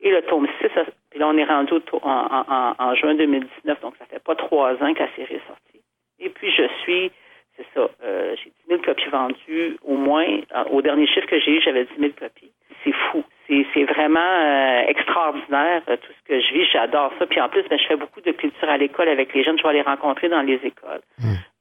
[0.00, 1.72] et le tome 6, ça- puis là, on est rendu
[2.02, 5.80] en juin 2019, donc ça fait pas trois ans que la série est sortie.
[6.20, 7.10] Et puis, je suis,
[7.56, 11.38] c'est ça, euh, j'ai 10 000 copies vendues, au moins, euh, au dernier chiffre que
[11.40, 12.52] j'ai eu, j'avais 10 000 copies.
[12.84, 13.24] C'est fou.
[13.48, 16.66] C'est, vraiment euh, extraordinaire, euh, tout ce que je vis.
[16.70, 17.26] J'adore ça.
[17.26, 19.58] Puis en plus, ben, je fais beaucoup de culture à l'école avec les jeunes.
[19.58, 21.00] Je vais les rencontrer dans les écoles.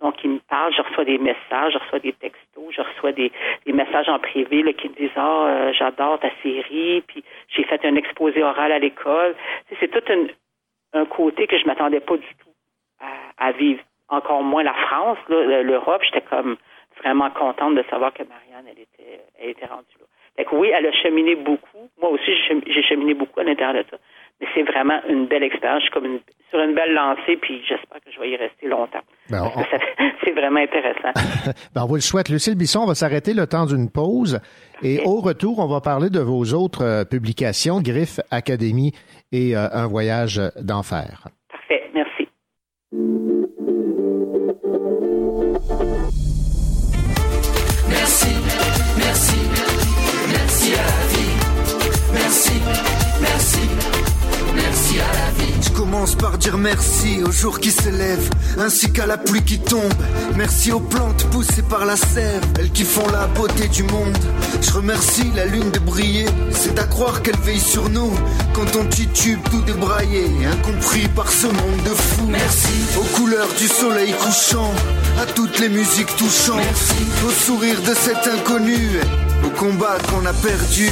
[0.01, 3.31] Donc, ils me parlent, je reçois des messages, je reçois des textos, je reçois des,
[3.65, 7.63] des messages en privé là, qui me disent Ah, euh, j'adore ta série, puis j'ai
[7.63, 9.35] fait un exposé oral à l'école.
[9.79, 10.29] C'est tout une-
[10.93, 12.49] un côté que je m'attendais pas du tout
[12.99, 13.81] à, à vivre.
[14.09, 16.01] Encore moins la France, l'Europe.
[16.03, 16.57] J'étais comme
[17.01, 20.05] vraiment contente de savoir que Marianne, elle était, elle était rendue là.
[20.37, 21.89] Fait que oui, elle a cheminé beaucoup.
[22.01, 23.97] Moi aussi, j'ai chem- j'ai cheminé beaucoup à l'intérieur de ça.
[24.39, 25.79] Mais c'est vraiment une belle expérience.
[25.81, 26.19] Je suis comme une-
[26.51, 29.01] sur une belle lancée, puis j'espère que je vais y rester longtemps.
[29.31, 29.63] Ben, on-
[30.23, 31.11] C'est vraiment intéressant.
[31.73, 32.29] Ben, on vous le souhaite.
[32.29, 34.39] Lucille Bisson, on va s'arrêter le temps d'une pause.
[34.83, 38.91] Et au retour, on va parler de vos autres euh, publications, Griffe, Académie
[39.31, 41.27] et euh, Un voyage d'enfer.
[41.51, 42.27] Parfait, merci.
[42.91, 43.26] Merci,
[56.07, 58.29] commence par dire merci aux jours qui se lèvent,
[58.59, 59.93] ainsi qu'à la pluie qui tombe.
[60.35, 64.17] Merci aux plantes poussées par la sève, elles qui font la beauté du monde.
[64.61, 68.11] Je remercie la lune de briller, c'est à croire qu'elle veille sur nous.
[68.53, 72.27] Quand on titube tout débraillé, incompris par ce monde de fous.
[72.27, 74.73] Merci aux couleurs du soleil couchant,
[75.21, 76.61] à toutes les musiques touchantes,
[77.25, 78.99] au sourire de cet inconnu,
[79.45, 80.89] au combat qu'on a perdu.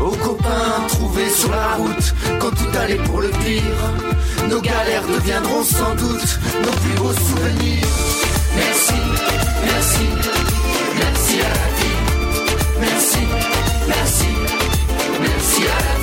[0.00, 4.48] Aux copains trouvés sur la route quand tout allait pour le pire.
[4.48, 7.88] Nos galères deviendront sans doute nos plus beaux souvenirs.
[8.56, 9.00] Merci,
[9.64, 10.06] merci,
[10.98, 11.96] merci à la vie.
[12.80, 13.18] Merci,
[13.88, 14.28] merci,
[15.20, 15.95] merci à la vie.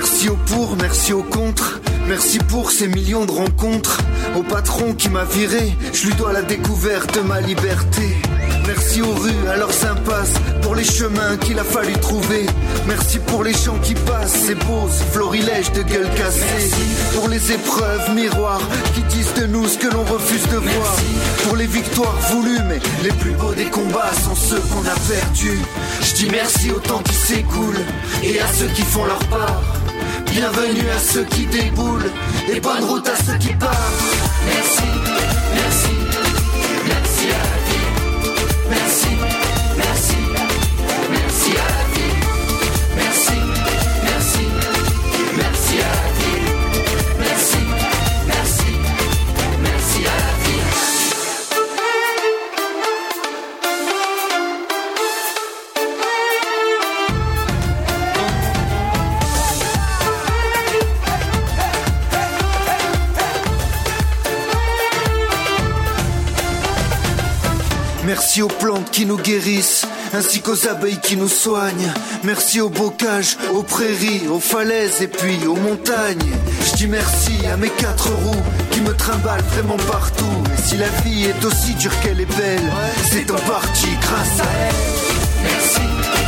[0.00, 1.80] Merci au pour, merci au contre.
[2.06, 3.98] Merci pour ces millions de rencontres.
[4.36, 8.16] Au patron qui m'a viré, je lui dois la découverte de ma liberté.
[8.64, 12.46] Merci aux rues, à leurs impasses, pour les chemins qu'il a fallu trouver.
[12.86, 16.70] Merci pour les gens qui passent, ces beaux florilèges de gueule cassée.
[17.14, 18.62] Pour les épreuves miroirs
[18.94, 20.96] qui disent de nous ce que l'on refuse de voir.
[21.42, 25.60] Pour les victoires voulues, mais les plus beaux des combats sont ceux qu'on a perdus.
[26.02, 27.80] Je dis merci au temps qui s'écoule
[28.22, 29.77] et à ceux qui font leur part.
[30.30, 32.10] Bienvenue à ceux qui déboulent
[32.52, 34.02] et bonne route à ceux qui partent.
[34.46, 34.82] Merci,
[35.54, 35.97] merci,
[68.38, 69.84] Merci aux plantes qui nous guérissent,
[70.14, 71.92] ainsi qu'aux abeilles qui nous soignent.
[72.22, 76.36] Merci aux bocages, aux prairies, aux falaises et puis aux montagnes.
[76.64, 80.44] Je dis merci à mes quatre roues qui me trimballent vraiment partout.
[80.56, 82.72] Et si la vie est aussi dure qu'elle est belle,
[83.10, 84.74] c'est en partie grâce à elle.
[85.42, 86.27] Merci,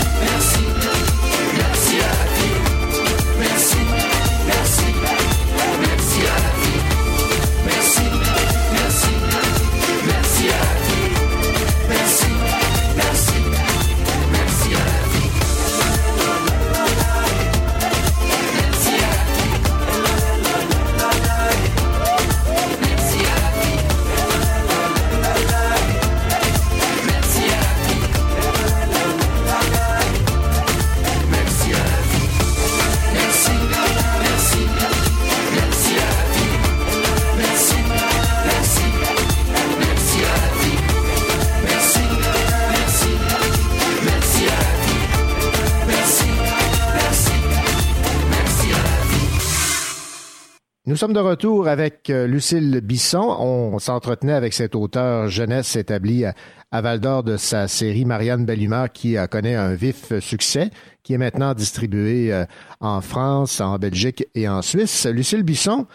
[51.01, 53.35] sommes de retour avec euh, Lucille Bisson.
[53.39, 56.35] On s'entretenait avec cet auteur jeunesse établi à,
[56.83, 60.69] Val d'Or de sa série Marianne Bellumeur qui connaît un vif succès,
[61.03, 62.45] qui est maintenant distribué euh,
[62.81, 65.07] en France, en Belgique et en Suisse.
[65.07, 65.87] Lucille Bisson,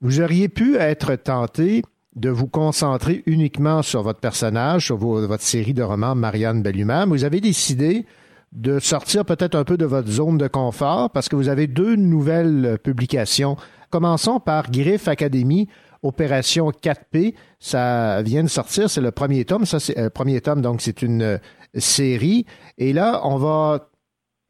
[0.00, 1.82] vous auriez pu être tenté
[2.16, 7.06] de vous concentrer uniquement sur votre personnage, sur votre série de romans Marianne Bellumeur.
[7.06, 8.06] mais Vous avez décidé
[8.54, 11.96] de sortir peut-être un peu de votre zone de confort parce que vous avez deux
[11.96, 13.58] nouvelles publications.
[13.94, 15.68] Commençons par Griff Academy,
[16.02, 17.36] Opération 4P.
[17.60, 19.66] Ça vient de sortir, c'est le premier tome.
[19.66, 21.38] Ça, le premier tome, donc c'est une euh,
[21.74, 22.44] série.
[22.76, 23.90] Et là, on va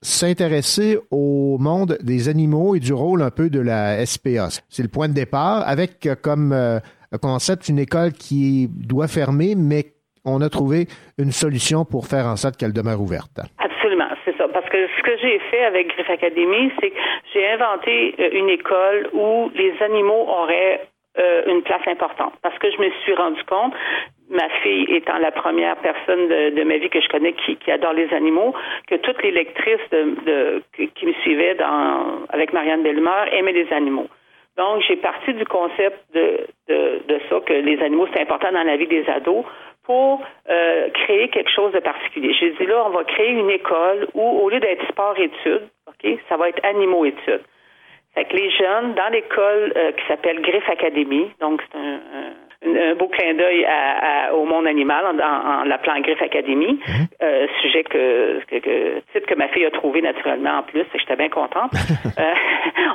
[0.01, 4.49] s'intéresser au monde des animaux et du rôle un peu de la SPA.
[4.71, 6.81] C'est le point de départ avec euh, comme euh,
[7.21, 9.93] concept une école qui doit fermer, mais
[10.25, 10.89] on a trouvé
[11.19, 13.41] une solution pour faire en sorte qu'elle demeure ouverte.
[14.97, 16.97] Ce que j'ai fait avec Griff Academy, c'est que
[17.33, 20.81] j'ai inventé euh, une école où les animaux auraient
[21.19, 22.35] euh, une place importante.
[22.43, 23.75] Parce que je me suis rendu compte,
[24.31, 28.13] ma fille étant la première personne de, ma vie que je connais qui, adore les
[28.13, 28.55] animaux,
[28.89, 29.89] que toutes les lectrices
[30.75, 31.57] qui, me suivaient
[32.31, 34.09] avec Marianne Bellemare aimaient les animaux.
[34.57, 38.63] Donc, j'ai parti du concept de, de, de ça, que les animaux, c'est important dans
[38.63, 39.45] la vie des ados,
[39.85, 42.35] pour euh, créer quelque chose de particulier.
[42.39, 46.37] J'ai dit là, on va créer une école où, au lieu d'être sport-études, OK, ça
[46.37, 47.43] va être animaux-études.
[48.15, 52.01] Fait que les jeunes, dans l'école euh, qui s'appelle Griff Academy, donc c'est un,
[52.67, 53.67] un- beau clin d'œil
[54.33, 56.79] au monde animal en, en- en l'appelant Griff Academy,
[57.23, 60.99] euh, sujet que, que, que titre que ma fille a trouvé naturellement en plus, et
[60.99, 61.71] j'étais bien contente.
[62.17, 62.23] Euh,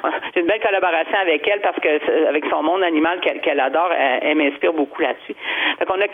[0.33, 3.91] J'ai une belle collaboration avec elle parce que euh, avec son monde animal qu'elle adore,
[3.91, 5.35] elle, elle m'inspire beaucoup là-dessus.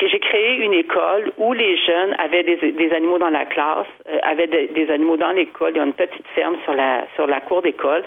[0.07, 4.17] J'ai créé une école où les jeunes avaient des, des animaux dans la classe, euh,
[4.23, 5.71] avaient des, des animaux dans l'école.
[5.75, 8.03] Il y a une petite ferme sur la sur la cour d'école.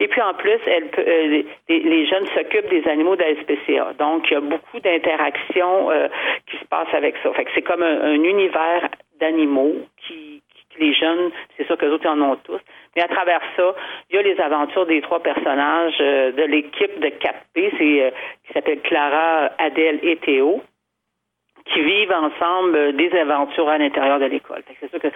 [0.00, 3.92] Et puis en plus, elle peut- les, les jeunes s'occupent des animaux de la SPCA.
[3.98, 6.08] Donc il y a beaucoup d'interactions euh,
[6.46, 7.32] qui se passent avec ça.
[7.32, 8.88] Fait que c'est comme un, un univers
[9.20, 9.76] d'animaux
[10.06, 10.42] qui,
[10.80, 12.60] les jeunes, c'est sûr que les autres en ont tous,
[12.96, 13.74] Mais à travers ça,
[14.08, 18.10] il y a les aventures des trois personnages euh, de l'équipe de 4P, c'est euh,
[18.46, 20.62] qui s'appelle Clara, Adèle et Théo,
[21.66, 24.62] qui vivent ensemble euh, des aventures à l'intérieur de l'école.
[24.80, 25.08] C'est sûr que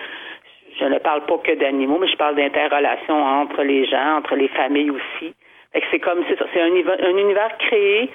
[0.79, 4.49] je ne parle pas que d'animaux, mais je parle d'interrelations entre les gens, entre les
[4.49, 5.35] familles aussi.
[5.91, 8.11] C'est comme c'est un, un univers créé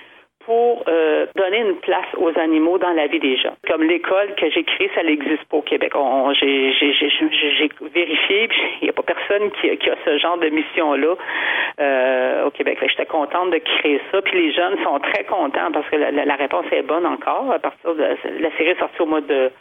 [0.50, 3.54] pour euh, donner une place aux animaux dans la vie des gens.
[3.68, 5.94] Comme l'école que j'ai créée, ça n'existe pas au Québec.
[6.40, 6.74] J'ai,
[7.94, 11.14] vérifié, puis il n'y a pas personne qui, a ce genre de mission-là
[11.80, 12.80] euh, au Québec.
[12.82, 14.24] J'étais contente de créer ça.
[14.24, 17.52] Puis les jeunes sont très contents parce que la, réponse est bonne encore.
[17.52, 19.52] À partir de la série est sortie au mois de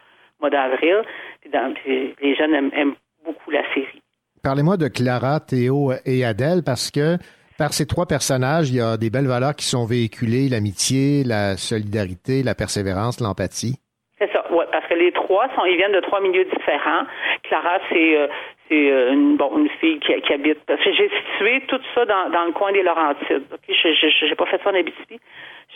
[0.41, 1.03] mois d'avril.
[1.43, 2.95] Puis, les jeunes aiment
[3.27, 4.01] beaucoup la série.
[4.43, 7.19] Parlez-moi de Clara, Théo et Adèle parce que
[7.59, 11.57] par ces trois personnages, il y a des belles valeurs qui sont véhiculées, l'amitié, la
[11.57, 13.75] solidarité, la persévérance, l'empathie.
[14.19, 17.05] C'est ça, ouais, parce que les trois sont, ils viennent de trois milieux différents.
[17.43, 18.29] Clara, c'est euh,
[18.69, 20.59] c'est euh, une bon une fille qui, qui habite.
[20.85, 23.43] J'ai situé tout ça dans, le coin des Laurentides.
[23.69, 25.19] Je j'ai pas fait ça en Abitibi.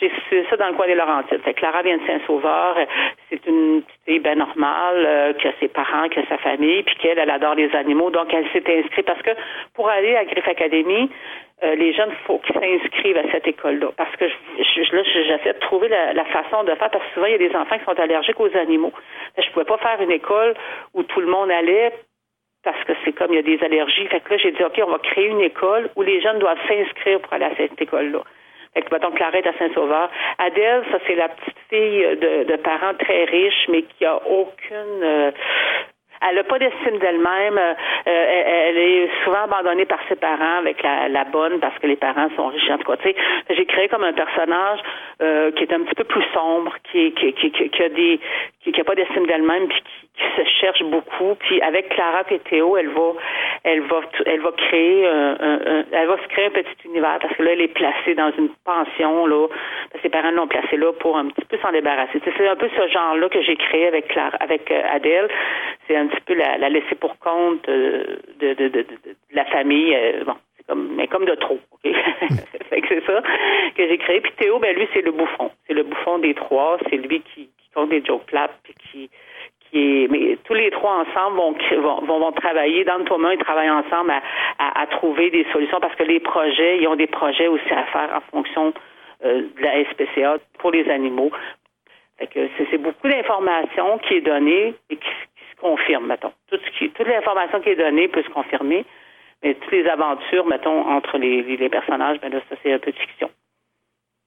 [0.09, 1.41] Situé ça dans le coin des Laurentides.
[1.41, 2.77] Fait Clara vient de Saint-Sauveur.
[3.29, 6.83] C'est une petite fille bien normale, euh, qui a ses parents, qui a sa famille,
[6.83, 8.09] puis qu'elle, elle adore les animaux.
[8.09, 9.31] Donc, elle s'est inscrite parce que
[9.73, 11.09] pour aller à Griffe Academy,
[11.63, 13.91] euh, les jeunes, faut qu'ils s'inscrivent à cette école-là.
[13.95, 17.35] Parce que là, j'essaie de trouver la, façon de faire, parce que souvent, il y
[17.35, 18.91] a des enfants qui sont allergiques aux animaux.
[19.37, 20.55] Je pouvais pas faire une école
[20.93, 21.93] où tout le monde allait
[22.63, 24.07] parce que c'est comme il y a des allergies.
[24.07, 26.59] Fait que là, j'ai dit, OK, on va créer une école où les jeunes doivent
[26.67, 28.23] s'inscrire pour aller à cette école-là.
[28.75, 30.09] Mettons, Clarette à Saint-Sauveur.
[30.37, 35.03] Adèle, ça, c'est la petite fille de, de parents très riches, mais qui a aucune...
[35.03, 35.31] euh,
[36.29, 37.57] elle n'a pas d'estime d'elle-même.
[37.57, 37.73] Euh,
[38.05, 42.29] elle, est souvent abandonnée par ses parents avec la, la bonne parce que les parents
[42.35, 42.69] sont riches.
[42.69, 42.97] En tout cas,
[43.49, 44.79] j'ai créé comme un personnage
[45.21, 48.19] euh, qui est un petit peu plus sombre, qui, qui, qui, qui, qui a des,
[48.63, 51.35] qui, qui a pas d'estime d'elle-même, puis qui, qui se cherche beaucoup.
[51.39, 53.13] Puis avec Clara et Théo, elle va,
[53.63, 57.17] elle va, elle va créer, un, un- un- elle va se créer un petit univers
[57.19, 59.47] parce que là, elle est placée dans une pension là.
[59.47, 62.19] Parce que ses parents l'ont placée là pour un petit peu s'en débarrasser.
[62.23, 65.29] C'est un peu ce genre-là que j'ai créé avec Clara, avec euh, Adèle.
[65.87, 68.95] C'est un petit peu la, la laisser pour compte euh, de, de, de, de,
[69.31, 69.95] la famille.
[69.95, 71.59] euh, bon, c'est comme, mais comme de trop.
[71.71, 71.91] ok?
[72.69, 73.21] Fait que c'est ça
[73.75, 74.21] que j'ai créé.
[74.21, 75.49] Puis Théo, ben lui, c'est le bouffon.
[75.67, 76.77] C'est le bouffon des trois.
[76.89, 79.09] C'est lui qui, qui compte des jokes plates, puis qui
[79.73, 82.83] mais tous les trois ensemble vont, vont, vont, travailler.
[82.83, 84.13] Dans le Thomas, ils travaillent ensemble
[84.59, 88.09] à, trouver des solutions parce que les projets, ils ont des projets aussi à faire
[88.15, 88.73] en fonction
[89.25, 91.31] euh, de la SPCA pour les animaux.
[92.19, 96.31] C'est, beaucoup d'informations qui est donnée et qui, se confirme, mettons.
[96.49, 98.85] Toute l'information qui est donnée peut se confirmer,
[99.41, 102.91] mais toutes les aventures, mettons, entre les, les personnages, ben là, ça, c'est un peu
[102.91, 103.29] de fiction.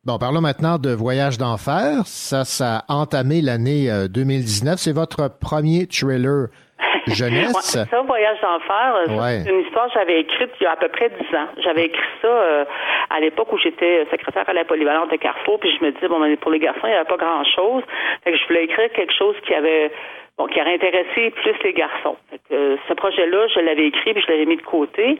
[0.06, 2.06] Bon, parlons maintenant de Voyage d'enfer.
[2.06, 4.78] Ça, ça a entamé l'année euh, 2019.
[4.78, 6.46] C'est votre premier thriller
[7.08, 7.50] jeunesse.
[7.50, 9.42] Ouais, ça, Voyage d'enfer, euh, Ouais.
[9.42, 11.48] c'est une histoire que j'avais écrite il y a à peu près dix ans.
[11.58, 12.64] J'avais écrit ça euh,
[13.10, 16.22] à l'époque où j'étais secrétaire à la polyvalente de Carrefour, puis je me disais, bon,
[16.36, 17.82] pour les garçons, il n'y avait pas grand-chose.
[18.22, 19.90] Fait que je voulais écrire quelque chose qui avait
[20.38, 22.16] bon, qui aurait intéressé plus les garçons.
[22.30, 25.18] Fait que, euh, ce projet-là, je l'avais écrit, puis je l'avais mis de côté.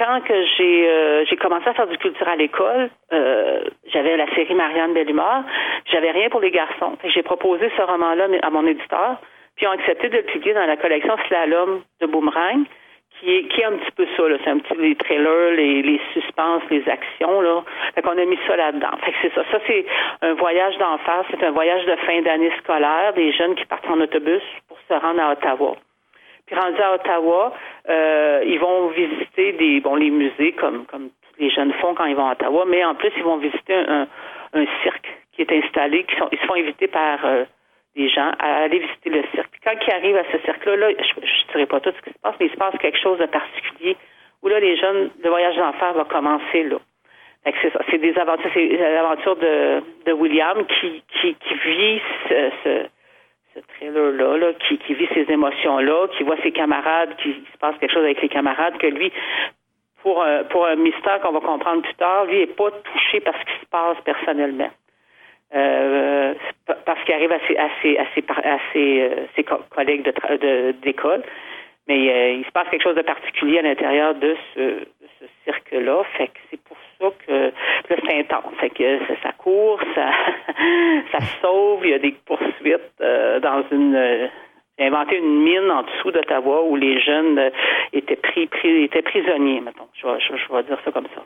[0.00, 4.26] Quand que j'ai euh, j'ai commencé à faire du culture à l'école, euh, j'avais la
[4.34, 5.44] série Marianne Bellumeur,
[5.92, 6.96] j'avais rien pour les garçons.
[7.04, 9.20] J'ai proposé ce roman-là à mon éditeur,
[9.56, 12.64] puis ils ont accepté de le publier dans la collection Slalom de Boomerang,
[13.18, 14.22] qui est, qui est un petit peu ça.
[14.42, 17.62] C'est un petit les trailers, les, les suspens, les actions, là.
[17.94, 18.96] Fait qu'on a mis ça là-dedans.
[19.04, 19.44] Fait que c'est ça.
[19.52, 19.84] Ça, c'est
[20.22, 21.24] un voyage d'enfer.
[21.30, 24.94] C'est un voyage de fin d'année scolaire, des jeunes qui partent en autobus pour se
[24.94, 25.76] rendre à Ottawa.
[26.50, 27.52] Puis à Ottawa,
[27.88, 32.06] euh, ils vont visiter des bon les musées comme comme tous les jeunes font quand
[32.06, 34.06] ils vont à Ottawa, mais en plus ils vont visiter un,
[34.82, 37.44] cirque qui est installé, qui sont, ils se font inviter par euh,
[37.94, 39.52] des gens à aller visiter le cirque.
[39.64, 42.18] Quand ils arrivent à ce cirque-là, là, je ne dirai pas tout ce qui se
[42.20, 43.96] passe, mais il se passe quelque chose de particulier
[44.42, 46.78] où là les jeunes, le voyage d'enfer va commencer là.
[47.90, 52.86] C'est des aventures, c'est l'aventure de, de William qui, qui, qui vit ce, ce
[53.54, 57.76] ce thriller-là, là, qui, qui vit ces émotions-là, qui voit ses camarades, qui se passe
[57.78, 59.12] quelque chose avec les camarades, que lui,
[60.02, 63.34] pour un, pour un mystère qu'on va comprendre plus tard, lui n'est pas touché par
[63.38, 64.70] ce qui se passe personnellement.
[65.52, 66.34] Euh,
[66.86, 70.72] parce qu'il arrive à ses, à ses, à ses, à ses, euh, collègues tra- de-
[70.80, 71.24] d'école,
[71.88, 74.86] mais euh, il se passe quelque chose de particulier à l'intérieur de ce, de
[75.18, 76.04] ce cirque-là.
[76.16, 77.50] Fait que c'est pour ça que là,
[77.88, 78.54] c'est intense.
[78.60, 83.94] Fait que ça, court, ça, sauve, il y a des poursuites euh, dans une.
[83.94, 84.28] euh,
[84.78, 87.50] j'ai inventé une mine en dessous d'Ottawa où les jeunes euh,
[87.92, 89.88] étaient pris, pris étaient prisonniers, mettons.
[89.92, 91.22] Je vais, je, je vais dire ça comme ça.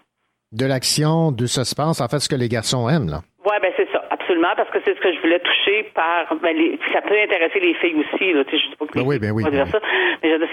[0.50, 3.20] De l'action, du suspense, en fait, ce que les garçons aiment, là.
[3.44, 4.52] Ouais, ben c'est ça, absolument.
[4.56, 6.34] parce que c'est ce que je voulais toucher par.
[6.42, 8.32] Ben, les- ça peut intéresser les filles aussi.
[8.32, 9.80] Là, sais, je dis pas que Ben oui, ben oui, vont ben dire ça,
[10.22, 10.48] mais je dire,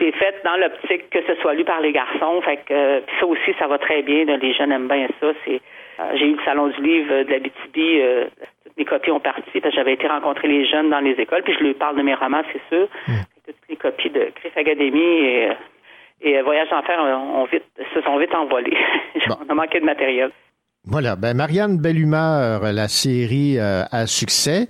[0.00, 2.40] l'ai fait dans l'optique que ce soit lu par les garçons.
[2.42, 4.24] Fait que euh, ça aussi, ça va très bien.
[4.24, 5.32] là, les jeunes aiment bien ça.
[5.44, 5.60] C'est
[6.00, 7.76] euh, j'ai eu le salon du livre euh, de la BTB.
[7.78, 8.24] euh,
[8.64, 11.42] toutes mes copies ont parti parce que j'avais été rencontrer les jeunes dans les écoles,
[11.42, 12.88] puis je leur parle de mes romans, c'est sûr.
[13.44, 15.48] Toutes les copies de Griff Academy et,
[16.22, 16.98] et Voyage d'enfer
[17.44, 18.76] vite, se sont vite envolées.
[19.46, 20.30] On a manqué de matériel.
[20.84, 21.16] Voilà.
[21.16, 24.66] Ben, Marianne Bellumeur, la série euh, à succès.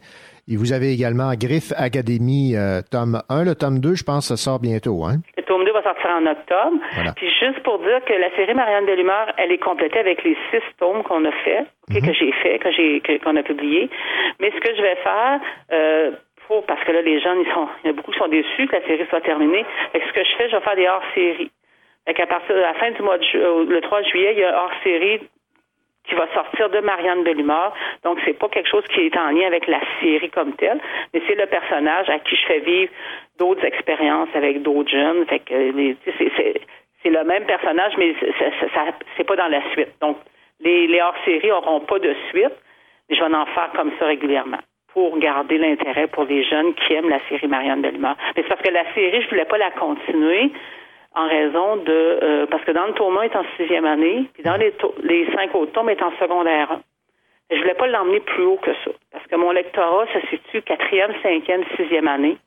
[0.51, 3.45] Et vous avez également Griff Academy, euh, tome 1.
[3.45, 5.05] Le tome 2, je pense, ça sort bientôt.
[5.05, 5.23] Hein?
[5.39, 6.77] Le tome 2 va sortir en octobre.
[6.95, 7.13] Voilà.
[7.15, 10.37] Puis juste pour dire que la série Marianne de l'humeur, elle est complétée avec les
[10.51, 13.89] six tomes qu'on a fait, ok, que j'ai fait, que j'ai qu'on a publié.
[14.41, 15.41] Mais ce que je vais faire,
[15.73, 16.11] euh,
[16.49, 18.29] pour parce que là les jeunes, ils sont, il y en a beaucoup qui sont
[18.29, 19.65] déçus que la série soit terminée.
[19.95, 21.53] Que ce que je fais, je vais faire des hors-séries.
[22.05, 24.41] Fait qu'à partir de la fin du mois de ju- euh, le 3 juillet, il
[24.41, 25.21] y a un hors-série
[26.05, 27.73] qui va sortir de Marianne Bellemare.
[28.05, 30.81] Donc, c'est pas quelque chose qui est en lien avec la série comme telle,
[31.15, 32.93] mais c'est le personnage à qui je fais vivre
[33.39, 35.25] d'autres expériences avec d'autres jeunes.
[35.27, 35.55] Fait que
[37.05, 38.15] c'est, le même personnage, mais
[39.17, 39.91] c'est, pas dans la suite.
[40.01, 40.19] Donc,
[40.61, 42.55] les, hors-séries n'auront pas de suite,
[43.09, 44.59] mais je vais en faire comme ça régulièrement
[44.93, 48.17] pour garder l'intérêt pour les jeunes qui aiment la série Marianne Bellemare.
[48.37, 50.53] Mais c'est parce que la série, je voulais pas la continuer
[51.15, 54.57] en raison de euh, parce que dans le tournoi est en sixième année, puis dans
[54.57, 54.73] les,
[55.03, 56.81] les cinq autres tomes est en secondaire 1.
[57.51, 58.91] Je voulais pas l'emmener plus haut que ça.
[59.11, 62.39] Parce que mon lectorat se situe quatrième, cinquième, sixième année.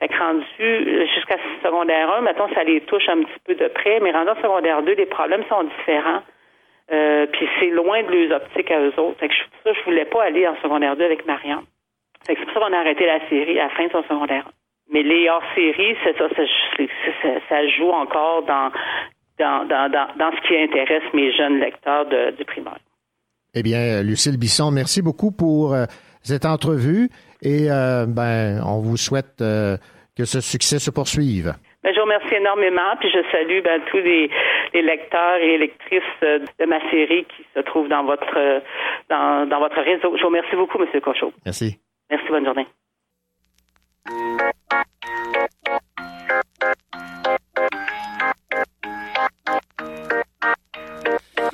[0.00, 3.68] Fait que rendu euh, jusqu'à secondaire 1, mettons, ça les touche un petit peu de
[3.68, 6.22] près, mais rendu en secondaire 2, les problèmes sont différents.
[6.90, 9.18] Euh, puis c'est loin de leurs optiques à eux autres.
[9.18, 11.64] Fait que ça, je voulais pas aller en secondaire 2 avec Marianne.
[12.22, 14.50] C'est pour ça qu'on a arrêté la série à la fin de son secondaire 1.
[14.92, 16.42] Mais les hors-séries, c'est ça, ça,
[17.22, 18.70] ça, ça joue encore dans,
[19.38, 22.78] dans, dans, dans, ce qui intéresse mes jeunes lecteurs de- du primaire.
[23.54, 25.84] Eh bien, Lucille Bisson, merci beaucoup pour euh,
[26.22, 27.08] cette entrevue
[27.42, 29.76] et euh, ben, on vous souhaite euh,
[30.16, 31.52] que ce succès se poursuive.
[31.82, 34.30] Ben, je vous remercie énormément, puis je salue ben, tous les,
[34.74, 38.62] les lecteurs et lectrices de ma série qui se trouvent dans votre
[39.08, 40.16] dans, dans votre réseau.
[40.16, 41.00] Je vous remercie beaucoup, M.
[41.00, 41.32] Cochot.
[41.44, 41.78] Merci.
[42.10, 42.66] Merci, bonne journée.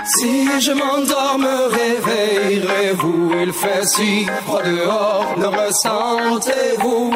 [0.05, 7.15] Si je m'endors, me réveillerez-vous Il fait si froid dehors, le ressentez-vous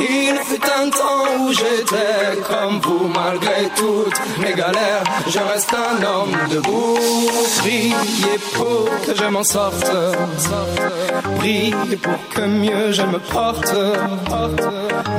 [0.00, 6.02] Il fut un temps où j'étais comme vous Malgré toutes mes galères, je reste un
[6.04, 6.98] homme debout.
[7.58, 9.90] Priez pour que je m'en sorte.
[11.38, 13.74] Priez pour que mieux je me porte.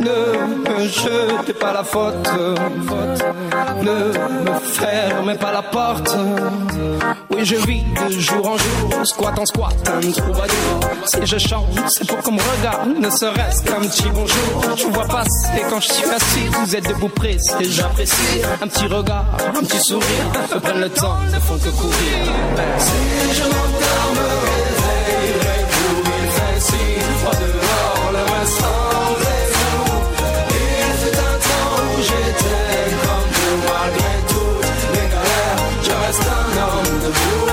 [0.02, 2.30] Ne me jetez pas la faute.
[3.82, 4.14] Ne
[4.44, 6.16] me fermez pas la porte
[7.30, 10.80] oui, je vis de jour en jour, squat en squat, un troubadour.
[11.06, 14.76] Si je chante, c'est pour qu'on me regarde, ne serait-ce qu'un petit bonjour.
[14.76, 18.42] Je vous vois passer quand je suis assis, vous êtes debout pressé, j'apprécie.
[18.62, 19.26] Un petit regard,
[19.56, 22.18] un petit sourire, prennent le temps, ne font que courir.
[22.80, 24.67] Si je m'endors,
[37.08, 37.47] un homme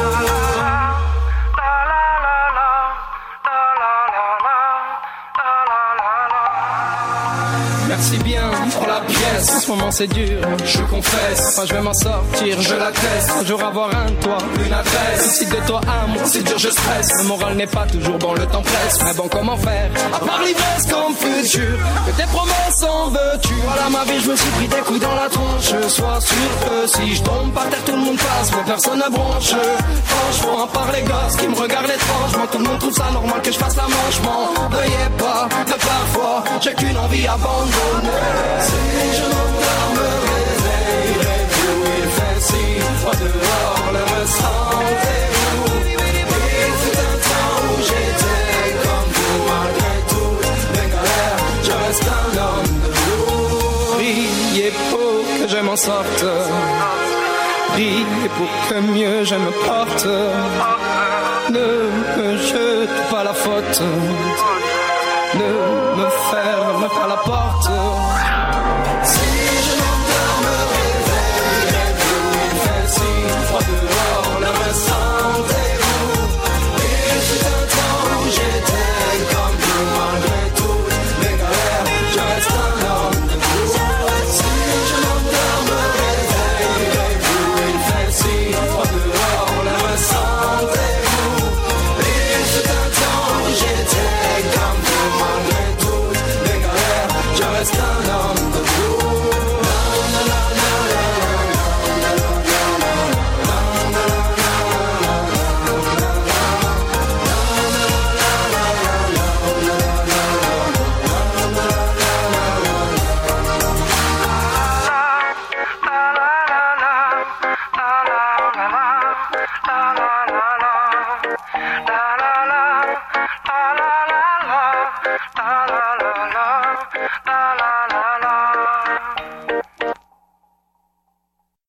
[8.70, 9.50] pour la pièce.
[9.56, 11.56] En ce moment c'est dur, je confesse.
[11.56, 13.30] Moi je vais m'en sortir, je l'atteste.
[13.40, 15.38] Un jour avoir un toit, une adresse.
[15.38, 17.08] Si de toi à moi, c'est dur, je stresse.
[17.18, 18.98] Le moral n'est pas toujours bon, le temps presse.
[19.04, 19.90] Mais bon, comment faire?
[20.14, 23.54] À part l'ivresse comme futur, que tes promesses en veux-tu?
[23.64, 25.88] Voilà ma vie, je me suis pris des coups dans la tronche.
[25.88, 29.10] Sois sûr que si je tombe par terre, tout le monde passe, mais personne ne
[29.10, 29.54] bronche.
[30.04, 33.40] Franchement, à part les gosses qui me regardent étrangement, tout le monde trouve ça normal
[33.42, 34.20] que je fasse la manche.
[34.24, 38.53] M'en veuillez pas, de parfois, j'ai qu'une envie abandonnée.
[55.76, 56.24] Sorte,
[57.72, 60.06] priez pour que mieux je me porte.
[61.50, 61.66] Ne
[62.16, 63.82] me jete pas la faute,
[65.34, 65.50] ne
[65.98, 66.53] me ferme